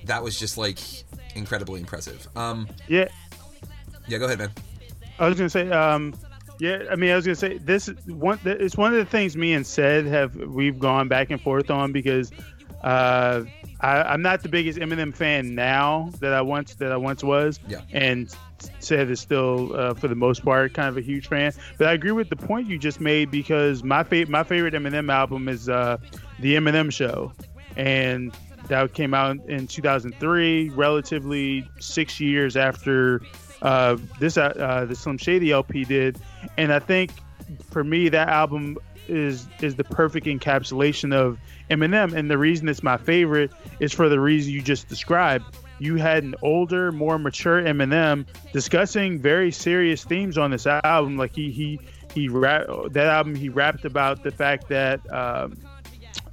that 0.06 0.24
was 0.24 0.40
just 0.40 0.58
like 0.58 0.80
incredibly 1.36 1.80
impressive. 1.80 2.28
Um, 2.36 2.68
Yeah, 2.88 3.08
yeah, 4.08 4.18
go 4.18 4.26
ahead, 4.26 4.40
man. 4.40 4.52
I 5.20 5.28
was 5.28 5.38
gonna 5.38 5.50
say, 5.50 5.70
um, 5.72 6.14
yeah. 6.60 6.84
I 6.92 6.96
mean, 6.96 7.12
I 7.12 7.16
was 7.16 7.26
gonna 7.26 7.36
say 7.36 7.58
this 7.58 7.88
one. 8.08 8.40
It's 8.46 8.78
one 8.78 8.94
of 8.94 9.00
the 9.00 9.06
things 9.06 9.36
me 9.36 9.54
and 9.54 9.66
said 9.66 10.06
have 10.06 10.36
we've 10.36 10.78
gone 10.80 11.08
back 11.08 11.32
and 11.32 11.42
forth 11.42 11.70
on 11.72 11.92
because 11.92 12.32
uh, 12.88 13.44
I, 13.82 14.02
I'm 14.02 14.22
not 14.22 14.44
the 14.44 14.50
biggest 14.50 14.80
Eminem 14.80 15.14
fan 15.14 15.54
now 15.56 16.10
that 16.22 16.34
I 16.34 16.42
once 16.42 16.76
that 16.76 16.90
I 16.94 16.96
once 16.96 17.22
was. 17.22 17.60
Yeah. 17.68 17.82
And 17.92 18.34
said 18.80 19.12
is 19.12 19.20
still 19.20 19.76
uh, 19.76 19.94
for 19.94 20.08
the 20.08 20.16
most 20.16 20.44
part 20.46 20.74
kind 20.74 20.88
of 20.88 20.96
a 20.96 21.02
huge 21.02 21.28
fan. 21.28 21.52
But 21.78 21.88
I 21.88 21.94
agree 21.94 22.14
with 22.14 22.30
the 22.30 22.38
point 22.38 22.68
you 22.68 22.80
just 22.80 23.02
made 23.02 23.30
because 23.30 23.84
my 23.84 24.04
favorite 24.04 24.30
my 24.32 24.44
favorite 24.44 24.74
Eminem 24.74 25.12
album 25.12 25.50
is 25.50 25.68
uh, 25.68 25.98
the 26.40 26.56
Eminem 26.56 26.90
Show, 26.90 27.34
and 27.76 28.34
that 28.70 28.94
came 28.94 29.14
out 29.14 29.36
in 29.48 29.68
2003, 29.68 30.70
relatively 30.70 31.70
six 31.80 32.22
years 32.22 32.56
after 32.56 33.22
uh, 33.62 33.98
this 34.22 34.38
uh, 34.38 34.44
uh, 34.44 34.86
the 34.86 34.96
Slim 34.96 35.18
Shady 35.18 35.52
LP 35.52 35.84
did, 35.84 36.18
and 36.58 36.72
I 36.72 36.80
think 36.80 37.12
for 37.70 37.84
me 37.84 38.08
that 38.08 38.30
album 38.30 38.78
is 39.10 39.48
is 39.62 39.76
the 39.76 39.84
perfect 39.84 40.26
encapsulation 40.26 41.14
of 41.14 41.38
Eminem, 41.70 42.14
and 42.14 42.30
the 42.30 42.38
reason 42.38 42.70
it's 42.70 42.84
my 42.84 42.98
favorite 42.98 43.52
is 43.80 43.94
for 43.94 44.10
the 44.10 44.20
reason 44.20 44.54
you 44.54 44.62
just 44.62 44.88
described. 44.88 45.46
You 45.80 45.98
had 45.98 46.24
an 46.24 46.36
older, 46.42 46.92
more 46.92 47.20
mature 47.20 47.62
Eminem 47.62 48.26
discussing 48.52 49.20
very 49.20 49.52
serious 49.52 50.04
themes 50.04 50.38
on 50.38 50.52
this 50.52 50.66
album. 50.66 51.18
Like 51.18 51.36
he 51.36 51.52
he 51.52 51.80
he 52.14 52.30
rap 52.30 52.66
that 52.92 53.08
album 53.08 53.36
he 53.36 53.50
rapped 53.50 53.86
about 53.86 54.24
the 54.24 54.32
fact 54.32 54.70
that 54.70 55.02
um, 55.14 55.58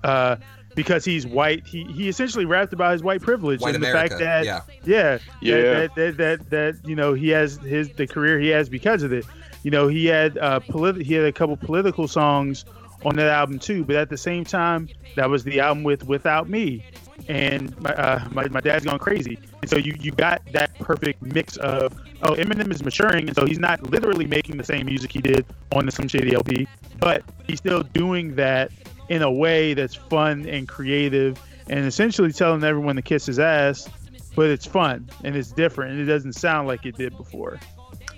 uh, 0.03 0.37
because 0.75 1.05
he's 1.05 1.27
white, 1.27 1.67
he, 1.67 1.85
he 1.85 2.09
essentially 2.09 2.45
rapped 2.45 2.73
about 2.73 2.93
his 2.93 3.03
white 3.03 3.23
privilege 3.23 3.61
White 3.61 3.75
and 3.75 3.85
America, 3.85 4.15
the 4.15 4.21
fact 4.21 4.21
that 4.21 4.45
yeah. 4.45 4.61
yeah, 4.85 5.19
Yeah. 5.41 5.57
That, 5.57 5.95
that, 5.95 5.95
that, 5.95 6.17
that, 6.17 6.51
that, 6.51 6.89
you 6.89 6.97
know, 6.97 7.15
he 7.15 7.29
has 7.31 7.57
his 7.59 7.91
the 7.91 8.07
career 8.07 8.39
he 8.39 8.49
has 8.49 8.69
because 8.69 9.03
of 9.03 9.13
it. 9.13 9.25
You 9.63 9.71
know, 9.71 9.89
he 9.89 10.07
had 10.07 10.37
uh, 10.39 10.61
politi- 10.61 11.03
he 11.03 11.15
had 11.15 11.25
a 11.25 11.33
couple 11.33 11.57
political 11.57 12.07
songs 12.07 12.65
on 13.05 13.17
that 13.17 13.29
album 13.29 13.59
too, 13.59 13.85
but 13.85 13.97
at 13.97 14.11
the 14.11 14.17
same 14.17 14.45
time, 14.45 14.89
that 15.17 15.29
was 15.29 15.45
the 15.45 15.61
album 15.61 15.85
with 15.85 16.07
Without 16.07 16.49
Me, 16.49 16.85
and 17.29 17.79
my 17.81 17.95
uh, 17.95 18.29
my, 18.31 18.49
my 18.49 18.61
dad's 18.61 18.85
gone 18.85 18.99
crazy. 18.99 19.39
And 19.61 19.71
so 19.71 19.77
you 19.77 19.95
you 19.99 20.13
got 20.13 20.43
that 20.53 20.75
perfect 20.79 21.23
mix 21.23 21.57
of 21.59 21.95
oh 22.23 22.35
Eminem 22.35 22.71
is 22.71 22.83
maturing, 22.83 23.29
and 23.29 23.37
so 23.37 23.47
he's 23.47 23.59
not 23.59 23.83
literally 23.91 24.27
making 24.27 24.57
the 24.57 24.65
same 24.65 24.87
music 24.87 25.13
he 25.13 25.21
did 25.21 25.45
on 25.73 25.87
the 25.87 25.93
Slim 25.93 26.09
Shady 26.09 26.35
LP, 26.35 26.67
but 26.99 27.23
he's 27.47 27.59
still 27.59 27.83
doing 27.83 28.35
that 28.37 28.71
in 29.09 29.23
a 29.23 29.31
way 29.31 29.75
that's 29.75 29.95
fun 29.95 30.47
and 30.47 30.67
creative, 30.67 31.41
and 31.69 31.87
essentially 31.87 32.33
telling 32.33 32.65
everyone 32.65 32.97
to 32.97 33.03
kiss 33.03 33.27
his 33.27 33.39
ass 33.39 33.89
but 34.37 34.51
it's 34.51 34.67
fun 34.67 35.09
and 35.23 35.37
it's 35.37 35.53
different 35.53 35.93
and 35.93 36.01
it 36.01 36.07
doesn't 36.07 36.33
sound 36.33 36.69
like 36.69 36.85
it 36.87 36.97
did 36.97 37.17
before. 37.17 37.59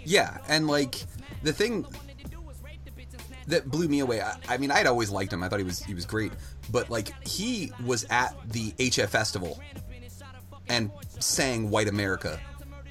Yeah, 0.04 0.38
and 0.48 0.66
like 0.66 1.04
the 1.42 1.52
thing 1.52 1.84
that 3.46 3.70
blew 3.70 3.88
me 3.88 4.00
away. 4.00 4.20
I, 4.20 4.36
I 4.48 4.58
mean, 4.58 4.70
I'd 4.70 4.86
always 4.86 5.10
liked 5.10 5.32
him. 5.32 5.42
I 5.42 5.48
thought 5.48 5.58
he 5.58 5.64
was 5.64 5.82
he 5.82 5.94
was 5.94 6.04
great, 6.04 6.32
but 6.70 6.90
like 6.90 7.12
he 7.26 7.72
was 7.84 8.04
at 8.10 8.36
the 8.50 8.72
HF 8.72 9.08
festival 9.08 9.60
and 10.68 10.90
sang 11.18 11.70
"White 11.70 11.88
America," 11.88 12.40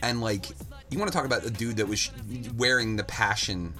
and 0.01 0.21
like 0.21 0.47
you 0.89 0.99
want 0.99 1.11
to 1.11 1.15
talk 1.15 1.25
about 1.25 1.45
a 1.45 1.49
dude 1.49 1.77
that 1.77 1.87
was 1.87 2.11
wearing 2.55 2.95
the 2.95 3.03
passion 3.03 3.73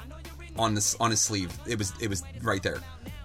on 0.58 0.74
this 0.74 0.96
on 1.00 1.12
his 1.12 1.22
sleeve. 1.22 1.58
It 1.68 1.78
was 1.78 1.94
it 2.02 2.10
was 2.10 2.24
right 2.42 2.62
there. 2.62 2.80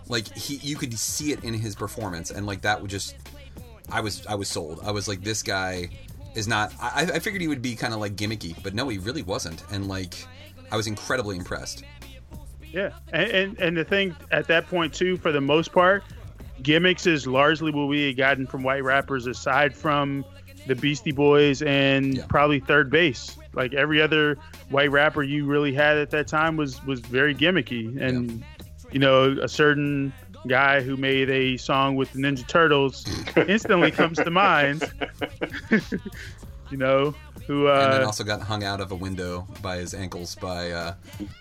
Like 0.08 0.26
he, 0.34 0.56
you 0.56 0.76
could 0.76 0.96
see 0.98 1.32
it 1.32 1.44
in 1.44 1.54
his 1.54 1.74
performance, 1.74 2.30
and 2.30 2.46
like 2.46 2.62
that 2.62 2.80
would 2.80 2.90
just. 2.90 3.16
I 3.92 4.00
was 4.00 4.24
I 4.26 4.36
was 4.36 4.48
sold. 4.48 4.80
I 4.84 4.92
was 4.92 5.08
like, 5.08 5.22
this 5.22 5.42
guy 5.42 5.88
is 6.34 6.46
not. 6.46 6.72
I, 6.80 7.08
I 7.14 7.18
figured 7.18 7.40
he 7.40 7.48
would 7.48 7.62
be 7.62 7.74
kind 7.74 7.92
of 7.94 8.00
like 8.00 8.14
gimmicky, 8.14 8.60
but 8.62 8.74
no, 8.74 8.88
he 8.88 8.98
really 8.98 9.22
wasn't. 9.22 9.64
And 9.72 9.88
like, 9.88 10.26
I 10.70 10.76
was 10.76 10.86
incredibly 10.86 11.36
impressed. 11.36 11.82
Yeah, 12.72 12.90
and, 13.12 13.30
and 13.30 13.58
and 13.58 13.76
the 13.76 13.84
thing 13.84 14.14
at 14.30 14.46
that 14.48 14.68
point 14.68 14.94
too, 14.94 15.16
for 15.16 15.32
the 15.32 15.40
most 15.40 15.72
part, 15.72 16.04
gimmicks 16.62 17.06
is 17.06 17.26
largely 17.26 17.72
what 17.72 17.86
we 17.86 18.06
had 18.06 18.16
gotten 18.16 18.46
from 18.46 18.62
white 18.62 18.84
rappers, 18.84 19.26
aside 19.26 19.74
from 19.74 20.24
the 20.66 20.74
Beastie 20.74 21.12
Boys 21.12 21.62
and 21.62 22.24
probably 22.28 22.60
3rd 22.60 22.90
Bass. 22.90 23.36
Like 23.54 23.74
every 23.74 24.00
other 24.00 24.36
white 24.68 24.90
rapper 24.90 25.22
you 25.22 25.46
really 25.46 25.72
had 25.72 25.98
at 25.98 26.10
that 26.10 26.28
time 26.28 26.56
was 26.56 26.84
was 26.84 27.00
very 27.00 27.34
gimmicky, 27.34 28.00
and 28.00 28.44
you 28.92 29.00
know 29.00 29.36
a 29.42 29.48
certain 29.48 30.12
guy 30.46 30.80
who 30.80 30.96
made 30.96 31.28
a 31.28 31.56
song 31.56 31.96
with 31.96 32.12
the 32.12 32.18
Ninja 32.20 32.46
Turtles 32.46 33.04
instantly 33.48 33.90
comes 33.90 34.18
to 34.18 34.30
mind. 34.30 34.90
you 36.70 36.76
know 36.76 37.14
who 37.50 37.66
uh, 37.66 37.80
and 37.82 37.92
then 37.94 38.04
also 38.04 38.22
got 38.22 38.40
hung 38.42 38.62
out 38.62 38.80
of 38.80 38.92
a 38.92 38.94
window 38.94 39.44
by 39.60 39.78
his 39.78 39.92
ankles 39.92 40.36
by 40.36 40.70
uh, 40.70 40.94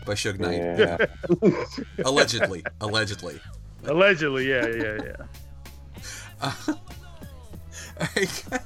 by 0.07 0.13
Suge 0.13 0.39
Knight. 0.39 0.57
Yeah. 0.57 0.97
allegedly, 2.03 2.63
allegedly. 2.81 3.39
Allegedly, 3.83 4.49
yeah, 4.49 4.65
yeah, 4.67 4.97
yeah. 6.41 6.73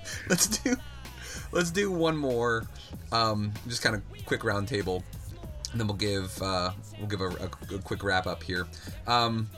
let's 0.30 0.46
do 0.46 0.74
let's 1.52 1.70
do 1.70 1.92
one 1.92 2.16
more 2.16 2.66
um, 3.12 3.52
just 3.66 3.82
kind 3.82 3.94
of 3.94 4.02
quick 4.24 4.42
round 4.42 4.66
table 4.66 5.04
and 5.72 5.78
then 5.78 5.86
we'll 5.86 5.98
give 5.98 6.40
uh, 6.40 6.70
we'll 6.98 7.08
give 7.08 7.20
a, 7.20 7.28
a, 7.28 7.74
a 7.74 7.78
quick 7.80 8.02
wrap 8.02 8.26
up 8.26 8.42
here 8.42 8.66
um, 9.06 9.50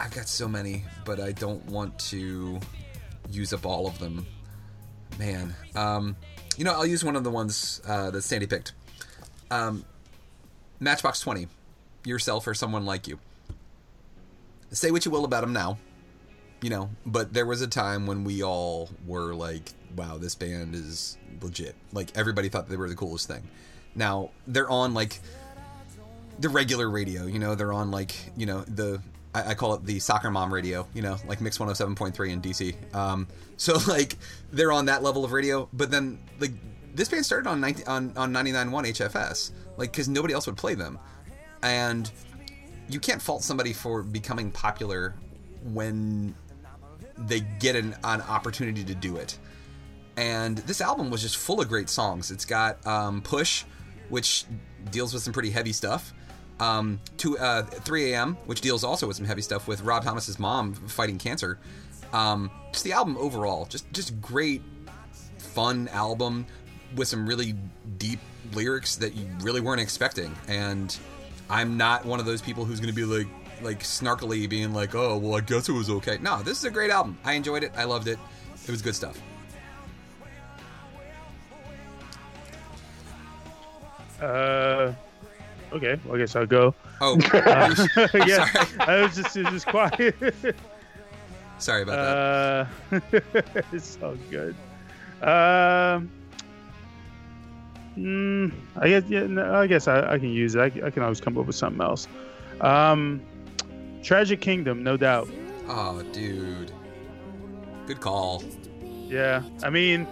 i've 0.00 0.14
got 0.14 0.28
so 0.28 0.46
many 0.46 0.84
but 1.06 1.18
i 1.18 1.32
don't 1.32 1.64
want 1.66 1.98
to 1.98 2.60
use 3.30 3.52
up 3.52 3.66
all 3.66 3.86
of 3.86 3.98
them. 3.98 4.26
Man 5.18 5.54
um, 5.74 6.16
you 6.56 6.64
know 6.64 6.72
i'll 6.72 6.86
use 6.86 7.04
one 7.04 7.16
of 7.16 7.24
the 7.24 7.30
ones 7.30 7.80
uh, 7.86 8.10
that 8.10 8.22
sandy 8.22 8.46
picked. 8.46 8.72
Um, 9.50 9.84
matchbox 10.80 11.20
20 11.20 11.48
yourself 12.04 12.46
or 12.46 12.54
someone 12.54 12.84
like 12.84 13.08
you. 13.08 13.18
Say 14.70 14.90
what 14.90 15.04
you 15.04 15.10
will 15.10 15.24
about 15.24 15.40
them 15.42 15.52
now 15.52 15.78
you 16.60 16.70
know 16.70 16.90
but 17.06 17.32
there 17.32 17.46
was 17.46 17.62
a 17.62 17.68
time 17.68 18.06
when 18.06 18.24
we 18.24 18.42
all 18.42 18.90
were 19.06 19.32
like 19.32 19.72
wow 19.96 20.18
this 20.18 20.34
band 20.34 20.74
is 20.74 21.16
legit. 21.40 21.74
Like 21.92 22.16
everybody 22.16 22.48
thought 22.48 22.68
they 22.68 22.76
were 22.76 22.88
the 22.88 22.96
coolest 22.96 23.28
thing. 23.28 23.48
Now 23.94 24.30
they're 24.46 24.70
on 24.70 24.94
like 24.94 25.20
the 26.38 26.48
regular 26.48 26.88
radio 26.88 27.26
you 27.26 27.38
know 27.38 27.54
they're 27.54 27.72
on 27.72 27.90
like 27.90 28.14
you 28.36 28.46
know 28.46 28.60
the 28.62 29.02
I, 29.38 29.50
I 29.50 29.54
call 29.54 29.74
it 29.74 29.84
the 29.84 29.98
soccer 29.98 30.30
mom 30.30 30.52
radio 30.52 30.86
you 30.94 31.02
know 31.02 31.16
like 31.26 31.40
mix 31.40 31.58
107.3 31.58 32.30
in 32.30 32.42
dc 32.42 32.94
um 32.94 33.26
so 33.56 33.78
like 33.88 34.16
they're 34.52 34.72
on 34.72 34.86
that 34.86 35.02
level 35.02 35.24
of 35.24 35.32
radio 35.32 35.68
but 35.72 35.90
then 35.90 36.18
like 36.40 36.52
this 36.94 37.08
band 37.08 37.24
started 37.24 37.48
on 37.48 37.60
90, 37.60 37.84
on 37.84 38.12
on 38.16 38.32
99.1 38.32 38.70
hfs 38.92 39.52
like 39.76 39.92
because 39.92 40.08
nobody 40.08 40.34
else 40.34 40.46
would 40.46 40.56
play 40.56 40.74
them 40.74 40.98
and 41.62 42.10
you 42.88 43.00
can't 43.00 43.20
fault 43.20 43.42
somebody 43.42 43.72
for 43.72 44.02
becoming 44.02 44.50
popular 44.50 45.14
when 45.72 46.34
they 47.16 47.40
get 47.40 47.76
an, 47.76 47.94
an 48.04 48.22
opportunity 48.22 48.84
to 48.84 48.94
do 48.94 49.16
it. 49.16 49.38
And 50.16 50.58
this 50.58 50.80
album 50.80 51.10
was 51.10 51.22
just 51.22 51.36
full 51.36 51.60
of 51.60 51.68
great 51.68 51.88
songs. 51.88 52.30
It's 52.30 52.44
got 52.44 52.84
um, 52.86 53.22
Push, 53.22 53.64
which 54.08 54.46
deals 54.90 55.14
with 55.14 55.22
some 55.22 55.32
pretty 55.32 55.50
heavy 55.50 55.72
stuff. 55.72 56.12
Um, 56.60 57.00
to 57.18 57.38
uh, 57.38 57.62
3 57.62 58.12
a.m., 58.12 58.36
which 58.46 58.60
deals 58.60 58.82
also 58.82 59.06
with 59.06 59.16
some 59.16 59.26
heavy 59.26 59.42
stuff 59.42 59.68
with 59.68 59.82
Rob 59.82 60.02
Thomas's 60.02 60.40
mom 60.40 60.74
fighting 60.74 61.16
cancer. 61.16 61.58
Um, 62.12 62.50
just 62.72 62.84
the 62.84 62.92
album 62.92 63.16
overall, 63.18 63.66
just 63.66 63.90
just 63.92 64.20
great, 64.20 64.62
fun 65.38 65.88
album 65.88 66.46
with 66.96 67.08
some 67.08 67.28
really 67.28 67.54
deep 67.98 68.18
lyrics 68.52 68.96
that 68.96 69.14
you 69.14 69.26
really 69.40 69.60
weren't 69.60 69.80
expecting. 69.80 70.34
And 70.48 70.96
I'm 71.50 71.76
not 71.76 72.04
one 72.04 72.20
of 72.20 72.26
those 72.26 72.42
people 72.42 72.64
who's 72.64 72.80
going 72.80 72.92
to 72.92 72.96
be 72.96 73.04
like, 73.04 73.26
like 73.62 73.80
snarkily 73.80 74.48
being 74.48 74.72
like, 74.72 74.94
"Oh, 74.94 75.18
well, 75.18 75.36
I 75.36 75.40
guess 75.40 75.68
it 75.68 75.72
was 75.72 75.90
okay." 75.90 76.18
No, 76.20 76.42
this 76.42 76.58
is 76.58 76.64
a 76.64 76.70
great 76.70 76.90
album. 76.90 77.18
I 77.24 77.34
enjoyed 77.34 77.62
it. 77.62 77.72
I 77.76 77.84
loved 77.84 78.08
it. 78.08 78.18
It 78.64 78.70
was 78.70 78.82
good 78.82 78.94
stuff. 78.94 79.20
Uh, 84.20 84.92
okay. 85.72 85.98
Well, 86.04 86.16
I 86.16 86.18
guess 86.18 86.36
I'll 86.36 86.46
go. 86.46 86.74
Oh, 87.00 87.18
uh, 87.32 87.74
yeah. 88.26 88.44
sorry. 88.44 88.66
I 88.80 89.02
was 89.02 89.16
just 89.16 89.36
it 89.36 89.44
was 89.44 89.52
just 89.52 89.66
quiet. 89.66 90.14
Sorry 91.58 91.82
about 91.82 91.98
uh, 91.98 92.66
that. 92.90 93.64
it's 93.72 93.98
all 94.02 94.16
good. 94.30 94.54
Um. 95.22 96.10
Mm, 97.96 98.52
I 98.76 98.88
guess 98.88 99.02
yeah. 99.08 99.26
No, 99.26 99.54
I 99.54 99.66
guess 99.66 99.88
I, 99.88 100.12
I 100.12 100.18
can 100.18 100.30
use 100.30 100.54
it. 100.54 100.60
I, 100.60 100.86
I 100.86 100.90
can 100.90 101.02
always 101.02 101.20
come 101.20 101.36
up 101.36 101.46
with 101.46 101.56
something 101.56 101.82
else. 101.82 102.06
Um, 102.60 103.20
Tragic 104.02 104.40
Kingdom, 104.40 104.84
No 104.84 104.96
Doubt. 104.96 105.28
Oh, 105.68 106.02
dude. 106.12 106.72
Good 107.86 108.00
call. 108.00 108.42
Yeah, 109.08 109.42
I 109.62 109.70
mean, 109.70 110.06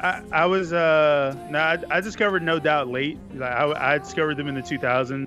I, 0.00 0.22
I 0.32 0.46
was 0.46 0.72
uh, 0.72 1.36
no, 1.50 1.58
I, 1.58 1.78
I 1.90 2.00
discovered 2.00 2.42
No 2.42 2.58
Doubt 2.58 2.88
late. 2.88 3.18
Like 3.34 3.52
I, 3.52 3.94
I 3.94 3.98
discovered 3.98 4.36
them 4.36 4.48
in 4.48 4.54
the 4.54 4.62
2000, 4.62 5.26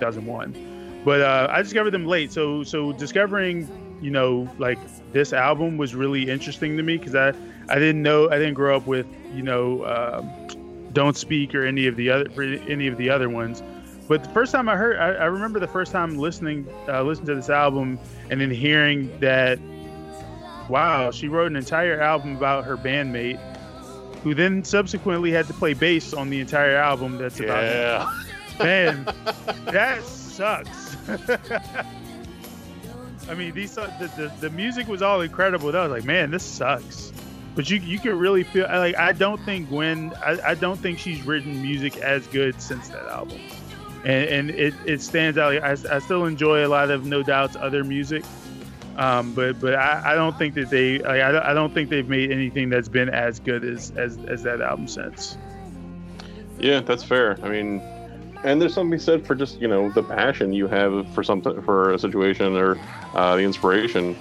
2001, 0.00 1.02
but 1.04 1.20
uh, 1.20 1.48
I 1.50 1.62
discovered 1.62 1.90
them 1.90 2.06
late. 2.06 2.32
So 2.32 2.62
so 2.64 2.92
discovering, 2.92 3.68
you 4.00 4.10
know, 4.10 4.50
like 4.58 4.78
this 5.12 5.32
album 5.32 5.76
was 5.76 5.94
really 5.94 6.30
interesting 6.30 6.76
to 6.76 6.82
me 6.82 6.98
because 6.98 7.14
I 7.14 7.32
I 7.68 7.78
didn't 7.78 8.02
know 8.02 8.30
I 8.30 8.38
didn't 8.38 8.54
grow 8.54 8.76
up 8.76 8.86
with 8.86 9.06
you 9.34 9.42
know, 9.42 9.84
um, 9.84 10.88
Don't 10.92 11.16
Speak 11.16 11.54
or 11.54 11.64
any 11.64 11.86
of 11.86 11.96
the 11.96 12.10
other 12.10 12.30
any 12.68 12.86
of 12.86 12.96
the 12.96 13.10
other 13.10 13.28
ones. 13.28 13.62
But 14.08 14.24
the 14.24 14.30
first 14.30 14.52
time 14.52 14.68
I 14.68 14.76
heard, 14.76 14.96
I, 14.96 15.12
I 15.12 15.24
remember 15.26 15.60
the 15.60 15.68
first 15.68 15.92
time 15.92 16.16
listening, 16.16 16.66
uh, 16.88 17.02
listening 17.02 17.26
to 17.26 17.34
this 17.34 17.50
album, 17.50 17.98
and 18.30 18.40
then 18.40 18.50
hearing 18.50 19.16
that, 19.20 19.58
wow, 20.68 21.10
she 21.10 21.28
wrote 21.28 21.46
an 21.50 21.56
entire 21.56 22.00
album 22.00 22.36
about 22.36 22.64
her 22.64 22.76
bandmate, 22.76 23.38
who 24.22 24.34
then 24.34 24.64
subsequently 24.64 25.30
had 25.30 25.46
to 25.46 25.52
play 25.54 25.74
bass 25.74 26.12
on 26.12 26.30
the 26.30 26.40
entire 26.40 26.76
album. 26.76 27.18
That's 27.18 27.40
about 27.40 27.64
Yeah. 27.64 28.12
man, 28.58 29.04
that 29.66 30.02
sucks. 30.04 30.96
I 33.28 33.34
mean, 33.34 33.54
these 33.54 33.76
uh, 33.76 33.92
the, 34.00 34.06
the 34.22 34.32
the 34.40 34.50
music 34.50 34.88
was 34.88 35.02
all 35.02 35.20
incredible. 35.20 35.70
That 35.72 35.82
was 35.82 35.92
like, 35.92 36.04
man, 36.04 36.30
this 36.30 36.44
sucks. 36.44 37.12
But 37.54 37.68
you 37.70 37.78
you 37.78 37.98
can 37.98 38.18
really 38.18 38.44
feel 38.44 38.66
like 38.68 38.96
I 38.96 39.12
don't 39.12 39.40
think 39.44 39.68
Gwen 39.68 40.12
I, 40.24 40.38
I 40.50 40.54
don't 40.54 40.78
think 40.78 40.98
she's 40.98 41.22
written 41.22 41.60
music 41.60 41.96
as 41.98 42.26
good 42.28 42.60
since 42.62 42.88
that 42.88 43.04
album 43.06 43.40
and, 44.04 44.28
and 44.28 44.50
it, 44.50 44.74
it 44.86 45.00
stands 45.00 45.38
out. 45.38 45.54
Like, 45.54 45.62
I, 45.62 45.96
I 45.96 45.98
still 45.98 46.24
enjoy 46.24 46.66
a 46.66 46.68
lot 46.68 46.90
of 46.90 47.04
No 47.06 47.22
Doubt's 47.22 47.56
other 47.56 47.84
music, 47.84 48.24
um, 48.98 49.32
but 49.32 49.60
but 49.60 49.74
I, 49.74 50.12
I 50.12 50.14
don't 50.14 50.36
think 50.36 50.54
that 50.54 50.70
they 50.70 50.98
like, 50.98 51.20
I, 51.20 51.50
I 51.50 51.54
don't 51.54 51.72
think 51.72 51.88
they've 51.88 52.08
made 52.08 52.32
anything 52.32 52.68
that's 52.68 52.88
been 52.88 53.08
as 53.08 53.38
good 53.38 53.64
as 53.64 53.92
as, 53.92 54.18
as 54.26 54.42
that 54.42 54.60
album 54.60 54.88
since. 54.88 55.38
Yeah, 56.58 56.80
that's 56.80 57.04
fair. 57.04 57.38
I 57.42 57.48
mean, 57.48 57.80
and 58.42 58.60
there's 58.60 58.74
something 58.74 58.98
said 58.98 59.24
for 59.24 59.36
just 59.36 59.60
you 59.60 59.68
know 59.68 59.90
the 59.90 60.02
passion 60.02 60.52
you 60.52 60.66
have 60.66 61.08
for 61.14 61.22
something 61.22 61.62
for 61.62 61.92
a 61.92 61.98
situation 61.98 62.56
or 62.56 62.76
uh, 63.14 63.36
the 63.36 63.42
inspiration. 63.42 64.16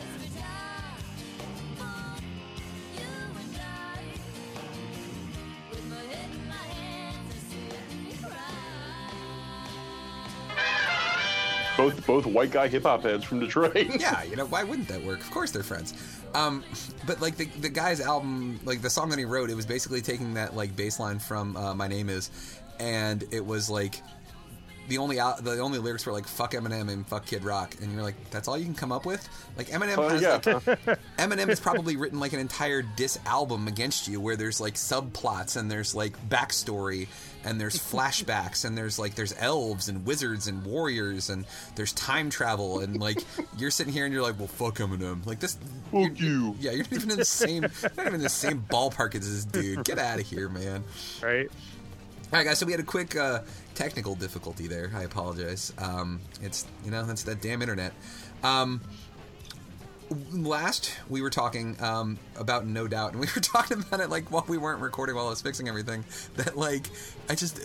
Both 11.96 12.06
both 12.08 12.26
white 12.26 12.52
guy 12.52 12.68
hip 12.68 12.84
hop 12.84 13.04
heads 13.04 13.24
from 13.24 13.40
Detroit. 13.40 13.76
yeah, 14.00 14.24
you 14.30 14.36
know 14.36 14.46
why 14.46 14.64
wouldn't 14.64 14.88
that 14.90 15.04
work? 15.04 15.20
Of 15.22 15.32
course 15.32 15.52
they're 15.52 15.64
friends. 15.64 15.94
Um, 16.34 16.64
but 17.06 17.22
like 17.22 17.38
the 17.38 17.46
the 17.62 17.70
guy's 17.70 18.02
album, 18.02 18.60
like 18.66 18.82
the 18.82 18.90
song 18.90 19.10
that 19.10 19.20
he 19.20 19.26
wrote, 19.26 19.50
it 19.50 19.56
was 19.56 19.66
basically 19.66 20.02
taking 20.02 20.34
that 20.36 20.56
like 20.56 20.76
bass 20.76 21.00
line 21.00 21.20
from 21.20 21.56
uh, 21.58 21.74
"My 21.74 21.88
Name 21.88 22.10
Is," 22.10 22.32
and 22.80 23.24
it 23.32 23.46
was 23.46 23.70
like 23.70 24.02
the 24.90 24.98
only 24.98 25.20
out, 25.20 25.44
the 25.44 25.60
only 25.60 25.80
lyrics 25.80 26.06
were 26.06 26.14
like 26.14 26.28
"fuck 26.28 26.54
Eminem" 26.54 26.90
and 26.92 27.08
"fuck 27.08 27.26
Kid 27.26 27.44
Rock," 27.44 27.76
and 27.82 27.92
you're 27.94 28.04
like, 28.04 28.16
that's 28.32 28.48
all 28.48 28.58
you 28.58 28.66
can 28.66 28.76
come 28.76 28.92
up 28.92 29.06
with? 29.06 29.28
Like 29.58 29.68
Eminem 29.68 29.98
Uh, 29.98 30.10
has 30.10 30.22
yeah. 30.22 30.60
like 30.88 31.00
Eminem 31.18 31.47
has 31.49 31.59
probably 31.59 31.95
written 31.95 32.20
like 32.20 32.34
an 32.34 32.39
entire 32.39 32.82
diss 32.82 33.18
album 33.26 33.68
against 33.68 34.07
you 34.07 34.20
where 34.20 34.36
there's 34.36 34.61
like 34.61 34.76
subplots 34.76 35.57
and 35.57 35.70
there's 35.70 35.95
like 35.95 36.15
backstory 36.30 37.07
and 37.43 37.59
there's 37.59 37.76
flashbacks 37.78 38.65
and 38.65 38.78
there's 38.78 38.99
like 38.99 39.15
there's 39.15 39.34
elves 39.39 39.89
and 39.89 40.05
wizards 40.05 40.47
and 40.47 40.63
warriors 40.65 41.30
and 41.30 41.45
there's 41.76 41.93
time 41.93 42.30
travel 42.30 42.80
and 42.80 42.99
like 42.99 43.24
you're 43.57 43.72
sitting 43.72 43.93
here 43.93 44.05
and 44.05 44.13
you're 44.13 44.22
like, 44.24 44.38
well, 44.38 44.47
fuck 44.47 44.76
Eminem. 44.76 45.26
Like 45.26 45.39
this, 45.39 45.57
Fuck 45.91 46.20
you. 46.20 46.55
yeah, 46.59 46.72
you're 46.72 46.84
not 46.84 46.93
even 46.93 47.11
in 47.11 47.18
the 47.18 47.26
same, 47.26 47.61
not 47.63 47.99
even 47.99 48.15
in 48.15 48.22
the 48.22 48.30
same 48.30 48.63
ballpark 48.70 49.15
as 49.15 49.22
this 49.22 49.45
dude. 49.45 49.86
Get 49.86 49.97
out 49.99 50.20
of 50.20 50.26
here, 50.28 50.49
man. 50.49 50.84
Right? 51.24 51.47
All 51.49 52.39
right, 52.39 52.43
guys. 52.45 52.59
So 52.59 52.65
we 52.65 52.74
had 52.74 52.82
a 52.82 52.84
quick 52.86 53.15
uh, 53.15 53.39
technical 53.74 54.13
difficulty 54.13 54.68
there. 54.68 54.91
I 54.93 55.03
apologize. 55.03 55.72
Um, 55.78 56.20
it's 56.41 56.65
you 56.84 56.91
know 56.91 57.05
that's 57.05 57.24
that 57.24 57.41
damn 57.41 57.61
internet. 57.61 57.93
Um, 58.43 58.82
last 60.32 60.93
we 61.10 61.22
were 61.22 61.30
talking 61.30 61.82
um, 61.82 62.18
about 62.38 62.66
No 62.66 62.88
Doubt, 62.88 63.12
and 63.12 63.20
we 63.22 63.28
were 63.36 63.41
talking 63.41 63.80
about 63.82 63.99
it 63.99 64.10
like 64.10 64.32
while 64.32 64.45
we 64.47 64.58
weren't 64.58 64.82
recording 64.82 65.16
while 65.16 65.28
I 65.28 65.30
was 65.30 65.41
fixing 65.41 65.68
everything. 65.68 66.03
That 66.36 66.58
like 66.58 66.89
I 67.30 67.36
just. 67.36 67.60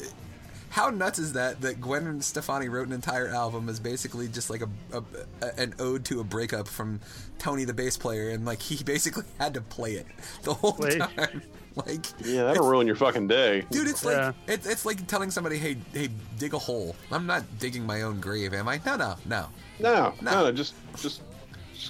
How 0.71 0.89
nuts 0.89 1.19
is 1.19 1.35
that? 1.35 1.61
That 1.61 1.83
Gwen 1.83 2.23
Stefani 2.23 2.71
wrote 2.71 2.87
an 2.87 2.95
entire 2.95 3.29
album 3.29 3.69
as 3.69 3.79
basically 3.79 4.27
just 4.27 4.49
like 4.49 4.63
a, 4.63 4.69
a, 4.97 5.03
a 5.43 5.61
an 5.61 5.75
ode 5.79 6.03
to 6.07 6.21
a 6.21 6.25
breakup 6.25 6.67
from 6.67 6.99
Tony, 7.39 7.65
the 7.67 7.75
bass 7.75 7.99
player, 7.99 8.31
and 8.31 8.47
like 8.47 8.63
he 8.63 8.83
basically 8.85 9.25
had 9.39 9.53
to 9.53 9.61
play 9.61 9.93
it 9.97 10.07
the 10.45 10.55
whole 10.55 10.73
Play. 10.73 10.99
time. 10.99 11.43
Like 11.75 12.05
Yeah, 12.23 12.45
that'll 12.45 12.69
ruin 12.69 12.87
your 12.87 12.97
fucking 12.97 13.29
day. 13.29 13.65
Dude, 13.71 13.89
it's 13.89 14.05
Yeah. 14.05 14.27
like 14.27 14.35
it, 14.47 14.67
it's 14.67 14.85
like 14.85 15.07
telling 15.07 15.31
somebody, 15.31 15.57
"Hey, 15.57 15.79
hey, 15.95 16.11
dig 16.39 16.53
a 16.53 16.59
hole." 16.59 16.95
I'm 17.11 17.27
not 17.27 17.45
digging 17.59 17.87
my 17.87 18.03
own 18.03 18.21
grave, 18.21 18.53
am 18.53 18.69
I? 18.69 18.79
No, 18.85 18.97
no, 18.97 19.15
no, 19.25 19.47
No, 19.79 19.93
No. 19.93 20.15
no, 20.21 20.45
no, 20.45 20.53
just, 20.53 20.75
just, 20.99 21.23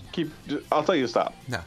just 0.00 0.12
keep. 0.12 0.30
Just, 0.46 0.64
I'll 0.72 0.82
tell 0.84 0.94
you 0.94 1.02
to 1.02 1.08
stop. 1.08 1.34
no. 1.48 1.58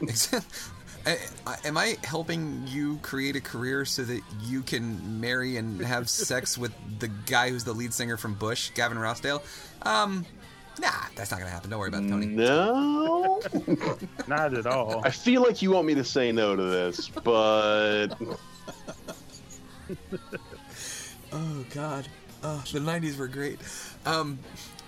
I- 1.06 1.18
I- 1.46 1.56
Am 1.64 1.76
I 1.78 1.96
helping 2.02 2.64
you 2.66 2.98
create 3.02 3.36
a 3.36 3.40
career 3.40 3.84
so 3.84 4.02
that 4.02 4.20
you 4.42 4.62
can 4.62 5.20
marry 5.20 5.56
and 5.56 5.80
have 5.80 6.08
sex 6.08 6.58
with 6.58 6.72
the 6.98 7.06
guy 7.26 7.50
who's 7.50 7.62
the 7.62 7.72
lead 7.72 7.94
singer 7.94 8.16
from 8.16 8.34
Bush, 8.34 8.70
Gavin 8.74 8.98
Rossdale? 8.98 9.40
Um, 9.82 10.26
nah, 10.80 10.90
that's 11.14 11.30
not 11.30 11.38
gonna 11.38 11.50
happen. 11.52 11.70
Don't 11.70 11.78
worry 11.78 11.90
about 11.90 12.02
it, 12.02 12.08
Tony. 12.08 12.26
No, 12.26 13.40
Not 14.26 14.54
at 14.54 14.66
all. 14.66 15.00
I 15.06 15.10
feel 15.10 15.42
like 15.42 15.62
you 15.62 15.70
want 15.70 15.86
me 15.86 15.94
to 15.94 16.02
say 16.04 16.32
no 16.32 16.56
to 16.56 16.62
this, 16.64 17.08
but 17.08 18.08
Oh 21.32 21.64
God, 21.70 22.08
oh, 22.42 22.62
the 22.72 22.78
'90s 22.78 23.16
were 23.18 23.28
great. 23.28 23.58
Um, 24.04 24.38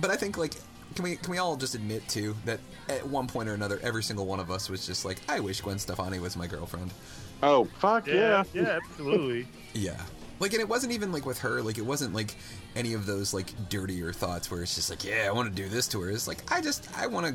but 0.00 0.10
I 0.10 0.16
think 0.16 0.38
like, 0.38 0.54
can 0.98 1.04
we 1.04 1.14
can 1.16 1.30
we 1.30 1.38
all 1.38 1.56
just 1.56 1.76
admit 1.76 2.06
too 2.08 2.34
that 2.44 2.58
at 2.88 3.06
one 3.06 3.28
point 3.28 3.48
or 3.48 3.54
another, 3.54 3.78
every 3.84 4.02
single 4.02 4.26
one 4.26 4.40
of 4.40 4.50
us 4.50 4.68
was 4.68 4.84
just 4.84 5.04
like, 5.04 5.20
I 5.28 5.38
wish 5.38 5.60
Gwen 5.60 5.78
Stefani 5.78 6.18
was 6.18 6.36
my 6.36 6.48
girlfriend. 6.48 6.92
oh 7.40 7.66
fuck 7.78 8.08
Yeah, 8.08 8.42
yeah, 8.52 8.62
yeah, 8.62 8.78
absolutely. 8.82 9.46
Yeah. 9.74 10.00
Like, 10.40 10.54
and 10.54 10.60
it 10.60 10.68
wasn't 10.68 10.92
even 10.92 11.12
like 11.12 11.24
with 11.24 11.38
her. 11.38 11.62
Like, 11.62 11.78
it 11.78 11.86
wasn't 11.86 12.14
like 12.14 12.34
any 12.74 12.94
of 12.94 13.06
those 13.06 13.32
like 13.32 13.46
dirtier 13.68 14.12
thoughts 14.12 14.50
where 14.50 14.62
it's 14.62 14.74
just 14.74 14.90
like, 14.90 15.04
yeah, 15.04 15.26
I 15.28 15.30
want 15.30 15.48
to 15.48 15.62
do 15.62 15.68
this 15.68 15.86
to 15.88 16.00
her. 16.00 16.10
It's 16.10 16.26
like, 16.26 16.50
I 16.50 16.60
just, 16.60 16.88
I 16.98 17.06
want 17.06 17.26
to 17.26 17.34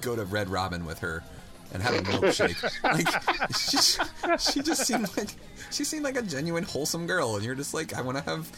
go 0.00 0.16
to 0.16 0.24
Red 0.24 0.48
Robin 0.48 0.84
with 0.84 0.98
her 0.98 1.22
and 1.74 1.82
have 1.82 1.94
a 1.94 1.98
milkshake. 1.98 2.62
like, 2.84 3.58
she, 3.58 4.52
she 4.52 4.62
just 4.62 4.86
seemed 4.86 5.14
like 5.16 5.28
she 5.70 5.84
seemed 5.84 6.04
like 6.04 6.16
a 6.16 6.22
genuine 6.22 6.64
wholesome 6.64 7.06
girl, 7.06 7.36
and 7.36 7.44
you're 7.44 7.54
just 7.54 7.74
like, 7.74 7.94
I 7.94 8.00
want 8.00 8.16
to 8.16 8.24
have 8.24 8.48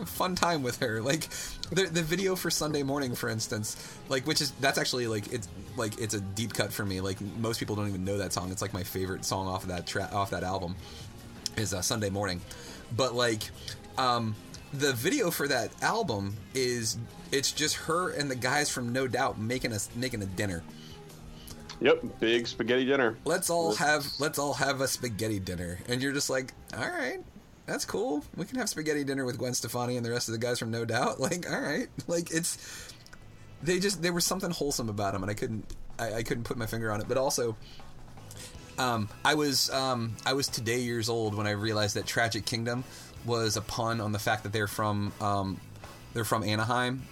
a 0.00 0.06
fun 0.06 0.34
time 0.34 0.62
with 0.62 0.78
her. 0.80 1.00
Like, 1.02 1.28
the 1.70 1.84
the 1.84 2.02
video 2.02 2.34
for 2.34 2.50
Sunday 2.50 2.82
morning, 2.82 3.14
for 3.14 3.28
instance, 3.28 3.98
like, 4.08 4.26
which 4.26 4.40
is 4.40 4.52
that's 4.52 4.78
actually 4.78 5.06
like 5.06 5.32
it's 5.32 5.48
like 5.76 6.00
it's 6.00 6.14
a 6.14 6.20
deep 6.20 6.54
cut 6.54 6.72
for 6.72 6.84
me. 6.84 7.00
Like, 7.00 7.20
most 7.38 7.60
people 7.60 7.76
don't 7.76 7.88
even 7.88 8.04
know 8.04 8.18
that 8.18 8.32
song. 8.32 8.50
It's 8.50 8.62
like 8.62 8.72
my 8.72 8.82
favorite 8.82 9.24
song 9.24 9.46
off 9.46 9.62
of 9.62 9.68
that 9.68 9.86
tra- 9.86 10.10
off 10.12 10.30
that 10.30 10.42
album 10.42 10.74
is 11.56 11.74
uh, 11.74 11.82
Sunday 11.82 12.10
morning, 12.10 12.40
but 12.96 13.14
like 13.14 13.42
um, 13.98 14.34
the 14.72 14.92
video 14.92 15.30
for 15.30 15.46
that 15.48 15.70
album 15.82 16.36
is 16.54 16.96
it's 17.30 17.52
just 17.52 17.76
her 17.76 18.10
and 18.10 18.30
the 18.30 18.36
guys 18.36 18.70
from 18.70 18.92
No 18.92 19.06
Doubt 19.06 19.38
making 19.38 19.72
us 19.72 19.88
making 19.94 20.22
a 20.22 20.26
dinner. 20.26 20.62
Yep, 21.82 22.02
big 22.20 22.46
spaghetti 22.46 22.84
dinner. 22.84 23.16
Let's 23.24 23.50
all 23.50 23.74
have 23.74 24.06
let's 24.18 24.38
all 24.38 24.54
have 24.54 24.80
a 24.80 24.88
spaghetti 24.88 25.38
dinner, 25.38 25.78
and 25.88 26.02
you're 26.02 26.12
just 26.12 26.30
like, 26.30 26.52
all 26.76 26.88
right, 26.88 27.18
that's 27.66 27.84
cool. 27.84 28.24
We 28.36 28.44
can 28.44 28.58
have 28.58 28.68
spaghetti 28.68 29.04
dinner 29.04 29.24
with 29.24 29.38
Gwen 29.38 29.54
Stefani 29.54 29.96
and 29.96 30.06
the 30.06 30.10
rest 30.10 30.28
of 30.28 30.32
the 30.32 30.38
guys 30.38 30.58
from 30.58 30.70
No 30.70 30.84
Doubt. 30.84 31.20
Like, 31.20 31.50
all 31.50 31.60
right, 31.60 31.88
like 32.06 32.30
it's 32.30 32.92
they 33.62 33.78
just 33.78 34.02
there 34.02 34.12
was 34.12 34.24
something 34.24 34.50
wholesome 34.50 34.88
about 34.88 35.12
them, 35.12 35.22
and 35.22 35.30
I 35.30 35.34
couldn't 35.34 35.66
I, 35.98 36.14
I 36.14 36.22
couldn't 36.22 36.44
put 36.44 36.56
my 36.56 36.66
finger 36.66 36.90
on 36.90 37.00
it, 37.00 37.08
but 37.08 37.16
also. 37.16 37.56
Um, 38.78 39.10
I 39.22 39.34
was 39.34 39.68
um, 39.70 40.16
I 40.24 40.32
was 40.32 40.48
today 40.48 40.80
years 40.80 41.10
old 41.10 41.34
when 41.34 41.46
I 41.46 41.50
realized 41.50 41.94
that 41.96 42.06
Tragic 42.06 42.46
Kingdom 42.46 42.84
was 43.26 43.58
a 43.58 43.60
pun 43.60 44.00
on 44.00 44.12
the 44.12 44.18
fact 44.18 44.44
that 44.44 44.52
they're 44.52 44.66
from 44.66 45.12
um, 45.20 45.60
they're 46.14 46.24
from 46.24 46.42
Anaheim, 46.42 47.02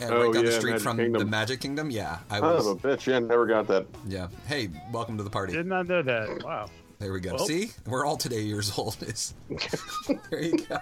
and 0.00 0.10
Oh, 0.12 0.24
right 0.24 0.32
down 0.34 0.44
the 0.44 0.52
street 0.52 0.70
Magic 0.72 0.82
from 0.82 0.96
Kingdom. 0.98 1.18
the 1.20 1.26
Magic 1.26 1.60
Kingdom. 1.60 1.90
Yeah, 1.90 2.18
I 2.30 2.38
Son 2.40 2.54
was. 2.54 2.66
of 2.66 2.84
a 2.84 2.88
bitch, 2.88 3.06
yeah, 3.06 3.18
never 3.18 3.46
got 3.46 3.66
that. 3.68 3.86
Yeah. 4.08 4.28
Hey, 4.46 4.68
welcome 4.92 5.16
to 5.18 5.22
the 5.24 5.30
party. 5.30 5.52
Did 5.54 5.66
not 5.66 5.86
know 5.88 6.02
that. 6.02 6.42
Wow. 6.44 6.68
There 6.98 7.12
we 7.12 7.20
go. 7.20 7.34
Well- 7.34 7.46
See, 7.46 7.70
we're 7.86 8.04
all 8.06 8.16
today 8.16 8.42
years 8.42 8.72
old. 8.78 8.96
It's, 9.00 9.34
there 10.30 10.42
you 10.42 10.58
go. 10.66 10.78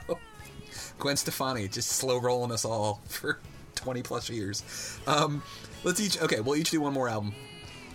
Gwen 0.99 1.17
Stefani 1.17 1.67
just 1.69 1.89
slow 1.91 2.19
rolling 2.19 2.53
us 2.53 2.65
all 2.65 3.01
for 3.09 3.39
twenty 3.75 4.03
plus 4.03 4.29
years. 4.29 4.63
Um, 5.07 5.43
let's 5.85 5.99
each 6.01 6.21
okay. 6.23 6.41
We'll 6.41 6.57
each 6.57 6.71
do 6.71 6.81
one 6.81 6.93
more 6.93 7.09
album, 7.09 7.33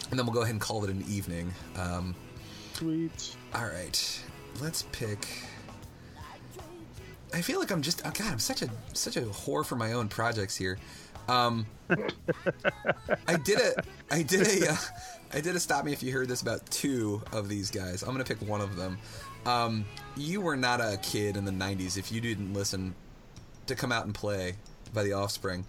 and 0.09 0.17
then 0.19 0.25
we'll 0.25 0.33
go 0.33 0.41
ahead 0.41 0.53
and 0.53 0.61
call 0.61 0.83
it 0.83 0.89
an 0.89 1.03
evening. 1.07 1.53
Um, 1.77 2.15
Sweet. 2.73 3.35
all 3.53 3.65
right, 3.65 4.23
let's 4.59 4.83
pick. 4.91 5.27
I 7.33 7.41
feel 7.41 7.59
like 7.59 7.71
I'm 7.71 7.81
just 7.81 8.01
oh 8.05 8.11
god, 8.11 8.31
I'm 8.31 8.39
such 8.39 8.61
a 8.61 8.69
such 8.93 9.17
a 9.17 9.21
whore 9.21 9.65
for 9.65 9.75
my 9.75 9.93
own 9.93 10.07
projects 10.07 10.55
here. 10.55 10.77
Um, 11.27 11.65
I 13.27 13.35
did 13.43 13.59
a 13.59 13.83
I 14.11 14.21
did 14.21 14.47
a 14.47 14.71
uh, 14.71 14.75
I 15.33 15.41
did 15.41 15.55
a 15.55 15.59
stop 15.59 15.85
me 15.85 15.93
if 15.93 16.03
you 16.03 16.11
heard 16.11 16.27
this 16.27 16.41
about 16.41 16.65
two 16.69 17.21
of 17.31 17.49
these 17.49 17.71
guys. 17.71 18.03
I'm 18.03 18.11
gonna 18.11 18.23
pick 18.23 18.41
one 18.41 18.61
of 18.61 18.75
them. 18.75 18.97
Um, 19.45 19.85
you 20.15 20.41
were 20.41 20.55
not 20.55 20.81
a 20.81 20.97
kid 21.01 21.37
in 21.37 21.45
the 21.45 21.51
'90s 21.51 21.97
if 21.97 22.11
you 22.11 22.21
didn't 22.21 22.53
listen 22.53 22.95
to 23.67 23.75
"Come 23.75 23.91
Out 23.91 24.05
and 24.05 24.13
Play" 24.13 24.55
by 24.93 25.03
The 25.03 25.13
Offspring, 25.13 25.65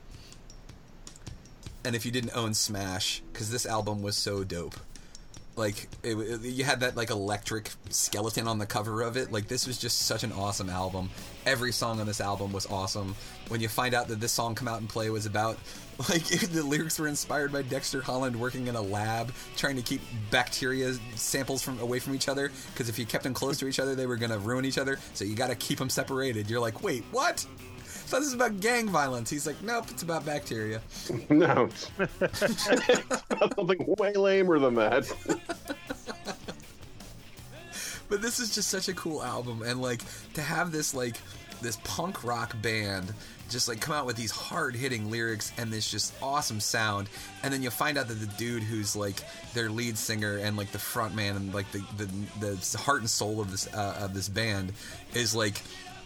and 1.84 1.96
if 1.96 2.04
you 2.04 2.12
didn't 2.12 2.36
own 2.36 2.54
Smash 2.54 3.22
because 3.32 3.50
this 3.50 3.66
album 3.66 4.02
was 4.02 4.16
so 4.16 4.44
dope 4.44 4.76
like 5.57 5.88
it, 6.02 6.14
it- 6.16 6.42
you 6.42 6.64
had 6.64 6.80
that 6.80 6.96
like 6.96 7.11
electric 7.11 7.70
skeleton 7.90 8.46
on 8.46 8.59
the 8.59 8.66
cover 8.66 9.02
of 9.02 9.16
it. 9.16 9.32
Like 9.32 9.48
this 9.48 9.66
was 9.66 9.78
just 9.78 10.00
such 10.02 10.22
an 10.22 10.32
awesome 10.32 10.70
album. 10.70 11.11
Every 11.44 11.72
song 11.72 12.00
on 12.00 12.07
this 12.07 12.20
album 12.20 12.52
was 12.52 12.66
awesome. 12.66 13.14
When 13.48 13.61
you 13.61 13.68
find 13.68 13.94
out 13.94 14.09
that 14.09 14.20
this 14.20 14.32
song 14.32 14.54
come 14.54 14.68
out 14.68 14.80
and 14.80 14.88
play 14.88 15.09
was 15.11 15.26
about 15.26 15.59
like 16.11 16.24
the 16.52 16.62
lyrics 16.62 16.98
were 16.98 17.09
inspired 17.09 17.50
by 17.52 17.62
dexter 17.62 18.02
holland 18.02 18.36
working 18.38 18.66
in 18.66 18.76
a 18.76 18.80
lab 18.82 19.32
trying 19.57 19.76
to 19.76 19.82
keep 19.82 20.02
bacteria 20.30 20.92
samples 21.14 21.62
from 21.62 21.78
away 21.80 21.98
from 21.98 22.14
each 22.14 22.28
other 22.28 22.50
because 22.72 22.90
if 22.90 22.98
you 22.98 23.07
kept 23.07 23.24
them 23.24 23.32
close 23.32 23.57
to 23.59 23.66
each 23.66 23.80
other 23.80 23.94
they 23.94 24.04
were 24.07 24.16
going 24.16 24.30
to 24.30 24.38
ruin 24.38 24.64
each 24.66 24.76
other. 24.78 24.98
So 25.14 25.24
you 25.24 25.34
got 25.34 25.48
to 25.48 25.54
keep 25.57 25.78
them 25.78 25.88
separated. 25.88 26.50
You're 26.50 26.61
like 26.61 26.82
wait 26.82 27.02
what 27.12 27.46
thought 28.07 28.18
this 28.20 28.26
was 28.26 28.34
about 28.34 28.61
gang 28.61 28.88
violence. 28.88 29.30
He's 29.30 29.46
like, 29.46 29.61
nope, 29.62 29.86
it's 29.90 30.02
about 30.02 30.24
bacteria. 30.24 30.80
No, 31.28 31.68
it's 31.68 31.90
about 33.30 33.54
something 33.57 33.94
way 33.98 34.12
lamer 34.14 34.59
than 34.59 34.74
that. 34.76 35.12
but 38.09 38.22
this 38.22 38.38
is 38.38 38.54
just 38.54 38.68
such 38.68 38.88
a 38.88 38.94
cool 38.94 39.22
album 39.22 39.62
and 39.62 39.82
like 39.82 40.00
to 40.34 40.42
have 40.42 40.72
this 40.72 40.94
like 40.94 41.16
this 41.61 41.78
punk 41.84 42.22
rock 42.24 42.54
band 42.62 43.12
just 43.48 43.68
like 43.68 43.80
come 43.80 43.94
out 43.94 44.07
with 44.07 44.16
these 44.16 44.30
hard 44.30 44.74
hitting 44.74 45.11
lyrics 45.11 45.52
and 45.57 45.72
this 45.72 45.90
just 45.90 46.12
awesome 46.22 46.61
sound 46.61 47.09
and 47.42 47.52
then 47.52 47.62
you'll 47.62 47.70
find 47.70 47.96
out 47.96 48.09
that 48.09 48.14
the 48.14 48.26
dude 48.38 48.62
who's 48.62 48.96
like 48.96 49.22
their 49.54 49.70
lead 49.70 49.96
singer 49.96 50.38
and 50.38 50.57
like 50.57 50.70
the 50.72 50.78
front 50.78 51.14
man 51.14 51.36
and 51.36 51.54
like 51.54 51.70
the 51.72 51.82
the, 51.96 52.07
the 52.40 52.78
heart 52.78 53.00
and 53.00 53.11
soul 53.11 53.40
of 53.40 53.50
this 53.50 53.72
uh, 53.74 53.98
of 54.00 54.14
this 54.14 54.28
band 54.28 54.72
is 55.14 55.34
like 55.34 55.62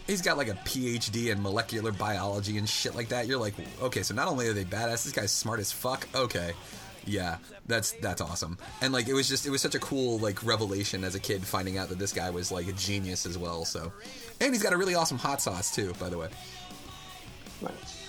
He's 0.07 0.21
got 0.21 0.37
like 0.37 0.49
a 0.49 0.55
PhD 0.55 1.31
in 1.31 1.41
molecular 1.41 1.91
biology 1.91 2.57
and 2.57 2.67
shit 2.67 2.95
like 2.95 3.09
that. 3.09 3.27
You're 3.27 3.39
like, 3.39 3.53
okay, 3.81 4.03
so 4.03 4.13
not 4.13 4.27
only 4.27 4.47
are 4.47 4.53
they 4.53 4.65
badass, 4.65 5.03
this 5.03 5.11
guy's 5.11 5.31
smart 5.31 5.59
as 5.59 5.71
fuck. 5.71 6.07
Okay, 6.13 6.53
yeah, 7.05 7.37
that's 7.67 7.93
that's 7.93 8.21
awesome. 8.21 8.57
And 8.81 8.93
like, 8.93 9.07
it 9.07 9.13
was 9.13 9.27
just 9.29 9.45
it 9.45 9.49
was 9.49 9.61
such 9.61 9.75
a 9.75 9.79
cool 9.79 10.19
like 10.19 10.43
revelation 10.45 11.03
as 11.03 11.15
a 11.15 11.19
kid 11.19 11.45
finding 11.45 11.77
out 11.77 11.89
that 11.89 11.99
this 11.99 12.13
guy 12.13 12.29
was 12.29 12.51
like 12.51 12.67
a 12.67 12.73
genius 12.73 13.25
as 13.25 13.37
well. 13.37 13.63
So, 13.65 13.91
and 14.39 14.53
he's 14.53 14.63
got 14.63 14.73
a 14.73 14.77
really 14.77 14.95
awesome 14.95 15.17
hot 15.17 15.41
sauce 15.41 15.73
too, 15.73 15.93
by 15.99 16.09
the 16.09 16.17
way. 16.17 16.29
Nice. 17.61 18.07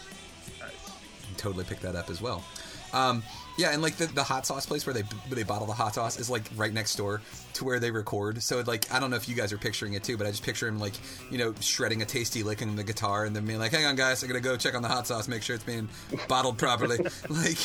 Totally 1.37 1.65
picked 1.65 1.83
that 1.83 1.97
up 1.97 2.11
as 2.11 2.21
well. 2.21 2.45
Um, 2.93 3.23
yeah, 3.57 3.73
and 3.73 3.83
like 3.83 3.97
the, 3.97 4.07
the 4.07 4.23
hot 4.23 4.47
sauce 4.47 4.67
place 4.67 4.87
where 4.87 4.95
they 4.95 5.03
where 5.03 5.37
they 5.37 5.43
bottle 5.43 5.67
the 5.67 5.73
hot 5.73 5.95
sauce 5.95 6.19
is 6.19 6.31
like 6.31 6.43
right 6.57 6.73
next 6.73 6.97
door 6.97 7.21
to 7.55 7.65
where 7.65 7.79
they 7.79 7.91
record. 7.91 8.43
So 8.43 8.63
like 8.67 8.93
I 8.93 8.99
don't 9.01 9.11
know 9.11 9.17
if 9.17 9.29
you 9.29 9.35
guys 9.35 9.53
are 9.53 9.59
picturing 9.59 9.95
it 9.95 10.03
too, 10.03 10.17
but 10.17 10.27
I 10.27 10.31
just 10.31 10.43
picture 10.43 10.67
him 10.67 10.79
like 10.79 10.95
you 11.31 11.39
know 11.39 11.55
shredding 11.61 12.03
a 12.03 12.05
tasty 12.05 12.43
lick 12.43 12.63
in 12.63 12.77
the 12.77 12.85
guitar 12.85 13.25
and 13.25 13.37
then 13.37 13.45
being 13.45 13.59
like, 13.59 13.73
"Hang 13.73 13.85
on, 13.85 13.97
guys, 13.97 14.25
I 14.25 14.27
gotta 14.27 14.41
go 14.41 14.57
check 14.57 14.75
on 14.75 14.83
the 14.83 14.89
hot 14.89 15.07
sauce, 15.07 15.29
make 15.29 15.43
sure 15.43 15.55
it's 15.55 15.65
being 15.65 15.89
bottled 16.29 16.59
properly." 16.59 16.99
like, 17.29 17.59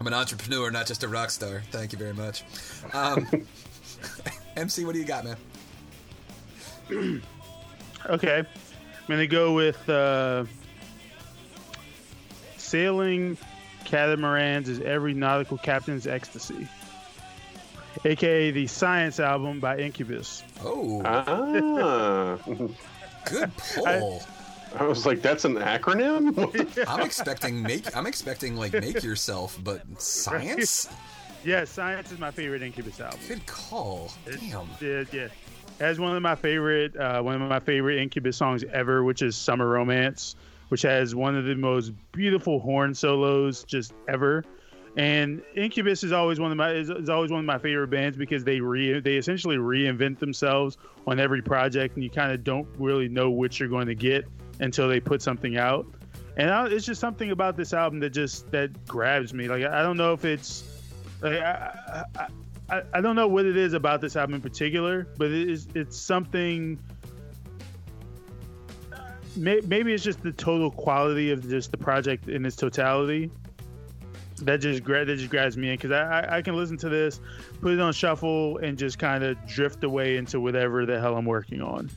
I'm 0.00 0.06
an 0.06 0.14
entrepreneur, 0.14 0.70
not 0.70 0.86
just 0.86 1.02
a 1.02 1.08
rock 1.08 1.30
star. 1.30 1.62
Thank 1.70 1.92
you 1.92 1.98
very 1.98 2.14
much. 2.14 2.44
Um, 2.92 3.26
MC, 4.56 4.84
what 4.84 4.94
do 4.94 5.00
you 5.00 5.06
got, 5.06 5.24
man? 5.24 7.22
Okay, 8.06 8.38
I'm 8.38 8.46
gonna 9.08 9.26
go 9.26 9.52
with 9.52 9.88
uh, 9.88 10.44
sailing 12.68 13.36
catamarans 13.84 14.68
is 14.68 14.80
every 14.80 15.14
nautical 15.14 15.56
captain's 15.58 16.06
ecstasy, 16.06 16.68
aka 18.04 18.50
the 18.50 18.66
Science 18.66 19.18
album 19.20 19.60
by 19.60 19.78
Incubus. 19.78 20.42
Oh, 20.62 21.02
Ah. 21.04 22.36
good 23.24 23.50
pull. 23.74 24.22
I 24.78 24.84
was 24.84 25.06
like, 25.06 25.22
that's 25.22 25.46
an 25.46 25.54
acronym? 25.54 26.36
I'm 26.88 27.00
expecting 27.06 27.62
make. 27.62 27.96
I'm 27.96 28.06
expecting 28.06 28.54
like 28.56 28.72
make 28.74 29.02
yourself, 29.02 29.58
but 29.64 29.82
science. 30.00 30.88
Yeah, 31.44 31.64
Science 31.64 32.12
is 32.12 32.18
my 32.18 32.30
favorite 32.30 32.62
Incubus 32.62 33.00
album. 33.00 33.20
Good 33.26 33.46
call. 33.46 34.12
Damn. 34.26 34.68
Yeah, 34.80 35.04
yeah. 35.12 35.28
Has 35.80 35.98
one 36.00 36.14
of 36.16 36.20
my 36.22 36.34
favorite, 36.34 36.96
uh, 36.96 37.22
one 37.22 37.40
of 37.40 37.48
my 37.48 37.60
favorite 37.60 37.98
Incubus 37.98 38.36
songs 38.36 38.64
ever, 38.72 39.04
which 39.04 39.22
is 39.22 39.36
"Summer 39.36 39.66
Romance," 39.66 40.34
which 40.68 40.82
has 40.82 41.14
one 41.14 41.36
of 41.36 41.44
the 41.44 41.54
most 41.54 41.92
beautiful 42.12 42.60
horn 42.60 42.94
solos 42.94 43.64
just 43.64 43.92
ever. 44.08 44.44
And 44.96 45.42
Incubus 45.54 46.02
is 46.02 46.12
always 46.12 46.40
one 46.40 46.50
of 46.50 46.56
my 46.56 46.72
is, 46.72 46.90
is 46.90 47.08
always 47.08 47.30
one 47.30 47.40
of 47.40 47.46
my 47.46 47.58
favorite 47.58 47.88
bands 47.88 48.16
because 48.16 48.42
they 48.42 48.60
re 48.60 48.98
they 49.00 49.16
essentially 49.16 49.56
reinvent 49.56 50.18
themselves 50.18 50.76
on 51.06 51.20
every 51.20 51.42
project, 51.42 51.94
and 51.94 52.02
you 52.02 52.10
kind 52.10 52.32
of 52.32 52.42
don't 52.42 52.66
really 52.78 53.08
know 53.08 53.30
what 53.30 53.60
you're 53.60 53.68
going 53.68 53.86
to 53.86 53.94
get 53.94 54.24
until 54.60 54.88
they 54.88 54.98
put 54.98 55.22
something 55.22 55.56
out. 55.56 55.86
And 56.36 56.50
I, 56.50 56.66
it's 56.66 56.84
just 56.84 57.00
something 57.00 57.30
about 57.30 57.56
this 57.56 57.72
album 57.72 58.00
that 58.00 58.10
just 58.10 58.50
that 58.50 58.86
grabs 58.86 59.32
me. 59.32 59.46
Like 59.46 59.64
I 59.64 59.82
don't 59.82 59.96
know 59.96 60.14
if 60.14 60.24
it's 60.24 60.64
like 61.20 61.38
I, 61.40 62.04
I, 62.68 62.82
I 62.92 63.00
don't 63.00 63.16
know 63.16 63.28
what 63.28 63.46
it 63.46 63.56
is 63.56 63.74
about 63.74 64.00
this 64.00 64.16
album 64.16 64.34
in 64.34 64.40
particular, 64.40 65.06
but 65.16 65.30
it 65.30 65.48
is 65.48 65.68
it's 65.74 65.96
something. 65.96 66.78
May, 69.36 69.60
maybe 69.66 69.92
it's 69.94 70.04
just 70.04 70.22
the 70.22 70.32
total 70.32 70.70
quality 70.70 71.30
of 71.30 71.48
just 71.48 71.70
the 71.70 71.78
project 71.78 72.28
in 72.28 72.44
its 72.44 72.56
totality 72.56 73.30
that 74.42 74.60
just 74.60 74.84
gra- 74.84 75.04
that 75.04 75.16
just 75.16 75.30
grabs 75.30 75.56
me 75.56 75.70
in 75.70 75.76
because 75.76 75.90
I, 75.90 76.20
I 76.20 76.36
I 76.38 76.42
can 76.42 76.56
listen 76.56 76.76
to 76.78 76.88
this, 76.88 77.20
put 77.60 77.72
it 77.72 77.80
on 77.80 77.92
shuffle, 77.92 78.58
and 78.58 78.78
just 78.78 78.98
kind 78.98 79.24
of 79.24 79.36
drift 79.46 79.84
away 79.84 80.16
into 80.16 80.40
whatever 80.40 80.86
the 80.86 81.00
hell 81.00 81.16
I'm 81.16 81.24
working 81.24 81.60
on. 81.60 81.90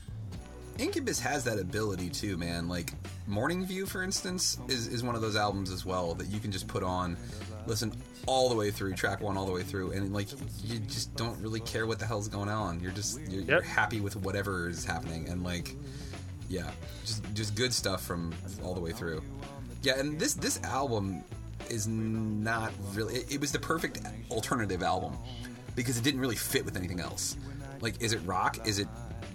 Incubus 0.78 1.20
has 1.20 1.44
that 1.44 1.60
ability 1.60 2.10
too, 2.10 2.38
man. 2.38 2.68
Like 2.68 2.94
Morning 3.28 3.66
View, 3.66 3.86
for 3.86 4.04
instance, 4.04 4.58
is, 4.68 4.88
is 4.88 5.04
one 5.04 5.16
of 5.16 5.22
those 5.22 5.36
albums 5.36 5.72
as 5.72 5.86
well 5.86 6.16
that 6.16 6.28
you 6.28 6.40
can 6.40 6.52
just 6.52 6.68
put 6.68 6.82
on, 6.82 7.18
listen 7.68 7.94
all 8.26 8.50
the 8.50 8.56
way 8.56 8.72
through, 8.72 8.94
track 8.94 9.22
one 9.22 9.38
all 9.38 9.46
the 9.46 9.52
way 9.52 9.64
through, 9.64 9.92
and 9.92 10.14
like 10.14 10.28
you 10.64 10.80
just 10.80 11.16
don't 11.16 11.40
really 11.42 11.60
care 11.60 11.86
what 11.86 12.00
the 12.00 12.06
hell's 12.06 12.28
going 12.28 12.50
on. 12.50 12.80
You're 12.80 12.92
just 12.92 13.22
you're, 13.30 13.44
you're 13.44 13.62
happy 13.62 14.00
with 14.00 14.16
whatever 14.16 14.70
is 14.70 14.84
happening, 14.84 15.30
and 15.30 15.44
like 15.44 15.76
yeah, 16.52 16.70
just 17.06 17.24
just 17.34 17.56
good 17.56 17.74
stuff 17.74 18.04
from 18.04 18.34
all 18.64 18.74
the 18.74 18.82
way 18.82 18.92
through. 18.92 19.24
Yeah, 19.84 19.98
and 19.98 20.20
this 20.20 20.34
this 20.34 20.62
album 20.64 21.24
is 21.70 21.88
not 21.88 22.74
really. 22.94 23.16
It, 23.16 23.36
it 23.36 23.42
was 23.42 23.52
the 23.52 23.60
perfect 23.60 24.02
alternative 24.30 24.84
album 24.84 25.18
because 25.76 25.98
it 25.98 26.04
didn't 26.04 26.20
really 26.20 26.36
fit 26.36 26.66
with 26.66 26.76
anything 26.76 27.00
else. 27.00 27.38
Like, 27.80 28.02
is 28.02 28.14
it 28.14 28.20
rock? 28.26 28.68
Is 28.68 28.80
it 28.80 28.88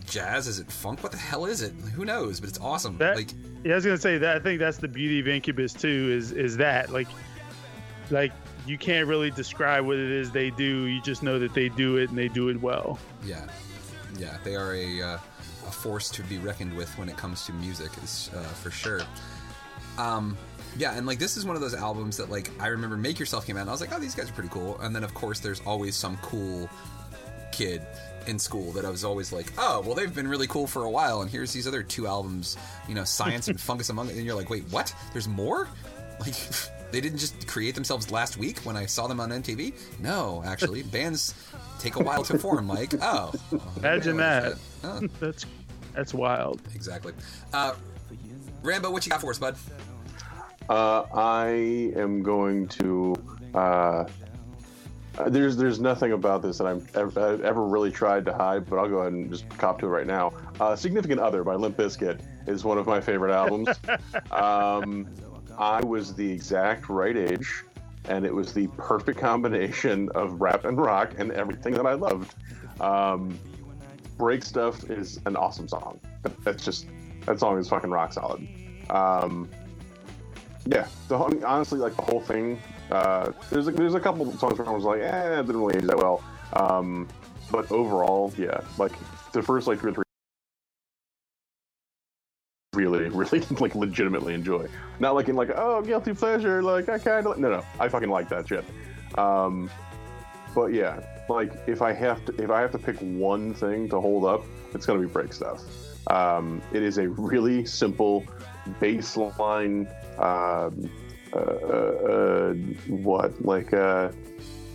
jazz? 0.07 0.47
Is 0.47 0.61
it 0.61 0.71
funk? 0.71 1.03
What 1.03 1.13
the 1.13 1.19
hell 1.19 1.47
is 1.47 1.63
it? 1.63 1.73
Who 1.95 2.05
knows? 2.05 2.39
But 2.39 2.51
it's 2.51 2.61
awesome. 2.61 2.99
That, 2.99 3.17
like, 3.17 3.31
yeah, 3.65 3.73
I 3.73 3.75
was 3.77 3.85
gonna 3.85 3.97
say 3.97 4.19
that. 4.19 4.37
I 4.37 4.41
think 4.41 4.61
that's 4.61 4.79
the 4.79 4.89
beauty 4.89 5.19
of 5.21 5.27
Incubus 5.27 5.73
too. 5.73 6.13
Is 6.13 6.33
is 6.33 6.59
that 6.59 6.91
like, 6.91 7.09
like 8.11 8.33
you 8.67 8.77
can't 8.77 9.09
really 9.09 9.31
describe 9.31 9.87
what 9.87 9.97
it 9.97 10.11
is 10.11 10.31
they 10.33 10.51
do. 10.51 10.85
You 10.85 11.01
just 11.01 11.23
know 11.23 11.39
that 11.39 11.55
they 11.55 11.71
do 11.71 11.97
it 11.97 12.11
and 12.11 12.19
they 12.19 12.29
do 12.29 12.51
it 12.51 12.61
well. 12.61 12.99
yeah, 13.25 13.47
yeah, 14.19 14.37
they 14.45 14.55
are 14.55 14.75
a 14.75 15.03
uh, 15.03 15.19
a 15.67 15.73
force 15.73 16.11
to 16.11 16.23
be 16.23 16.39
reckoned 16.39 16.77
with 16.77 16.97
when 16.99 17.09
it 17.09 17.17
comes 17.17 17.45
to 17.47 17.53
music, 17.53 17.91
is 18.03 18.31
uh, 18.35 18.41
for 18.41 18.71
sure. 18.71 19.01
Um, 19.99 20.37
yeah, 20.77 20.97
and 20.97 21.07
like 21.07 21.19
this 21.19 21.37
is 21.37 21.45
one 21.45 21.57
of 21.57 21.63
those 21.63 21.75
albums 21.75 22.17
that 22.19 22.31
like 22.31 22.51
I 22.61 22.69
remember 22.69 22.97
Make 22.97 23.19
Yourself 23.19 23.47
came 23.47 23.57
out, 23.57 23.63
and 23.63 23.71
I 23.71 23.73
was 23.73 23.81
like, 23.81 23.93
oh, 23.95 23.99
these 23.99 24.15
guys 24.15 24.29
are 24.29 24.33
pretty 24.33 24.51
cool. 24.51 24.79
And 24.81 24.95
then 24.95 25.05
of 25.05 25.15
course 25.15 25.41
there's 25.41 25.61
always 25.61 25.97
some 25.97 26.17
cool 26.19 26.69
kid 27.53 27.83
in 28.27 28.39
school 28.39 28.73
that 28.73 28.85
I 28.85 28.91
was 28.91 29.05
always 29.05 29.33
like, 29.33 29.53
oh, 29.57 29.81
well, 29.85 29.95
they've 29.95 30.15
been 30.15 30.29
really 30.29 30.47
cool 30.47 30.67
for 30.67 30.85
a 30.85 30.91
while, 30.91 31.23
and 31.23 31.31
here's 31.31 31.53
these 31.53 31.67
other 31.67 31.83
two 31.83 32.07
albums, 32.07 32.57
you 32.89 32.95
know, 32.95 33.05
Science 33.05 33.49
and 33.49 33.61
Fungus 33.69 33.89
Among, 33.89 34.11
and 34.11 34.25
you're 34.25 34.35
like, 34.35 34.51
wait, 34.51 34.65
what? 34.71 34.95
There's 35.13 35.29
more? 35.29 35.69
Like, 36.21 36.35
they 36.97 37.03
didn't 37.03 37.19
just 37.19 37.47
create 37.47 37.75
themselves 37.75 38.11
last 38.11 38.39
week 38.39 38.57
when 38.61 38.75
I 38.75 38.87
saw 38.87 39.07
them 39.07 39.21
on 39.21 39.29
MTV? 39.29 39.75
No, 40.01 40.43
actually, 40.47 40.83
bands 40.95 41.35
take 41.79 41.97
a 41.97 42.03
while 42.03 42.25
to 42.25 42.39
form. 42.39 42.67
Like, 42.67 42.95
oh, 43.03 43.35
Imagine 43.77 44.17
that. 44.17 44.55
Oh, 44.83 45.01
That's 45.21 45.45
that's 45.95 46.15
wild. 46.15 46.63
exactly. 46.75 47.13
Uh, 47.53 47.75
Rambo, 48.63 48.91
what 48.91 49.05
you 49.05 49.11
got 49.11 49.21
for 49.21 49.29
us, 49.29 49.39
bud? 49.39 49.57
Uh, 50.71 51.03
I 51.15 51.93
am 51.97 52.23
going 52.23 52.67
to. 52.69 53.15
Uh, 53.55 54.07
uh, 55.19 55.29
there's 55.29 55.57
there's 55.57 55.79
nothing 55.81 56.13
about 56.13 56.41
this 56.41 56.59
that 56.59 56.67
I'm 56.67 56.87
ever, 56.95 57.21
I've 57.21 57.43
ever 57.43 57.63
really 57.63 57.91
tried 57.91 58.25
to 58.25 58.33
hide, 58.33 58.69
but 58.71 58.79
I'll 58.79 58.89
go 58.89 58.99
ahead 59.01 59.13
and 59.13 59.31
just 59.31 59.47
cop 59.59 59.81
to 59.81 59.87
it 59.87 59.91
right 59.91 60.07
now. 60.07 60.33
Uh, 60.61 60.75
Significant 60.75 61.21
Other 61.21 61.45
by 61.45 61.57
Limp 61.57 61.77
Bizkit 61.77 62.21
is 62.47 62.65
one 62.65 62.79
of 62.79 62.87
my 62.87 63.01
favorite 63.03 63.33
albums. 63.33 63.69
um, 64.31 65.07
I 65.59 65.85
was 65.85 66.15
the 66.15 66.31
exact 66.31 66.89
right 66.89 67.17
age, 67.17 67.65
and 68.09 68.25
it 68.25 68.33
was 68.35 68.53
the 68.53 68.67
perfect 68.79 69.19
combination 69.19 70.09
of 70.15 70.41
rap 70.41 70.65
and 70.65 70.79
rock 70.79 71.15
and 71.19 71.33
everything 71.33 71.75
that 71.75 71.87
I 71.87 71.95
loved. 71.95 72.35
Um, 72.81 73.39
Break 74.19 74.43
Stuff 74.45 74.89
is 74.91 75.21
an 75.27 75.37
awesome 75.37 75.69
song. 75.69 76.01
That- 76.23 76.45
That's 76.45 76.65
just 76.65 76.87
that 77.27 77.39
song 77.41 77.59
is 77.59 77.69
fucking 77.69 77.91
rock 77.91 78.13
solid. 78.13 78.47
Um, 78.91 79.49
yeah, 80.67 80.87
the 81.09 81.19
whole, 81.19 81.45
honestly, 81.45 81.79
like 81.79 81.97
the 81.97 82.03
whole 82.03 82.21
thing. 82.21 82.61
Uh, 82.91 83.33
there's 83.51 83.67
a, 83.69 83.73
there's 83.73 83.95
a 83.95 84.01
couple 84.01 84.31
songs 84.39 84.59
where 84.59 84.69
I 84.69 84.71
was 84.73 84.85
like, 84.85 85.01
eh, 85.01 85.41
it 85.41 85.47
didn't 85.47 85.61
really 85.61 85.77
age 85.77 85.85
that 85.85 85.97
well. 85.97 86.23
Um, 86.53 87.09
but 87.51 87.71
overall, 87.73 88.33
yeah, 88.39 88.61
like 88.79 88.93
the 89.33 89.43
first 89.43 89.67
like 89.67 89.81
two 89.81 89.89
or 89.89 89.93
three, 89.93 90.05
really, 92.77 93.09
really 93.09 93.41
like 93.59 93.75
legitimately 93.75 94.35
enjoy. 94.35 94.69
Not 95.01 95.15
like 95.15 95.29
in 95.29 95.37
like 95.37 95.51
oh 95.55 95.83
guilty 95.83 96.15
pleasure, 96.15 96.63
like 96.63 96.89
I 96.89 96.99
kind 96.99 97.27
of 97.27 97.39
no 97.39 97.51
no, 97.51 97.65
I 97.81 97.89
fucking 97.89 98.11
like 98.11 98.29
that 98.29 98.49
shit. 98.49 98.65
Um, 99.17 99.71
but 100.55 100.73
yeah, 100.73 101.01
like 101.29 101.53
if 101.67 101.83
I 101.83 101.93
have 101.93 102.25
to 102.27 102.43
if 102.43 102.51
I 102.51 102.61
have 102.61 102.73
to 102.73 102.79
pick 102.79 102.97
one 102.99 103.55
thing 103.55 103.89
to 103.89 104.01
hold 104.01 104.25
up, 104.25 104.45
it's 104.75 104.87
gonna 104.87 105.01
be 105.01 105.07
break 105.07 105.33
stuff. 105.33 105.63
Um, 106.09 106.63
it 106.73 106.83
is 106.83 106.99
a 106.99 107.09
really 107.09 107.65
simple 107.65 108.25
bass 108.81 109.17
line. 109.17 109.89
Um, 110.19 110.91
uh, 111.33 111.39
uh, 111.39 112.55
what 112.89 113.45
like 113.45 113.73
uh, 113.73 114.11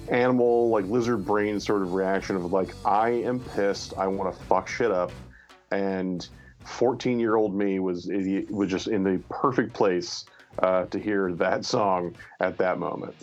animal 0.09 0.69
like 0.69 0.85
lizard 0.85 1.25
brain 1.25 1.59
sort 1.59 1.81
of 1.81 1.93
reaction 1.93 2.35
of 2.35 2.51
like 2.51 2.75
I 2.85 3.09
am 3.09 3.39
pissed. 3.39 3.93
I 3.97 4.07
want 4.07 4.33
to 4.33 4.43
fuck 4.43 4.67
shit 4.67 4.91
up, 4.91 5.11
and 5.71 6.27
14 6.65 7.19
year 7.19 7.35
old 7.35 7.55
me 7.55 7.79
was 7.79 8.09
was 8.49 8.69
just 8.69 8.87
in 8.87 9.03
the 9.03 9.21
perfect 9.29 9.73
place 9.73 10.25
uh, 10.59 10.85
to 10.85 10.99
hear 10.99 11.33
that 11.33 11.65
song 11.65 12.15
at 12.39 12.57
that 12.57 12.79
moment. 12.79 13.15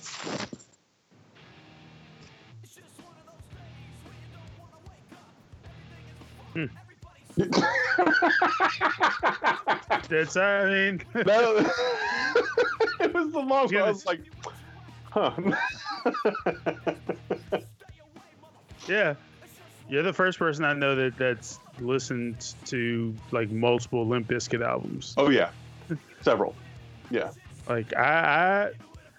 That's 10.09 10.37
I 10.37 10.65
mean, 10.67 11.03
That- 11.13 11.73
it 13.01 13.15
was 13.15 13.33
the 13.33 13.39
long 13.39 13.67
one. 13.73 13.77
I 13.77 13.83
was 13.83 14.07
like, 14.07 14.21
huh. 15.05 15.33
yeah. 18.89 19.15
You're 19.89 20.03
the 20.03 20.13
first 20.13 20.39
person 20.39 20.65
I 20.65 20.75
know 20.75 20.97
that 20.97 21.17
that's 21.17 21.61
listened 21.81 22.55
to 22.67 23.15
like 23.31 23.51
multiple 23.51 24.07
Limp 24.07 24.29
Bizkit 24.29 24.65
albums. 24.67 25.15
oh 25.17 25.31
yeah, 25.31 25.51
several. 26.23 26.55
Yeah. 27.11 27.31
Like 27.69 27.95
I, 27.97 28.71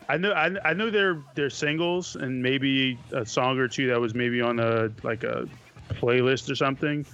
I, 0.09 0.13
I 0.13 0.17
know 0.17 0.31
I, 0.31 0.51
I 0.63 0.73
know 0.73 0.89
their 0.89 1.21
their 1.35 1.49
singles 1.49 2.15
and 2.15 2.41
maybe 2.41 2.97
a 3.11 3.25
song 3.25 3.57
or 3.59 3.67
two 3.67 3.87
that 3.87 3.99
was 3.99 4.15
maybe 4.15 4.41
on 4.41 4.59
a 4.59 4.91
like 5.03 5.23
a 5.23 5.47
playlist 5.89 6.49
or 6.49 6.55
something. 6.55 7.05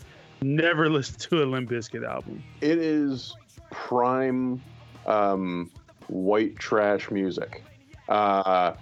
Never 0.41 0.89
listened 0.97 1.19
to 1.19 1.43
a 1.43 1.45
Limp 1.45 1.69
Bizkit 1.69 2.07
album. 2.07 2.43
it 2.61 2.77
is 2.77 3.35
prime 3.71 4.61
um, 5.05 5.69
white 6.07 6.55
trash 6.57 7.11
music. 7.11 7.63
Uh, 8.07 8.73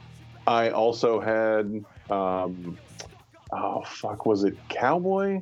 I 0.45 0.69
also 0.71 1.19
had, 1.19 1.85
um, 2.09 2.77
oh 3.51 3.81
fuck, 3.85 4.25
was 4.25 4.43
it 4.43 4.57
Cowboy? 4.69 5.41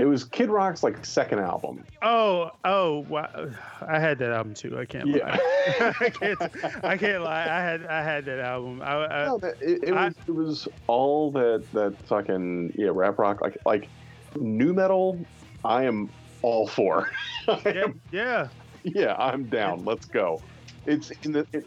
It 0.00 0.06
was 0.06 0.24
Kid 0.24 0.48
Rock's 0.48 0.82
like 0.82 1.04
second 1.04 1.40
album. 1.40 1.84
Oh, 2.00 2.52
oh, 2.64 3.00
wow. 3.10 3.50
I 3.86 3.98
had 4.00 4.18
that 4.20 4.32
album 4.32 4.54
too. 4.54 4.78
I 4.78 4.86
can't 4.86 5.06
Yeah. 5.08 5.36
lie. 5.36 5.92
I 6.00 6.08
can't. 6.08 6.40
I 6.82 6.96
can't 6.96 7.22
lie. 7.22 7.42
I 7.42 7.60
had. 7.60 7.84
I 7.84 8.02
had 8.02 8.24
that 8.24 8.38
album. 8.38 8.80
I, 8.80 8.86
I, 8.94 9.26
No, 9.26 9.36
that- 9.38 9.60
it, 9.60 9.84
it 9.84 9.92
I- 9.92 10.06
was 10.06 10.14
it 10.26 10.34
was 10.34 10.68
all 10.86 11.30
that 11.32 11.70
that 11.74 11.94
fucking 12.06 12.72
yeah 12.76 12.88
rap 12.94 13.18
rock 13.18 13.42
like 13.42 13.58
like 13.66 13.88
nu 14.36 14.72
metal. 14.72 15.18
I 15.66 15.84
am 15.84 16.08
all 16.40 16.66
for. 16.66 17.10
Yeah, 17.46 17.60
am- 17.66 18.00
yeah. 18.10 18.48
yeah, 18.84 19.16
I'm 19.18 19.44
down. 19.50 19.84
Let's 19.84 20.06
go. 20.06 20.40
It's 20.86 21.10
in 21.24 21.32
the 21.32 21.46
it, 21.52 21.66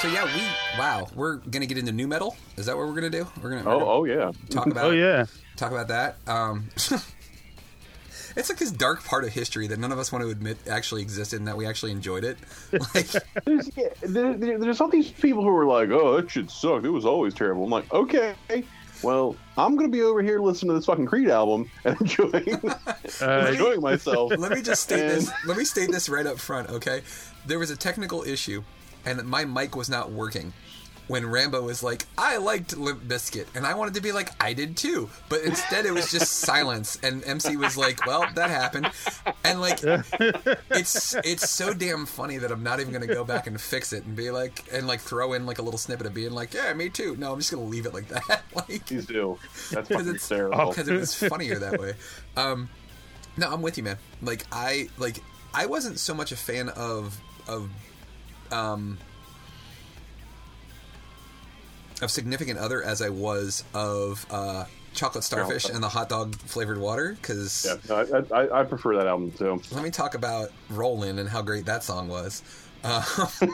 So 0.00 0.06
yeah, 0.08 0.24
we 0.26 0.42
wow, 0.78 1.08
we're 1.14 1.36
gonna 1.36 1.66
get 1.66 1.76
into 1.76 1.90
nu 1.90 2.06
metal. 2.06 2.36
Is 2.56 2.66
that 2.66 2.76
what 2.76 2.86
we're 2.86 2.94
gonna 2.94 3.10
do? 3.10 3.26
We're 3.42 3.50
gonna, 3.50 3.64
we're 3.64 3.72
oh 3.74 3.78
gonna 3.80 3.90
oh 3.90 4.04
yeah. 4.04 4.32
talk 4.48 4.66
about 4.68 4.84
Oh 4.84 4.90
yeah. 4.92 5.24
talk 5.56 5.72
about 5.72 5.88
that. 5.88 6.16
Um, 6.28 6.68
it's 8.36 8.48
like 8.48 8.58
this 8.58 8.70
dark 8.70 9.02
part 9.04 9.24
of 9.24 9.30
history 9.30 9.66
that 9.66 9.80
none 9.80 9.90
of 9.90 9.98
us 9.98 10.12
want 10.12 10.22
to 10.24 10.30
admit 10.30 10.56
actually 10.70 11.02
existed 11.02 11.40
and 11.40 11.48
that 11.48 11.56
we 11.56 11.66
actually 11.66 11.90
enjoyed 11.90 12.22
it. 12.22 12.38
Like, 12.94 13.08
There's, 13.44 13.70
yeah, 13.76 13.88
there, 14.02 14.34
there- 14.34 14.58
there's 14.58 14.80
all 14.80 14.88
these 14.88 15.10
people 15.10 15.42
who 15.42 15.48
are 15.48 15.66
like, 15.66 15.90
"Oh, 15.90 16.16
that 16.20 16.30
shit 16.30 16.48
sucked. 16.48 16.86
It 16.86 16.90
was 16.90 17.04
always 17.04 17.34
terrible." 17.34 17.64
I'm 17.64 17.70
like, 17.70 17.92
okay, 17.92 18.34
well, 19.02 19.34
I'm 19.56 19.74
gonna 19.74 19.88
be 19.88 20.02
over 20.02 20.22
here 20.22 20.38
listening 20.38 20.70
to 20.70 20.74
this 20.76 20.86
fucking 20.86 21.06
Creed 21.06 21.28
album 21.28 21.68
and 21.84 22.00
enjoying 22.00 22.60
Uh, 23.20 23.46
enjoying 23.50 23.80
myself. 23.80 24.32
let 24.38 24.52
me 24.52 24.62
just 24.62 24.84
state 24.84 25.00
And- 25.00 25.10
this. 25.22 25.32
Let 25.44 25.56
me 25.56 25.64
state 25.64 25.90
this 25.90 26.08
right 26.08 26.26
up 26.26 26.38
front, 26.38 26.70
okay? 26.70 27.02
There 27.46 27.58
was 27.58 27.70
a 27.72 27.76
technical 27.76 28.22
issue, 28.22 28.62
and 29.08 29.24
my 29.24 29.44
mic 29.44 29.74
was 29.76 29.88
not 29.88 30.10
working. 30.10 30.52
When 31.06 31.24
Rambo 31.24 31.62
was 31.62 31.82
like, 31.82 32.04
"I 32.18 32.36
liked 32.36 32.76
Limp 32.76 33.02
Bizkit," 33.08 33.46
and 33.54 33.66
I 33.66 33.72
wanted 33.72 33.94
to 33.94 34.02
be 34.02 34.12
like, 34.12 34.28
"I 34.44 34.52
did 34.52 34.76
too," 34.76 35.08
but 35.30 35.40
instead 35.40 35.86
it 35.86 35.92
was 35.92 36.10
just 36.12 36.30
silence, 36.40 36.98
and 37.02 37.24
MC 37.24 37.56
was 37.56 37.78
like, 37.78 38.04
"Well, 38.04 38.26
that 38.34 38.50
happened," 38.50 38.90
and 39.42 39.58
like, 39.58 39.78
it's 40.70 41.14
it's 41.24 41.48
so 41.48 41.72
damn 41.72 42.04
funny 42.04 42.36
that 42.36 42.52
I'm 42.52 42.62
not 42.62 42.80
even 42.80 42.92
gonna 42.92 43.06
go 43.06 43.24
back 43.24 43.46
and 43.46 43.58
fix 43.58 43.94
it 43.94 44.04
and 44.04 44.14
be 44.14 44.30
like, 44.30 44.64
and 44.70 44.86
like 44.86 45.00
throw 45.00 45.32
in 45.32 45.46
like 45.46 45.58
a 45.58 45.62
little 45.62 45.78
snippet 45.78 46.06
of 46.06 46.12
being 46.12 46.32
like, 46.32 46.52
"Yeah, 46.52 46.74
me 46.74 46.90
too." 46.90 47.16
No, 47.16 47.32
I'm 47.32 47.38
just 47.38 47.50
gonna 47.50 47.64
leave 47.64 47.86
it 47.86 47.94
like 47.94 48.08
that, 48.08 48.42
like, 48.54 48.84
Please 48.84 49.06
do. 49.06 49.38
That's 49.70 49.88
because 49.88 50.08
it's 50.08 50.28
terrible. 50.28 50.68
because 50.68 50.88
it 50.88 50.94
was 50.94 51.14
funnier 51.14 51.58
that 51.58 51.80
way. 51.80 51.94
Um, 52.36 52.68
no, 53.38 53.50
I'm 53.50 53.62
with 53.62 53.78
you, 53.78 53.82
man. 53.84 53.96
Like 54.20 54.44
I 54.52 54.90
like 54.98 55.20
I 55.54 55.64
wasn't 55.64 55.98
so 55.98 56.12
much 56.12 56.32
a 56.32 56.36
fan 56.36 56.68
of 56.68 57.18
of 57.46 57.70
um 58.52 58.98
of 62.02 62.10
significant 62.10 62.58
other 62.58 62.82
as 62.82 63.02
I 63.02 63.08
was 63.08 63.64
of 63.74 64.24
uh, 64.30 64.64
chocolate 64.94 65.24
starfish 65.24 65.68
and 65.68 65.82
the 65.82 65.88
hot 65.88 66.08
dog 66.08 66.34
flavored 66.36 66.78
water 66.78 67.16
because 67.20 67.66
Yeah, 67.66 67.76
no, 67.88 68.24
I, 68.32 68.42
I, 68.42 68.60
I 68.60 68.64
prefer 68.64 68.96
that 68.96 69.06
album 69.06 69.32
too. 69.32 69.60
let 69.72 69.82
me 69.82 69.90
talk 69.90 70.14
about 70.14 70.50
Rollin' 70.70 71.18
and 71.18 71.28
how 71.28 71.42
great 71.42 71.66
that 71.66 71.82
song 71.82 72.08
was. 72.08 72.42
Uh, 72.84 73.02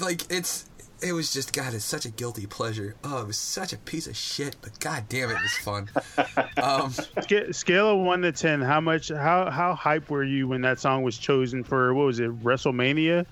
like 0.00 0.30
it's 0.30 0.67
it 1.00 1.12
was 1.12 1.32
just 1.32 1.52
God, 1.52 1.74
it's 1.74 1.84
such 1.84 2.04
a 2.04 2.10
guilty 2.10 2.46
pleasure. 2.46 2.94
Oh, 3.04 3.20
it 3.22 3.26
was 3.26 3.38
such 3.38 3.72
a 3.72 3.76
piece 3.78 4.06
of 4.06 4.16
shit, 4.16 4.56
but 4.60 4.78
god 4.80 5.04
damn 5.08 5.30
it, 5.30 5.34
it 5.34 5.42
was 5.42 5.52
fun. 5.62 5.88
Um, 6.58 6.92
scale 7.52 7.92
of 7.92 8.04
one 8.04 8.22
to 8.22 8.32
ten. 8.32 8.60
How 8.60 8.80
much? 8.80 9.10
How 9.10 9.48
how 9.48 9.74
hype 9.74 10.10
were 10.10 10.24
you 10.24 10.48
when 10.48 10.60
that 10.62 10.80
song 10.80 11.02
was 11.04 11.16
chosen 11.16 11.62
for? 11.62 11.94
What 11.94 12.04
was 12.06 12.18
it? 12.18 12.30
WrestleMania 12.42 13.26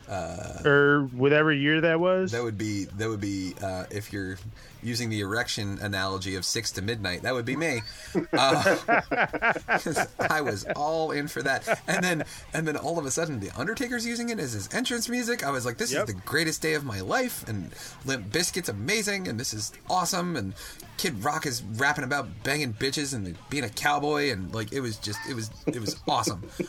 or 0.64 1.09
whatever 1.12 1.53
year 1.53 1.81
that 1.81 1.99
was. 1.99 2.31
that 2.33 2.43
would 2.45 2.57
be 2.57 2.85
that 2.85 3.09
would 3.09 3.21
be 3.21 3.55
uh, 3.62 3.85
if 3.91 4.12
you're 4.12 4.39
using 4.87 5.11
the 5.11 5.20
erection 5.20 5.78
analogy 5.82 6.37
of 6.37 6.45
six 6.45 6.70
to 6.72 6.80
midnight. 6.82 7.22
That 7.22 7.34
would 7.34 7.45
be 7.45 7.57
me. 7.57 7.82
Uh, 8.32 8.76
I 10.30 10.41
was 10.41 10.64
all 10.76 11.11
in 11.11 11.28
for 11.28 11.43
that, 11.43 11.80
and 11.87 12.03
then 12.05 12.24
and 12.53 12.66
then 12.66 12.76
all 12.76 12.99
of 12.99 13.07
a 13.07 13.11
sudden, 13.11 13.41
the 13.41 13.51
Undertaker's 13.59 14.07
using 14.07 14.28
it 14.30 14.39
as 14.39 14.53
his 14.53 14.72
entrance 14.72 15.09
music. 15.09 15.45
I 15.45 15.51
was 15.51 15.64
like, 15.66 15.76
this 15.78 15.93
Yep. 15.93 16.09
is 16.09 16.14
the 16.14 16.20
greatest 16.22 16.61
day 16.62 16.74
of 16.74 16.84
my 16.84 17.01
life, 17.01 17.47
and 17.49 17.72
Limp 18.05 18.30
Bizkit's 18.30 18.68
amazing, 18.68 19.28
and 19.28 19.39
this 19.41 19.53
is 19.55 19.72
awesome, 19.89 20.37
and 20.37 20.55
Kid 20.99 21.22
Rock 21.24 21.47
is 21.47 21.62
rapping 21.62 22.05
about 22.05 22.28
banging 22.43 22.72
bitches 22.74 23.14
and 23.14 23.37
being 23.51 23.64
a 23.64 23.68
cowboy, 23.70 24.30
and 24.30 24.55
like 24.55 24.72
it 24.72 24.80
was 24.80 24.97
just 24.99 25.18
it 25.28 25.34
was 25.34 25.51
it 25.66 25.80
was 25.80 25.97
awesome. 26.09 26.43
It 26.59 26.68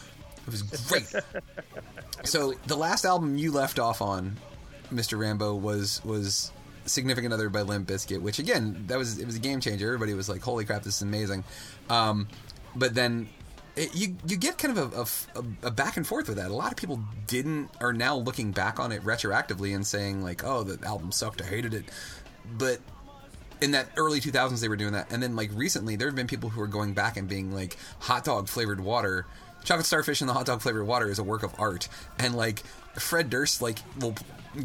was 0.51 0.61
great. 0.87 1.13
So 2.23 2.53
the 2.67 2.77
last 2.77 3.05
album 3.05 3.37
you 3.37 3.51
left 3.51 3.79
off 3.79 4.01
on, 4.01 4.37
Mr. 4.93 5.19
Rambo, 5.19 5.55
was 5.55 6.01
was 6.05 6.51
Significant 6.87 7.33
Other 7.33 7.49
by 7.49 7.61
Limp 7.61 7.87
Bizkit, 7.87 8.21
which 8.21 8.39
again 8.39 8.85
that 8.87 8.97
was 8.97 9.19
it 9.19 9.25
was 9.25 9.35
a 9.35 9.39
game 9.39 9.59
changer. 9.59 9.87
Everybody 9.87 10.13
was 10.13 10.29
like, 10.29 10.41
"Holy 10.41 10.65
crap, 10.65 10.83
this 10.83 10.97
is 10.97 11.01
amazing!" 11.01 11.43
Um, 11.89 12.27
but 12.75 12.95
then 12.95 13.29
it, 13.75 13.95
you 13.95 14.15
you 14.25 14.37
get 14.37 14.57
kind 14.57 14.77
of 14.77 14.93
a, 14.93 15.39
a, 15.39 15.67
a 15.67 15.71
back 15.71 15.97
and 15.97 16.05
forth 16.05 16.27
with 16.27 16.37
that. 16.37 16.49
A 16.51 16.53
lot 16.53 16.71
of 16.71 16.77
people 16.77 16.99
didn't 17.27 17.69
are 17.79 17.93
now 17.93 18.15
looking 18.15 18.51
back 18.51 18.79
on 18.79 18.91
it 18.91 19.03
retroactively 19.03 19.75
and 19.75 19.85
saying 19.85 20.23
like, 20.23 20.43
"Oh, 20.43 20.63
the 20.63 20.85
album 20.85 21.11
sucked. 21.11 21.41
I 21.41 21.45
hated 21.45 21.73
it," 21.73 21.85
but 22.57 22.79
in 23.61 23.71
that 23.71 23.89
early 23.97 24.19
2000s 24.19 24.61
they 24.61 24.67
were 24.67 24.75
doing 24.75 24.93
that 24.93 25.11
and 25.11 25.21
then 25.21 25.35
like 25.35 25.49
recently 25.53 25.95
there 25.95 26.07
have 26.07 26.15
been 26.15 26.27
people 26.27 26.49
who 26.49 26.61
are 26.61 26.67
going 26.67 26.93
back 26.93 27.17
and 27.17 27.27
being 27.27 27.51
like 27.51 27.75
hot 27.99 28.23
dog 28.23 28.47
flavored 28.47 28.79
water 28.79 29.25
chocolate 29.63 29.85
starfish 29.85 30.21
and 30.21 30.29
the 30.29 30.33
hot 30.33 30.45
dog 30.45 30.61
flavored 30.61 30.85
water 30.85 31.09
is 31.09 31.17
a 31.17 31.23
work 31.23 31.41
of 31.43 31.59
art 31.59 31.87
and 32.19 32.35
like 32.35 32.59
fred 32.99 33.29
durst 33.29 33.61
like 33.61 33.79
will 33.99 34.13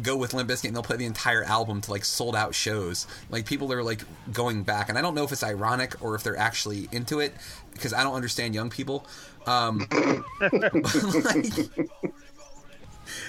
go 0.01 0.15
with 0.17 0.33
limp 0.33 0.49
Bizkit 0.49 0.67
and 0.67 0.75
they'll 0.75 0.83
play 0.83 0.97
the 0.97 1.05
entire 1.05 1.43
album 1.43 1.81
to 1.81 1.91
like 1.91 2.05
sold 2.05 2.35
out 2.35 2.55
shows 2.55 3.07
like 3.29 3.45
people 3.45 3.71
are 3.71 3.83
like 3.83 4.01
going 4.31 4.63
back 4.63 4.89
and 4.89 4.97
i 4.97 5.01
don't 5.01 5.15
know 5.15 5.23
if 5.23 5.31
it's 5.31 5.43
ironic 5.43 6.01
or 6.01 6.15
if 6.15 6.23
they're 6.23 6.37
actually 6.37 6.89
into 6.91 7.19
it 7.19 7.33
because 7.73 7.93
i 7.93 8.03
don't 8.03 8.15
understand 8.15 8.55
young 8.55 8.69
people 8.69 9.05
um 9.45 9.85
like, 10.41 11.69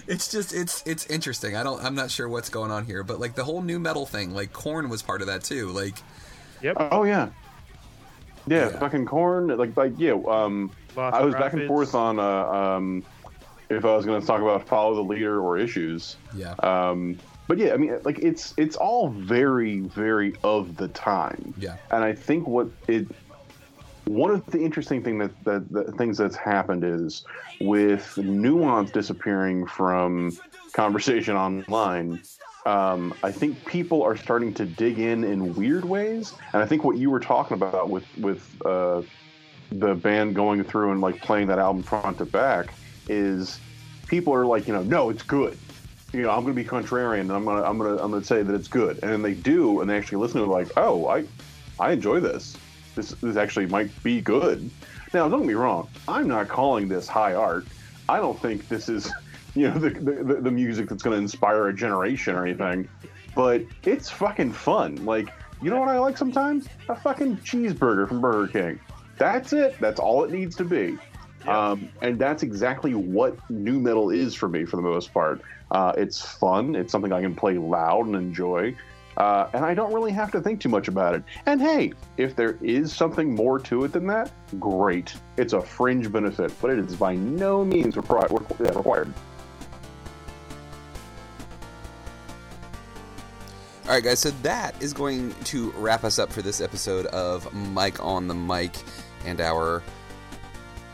it's 0.07 0.31
just 0.31 0.53
it's 0.55 0.83
it's 0.87 1.07
interesting. 1.07 1.57
I 1.57 1.63
don't 1.63 1.83
I'm 1.83 1.95
not 1.95 2.11
sure 2.11 2.29
what's 2.29 2.49
going 2.49 2.71
on 2.71 2.87
here, 2.87 3.03
but 3.03 3.21
like 3.21 3.35
the 3.35 3.45
whole 3.45 3.63
nu 3.63 3.79
metal 3.79 4.07
thing, 4.07 4.33
like 4.33 4.53
Korn 4.53 4.89
was 4.89 5.03
part 5.03 5.21
of 5.21 5.27
that 5.27 5.43
too. 5.43 5.69
Like 5.69 5.97
yep. 6.63 6.77
Oh 6.79 7.05
yeah. 7.05 7.31
Yeah, 8.47 8.71
Yeah. 8.71 8.79
fucking 8.79 9.07
Korn. 9.07 9.49
Like, 9.49 9.77
like 9.77 9.95
yeah. 9.97 10.13
Um, 10.13 10.71
Lost 10.97 11.17
I 11.17 11.23
was 11.25 11.35
back 11.35 11.55
and 11.55 11.67
forth 11.67 11.95
on 11.95 12.19
uh, 12.19 12.23
um, 12.23 13.05
if 13.71 13.85
I 13.85 13.97
was 13.97 14.05
going 14.05 14.21
to 14.21 14.27
talk 14.27 14.41
about 14.41 14.67
follow 14.67 14.95
the 14.95 15.03
leader 15.03 15.41
or 15.41 15.59
issues. 15.59 16.17
yeah, 16.35 16.55
Um, 16.63 17.19
but 17.47 17.59
yeah, 17.59 17.75
I 17.75 17.77
mean, 17.77 17.99
like 18.05 18.19
it's 18.21 18.55
it's 18.57 18.77
all 18.77 19.11
very 19.11 19.81
very 19.81 20.35
of 20.43 20.77
the 20.77 20.89
time. 20.89 21.55
Yeah. 21.59 21.77
And 21.91 22.03
I 22.03 22.15
think 22.15 22.47
what 22.47 22.69
it 22.89 23.07
one 24.07 24.31
of 24.31 24.45
the 24.47 24.61
interesting 24.61 25.03
thing 25.03 25.19
that, 25.19 25.45
that, 25.45 25.73
that 25.73 25.97
things 25.97 26.19
that's 26.19 26.37
happened 26.37 26.85
is 26.85 27.25
with 27.61 28.17
nuance 28.19 28.91
disappearing 28.91 29.67
from 29.67 30.37
conversation 30.75 31.37
online. 31.37 32.21
Um, 32.67 33.15
I 33.23 33.31
think 33.31 33.65
people 33.67 34.03
are 34.03 34.17
starting 34.17 34.53
to 34.55 34.67
dig 34.67 34.99
in 34.99 35.25
in 35.25 35.55
weird 35.55 35.85
ways, 35.85 36.33
and 36.53 36.63
I 36.63 36.67
think 36.67 36.83
what 36.83 36.97
you 36.97 37.11
were 37.11 37.21
talking 37.21 37.55
about 37.55 37.91
with 37.91 38.07
with 38.17 38.57
uh, 38.65 39.03
the 39.71 39.95
band 39.95 40.35
going 40.35 40.65
through 40.65 40.93
and 40.93 41.01
like 41.03 41.21
playing 41.21 41.49
that 41.49 41.59
album 41.59 41.83
front 41.83 42.19
to 42.19 42.25
back 42.25 42.73
is 43.09 43.59
people 44.07 44.35
are 44.35 44.47
like, 44.47 44.67
you 44.67 44.75
know, 44.75 44.83
no, 44.83 45.11
it's 45.11 45.23
good. 45.23 45.57
You 46.13 46.23
know, 46.23 46.31
I'm 46.31 46.43
going 46.45 46.55
to 46.55 46.63
be 46.63 46.69
contrarian, 46.69 47.23
and 47.23 47.33
I'm 47.33 47.45
going 47.45 47.61
to 47.61 47.69
I'm 47.69 47.79
going 47.79 47.97
to 47.97 48.03
I'm 48.03 48.11
going 48.11 48.23
to 48.23 48.27
say 48.27 48.43
that 48.43 48.55
it's 48.55 48.69
good, 48.69 49.01
and 49.03 49.11
then 49.11 49.23
they 49.23 49.35
do, 49.35 49.81
and 49.81 49.91
they 49.91 49.97
actually 49.97 50.19
listen 50.19 50.41
to 50.41 50.45
it 50.45 50.49
like, 50.49 50.69
oh, 50.77 51.09
I 51.09 51.25
I 51.81 51.93
enjoy 51.93 52.21
this. 52.21 52.57
This 52.95 53.11
this 53.11 53.37
actually 53.37 53.67
might 53.67 53.91
be 54.03 54.21
good. 54.21 54.71
Now, 55.13 55.29
don't 55.29 55.41
get 55.41 55.49
me 55.49 55.55
wrong. 55.55 55.89
I'm 56.07 56.29
not 56.29 56.49
calling 56.49 56.89
this 56.89 57.09
high 57.09 57.35
art. 57.35 57.67
I 58.09 58.19
don't 58.19 58.41
think 58.41 58.69
this 58.69 58.89
is, 58.89 59.11
you 59.55 59.69
know, 59.69 59.79
the 59.79 59.91
the, 59.91 60.35
the 60.41 60.51
music 60.51 60.89
that's 60.89 61.03
going 61.03 61.17
to 61.17 61.23
inspire 61.23 61.69
a 61.69 61.75
generation 61.75 62.37
or 62.37 62.47
anything. 62.47 62.89
But 63.35 63.63
it's 63.83 64.09
fucking 64.09 64.53
fun. 64.53 65.05
Like, 65.05 65.31
you 65.61 65.71
know 65.71 65.81
what 65.81 65.89
I 65.89 65.99
like 65.99 66.17
sometimes? 66.17 66.69
A 66.89 66.95
fucking 66.95 67.39
cheeseburger 67.39 68.07
from 68.07 68.21
Burger 68.21 68.53
King. 68.53 68.81
That's 69.19 69.53
it. 69.53 69.77
That's 69.81 69.99
all 69.99 70.25
it 70.25 70.31
needs 70.31 70.55
to 70.57 70.65
be. 70.65 70.97
Um, 71.47 71.89
and 72.03 72.19
that's 72.19 72.43
exactly 72.43 72.95
what 72.95 73.39
nu 73.51 73.79
metal 73.79 74.11
is 74.11 74.35
for 74.35 74.49
me 74.49 74.65
for 74.65 74.77
the 74.77 74.83
most 74.83 75.13
part. 75.13 75.43
Uh, 75.71 75.93
it's 75.97 76.21
fun. 76.21 76.75
It's 76.75 76.93
something 76.93 77.13
I 77.13 77.21
can 77.21 77.35
play 77.35 77.59
loud 77.59 78.07
and 78.07 78.17
enjoy. 78.17 78.75
Uh, 79.17 79.49
and 79.53 79.65
I 79.65 79.75
don't 79.75 79.93
really 79.93 80.13
have 80.13 80.33
to 80.33 80.41
think 80.41 80.61
too 80.61 80.69
much 80.69 80.89
about 80.89 81.15
it. 81.15 81.23
And 81.47 81.61
hey, 81.61 81.93
if 82.17 82.35
there 82.35 82.59
is 82.61 82.93
something 82.93 83.35
more 83.35 83.61
to 83.61 83.85
it 83.85 83.93
than 83.93 84.07
that, 84.09 84.33
great. 84.59 85.15
It's 85.37 85.53
a 85.53 85.61
fringe 85.61 86.11
benefit, 86.11 86.53
but 86.61 86.71
it 86.71 86.79
is 86.79 86.97
by 86.97 87.15
no 87.15 87.65
means 87.65 87.97
required. 87.97 88.33
All 93.87 93.91
right, 93.91 94.03
guys, 94.03 94.19
so 94.19 94.31
that 94.43 94.75
is 94.83 94.93
going 94.93 95.35
to 95.45 95.71
wrap 95.73 96.05
us 96.05 96.19
up 96.19 96.33
for 96.33 96.41
this 96.41 96.61
episode 96.61 97.07
of 97.07 97.53
Mike 97.53 98.03
on 98.03 98.27
the 98.27 98.35
Mic 98.35 98.73
and 99.27 99.41
our 99.41 99.83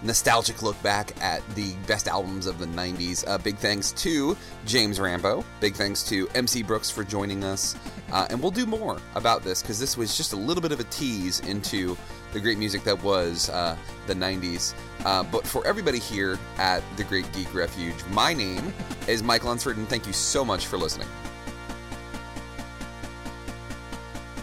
nostalgic 0.03 0.63
look 0.63 0.81
back 0.83 1.13
at 1.23 1.47
the 1.55 1.75
best 1.87 2.09
albums 2.09 2.47
of 2.47 2.59
the 2.59 2.67
90s. 2.67 3.27
Uh, 3.27 3.39
big 3.39 3.57
thanks 3.57 3.93
to 3.93 4.37
James 4.67 4.99
Rambo. 4.99 5.45
Big 5.61 5.75
thanks 5.75 6.03
to 6.05 6.29
MC 6.35 6.63
Brooks 6.63 6.91
for 6.91 7.05
joining 7.05 7.45
us. 7.45 7.77
Uh, 8.11 8.27
and 8.29 8.43
we'll 8.43 8.51
do 8.51 8.67
more 8.67 9.01
about 9.15 9.45
this 9.45 9.63
because 9.63 9.79
this 9.79 9.97
was 9.97 10.17
just 10.17 10.33
a 10.33 10.37
little 10.37 10.61
bit 10.61 10.73
of 10.73 10.81
a 10.81 10.85
tease 10.91 11.39
into 11.47 11.97
the 12.33 12.41
great 12.41 12.59
music 12.59 12.83
that 12.83 13.01
was 13.05 13.49
uh, 13.51 13.77
the 14.09 14.15
90s. 14.15 14.75
Uh, 15.05 15.23
but 15.23 15.47
for 15.47 15.65
everybody 15.65 16.01
here 16.01 16.37
at 16.59 16.83
the 16.97 17.05
Great 17.05 17.33
Geek 17.33 17.55
Refuge, 17.55 17.95
my 18.11 18.35
name 18.35 18.75
is 19.07 19.23
Mike 19.23 19.45
Lunsford, 19.45 19.77
and 19.77 19.89
thank 19.89 20.09
you 20.09 20.13
so 20.13 20.45
much 20.45 20.67
for 20.67 20.77
listening. 20.77 21.07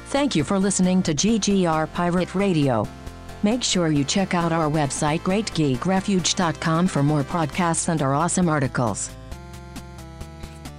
Thank 0.05 0.33
you 0.33 0.45
for 0.45 0.57
listening 0.57 1.03
to 1.03 1.13
GGR 1.13 1.91
Pirate 1.91 2.33
Radio. 2.33 2.87
Make 3.43 3.63
sure 3.63 3.87
you 3.87 4.03
check 4.03 4.33
out 4.33 4.51
our 4.51 4.69
website 4.69 5.21
greatgeekrefuge.com 5.21 6.87
for 6.87 7.03
more 7.03 7.23
podcasts 7.23 7.89
and 7.89 8.01
our 8.01 8.13
awesome 8.13 8.49
articles. 8.49 9.09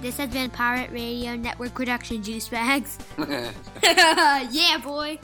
This 0.01 0.17
has 0.17 0.29
been 0.29 0.49
Pirate 0.49 0.91
Radio 0.91 1.35
Network 1.35 1.73
Production 1.73 2.23
Juice 2.23 2.47
Bags. 2.47 2.97
yeah, 3.83 4.77
boy. 4.81 5.19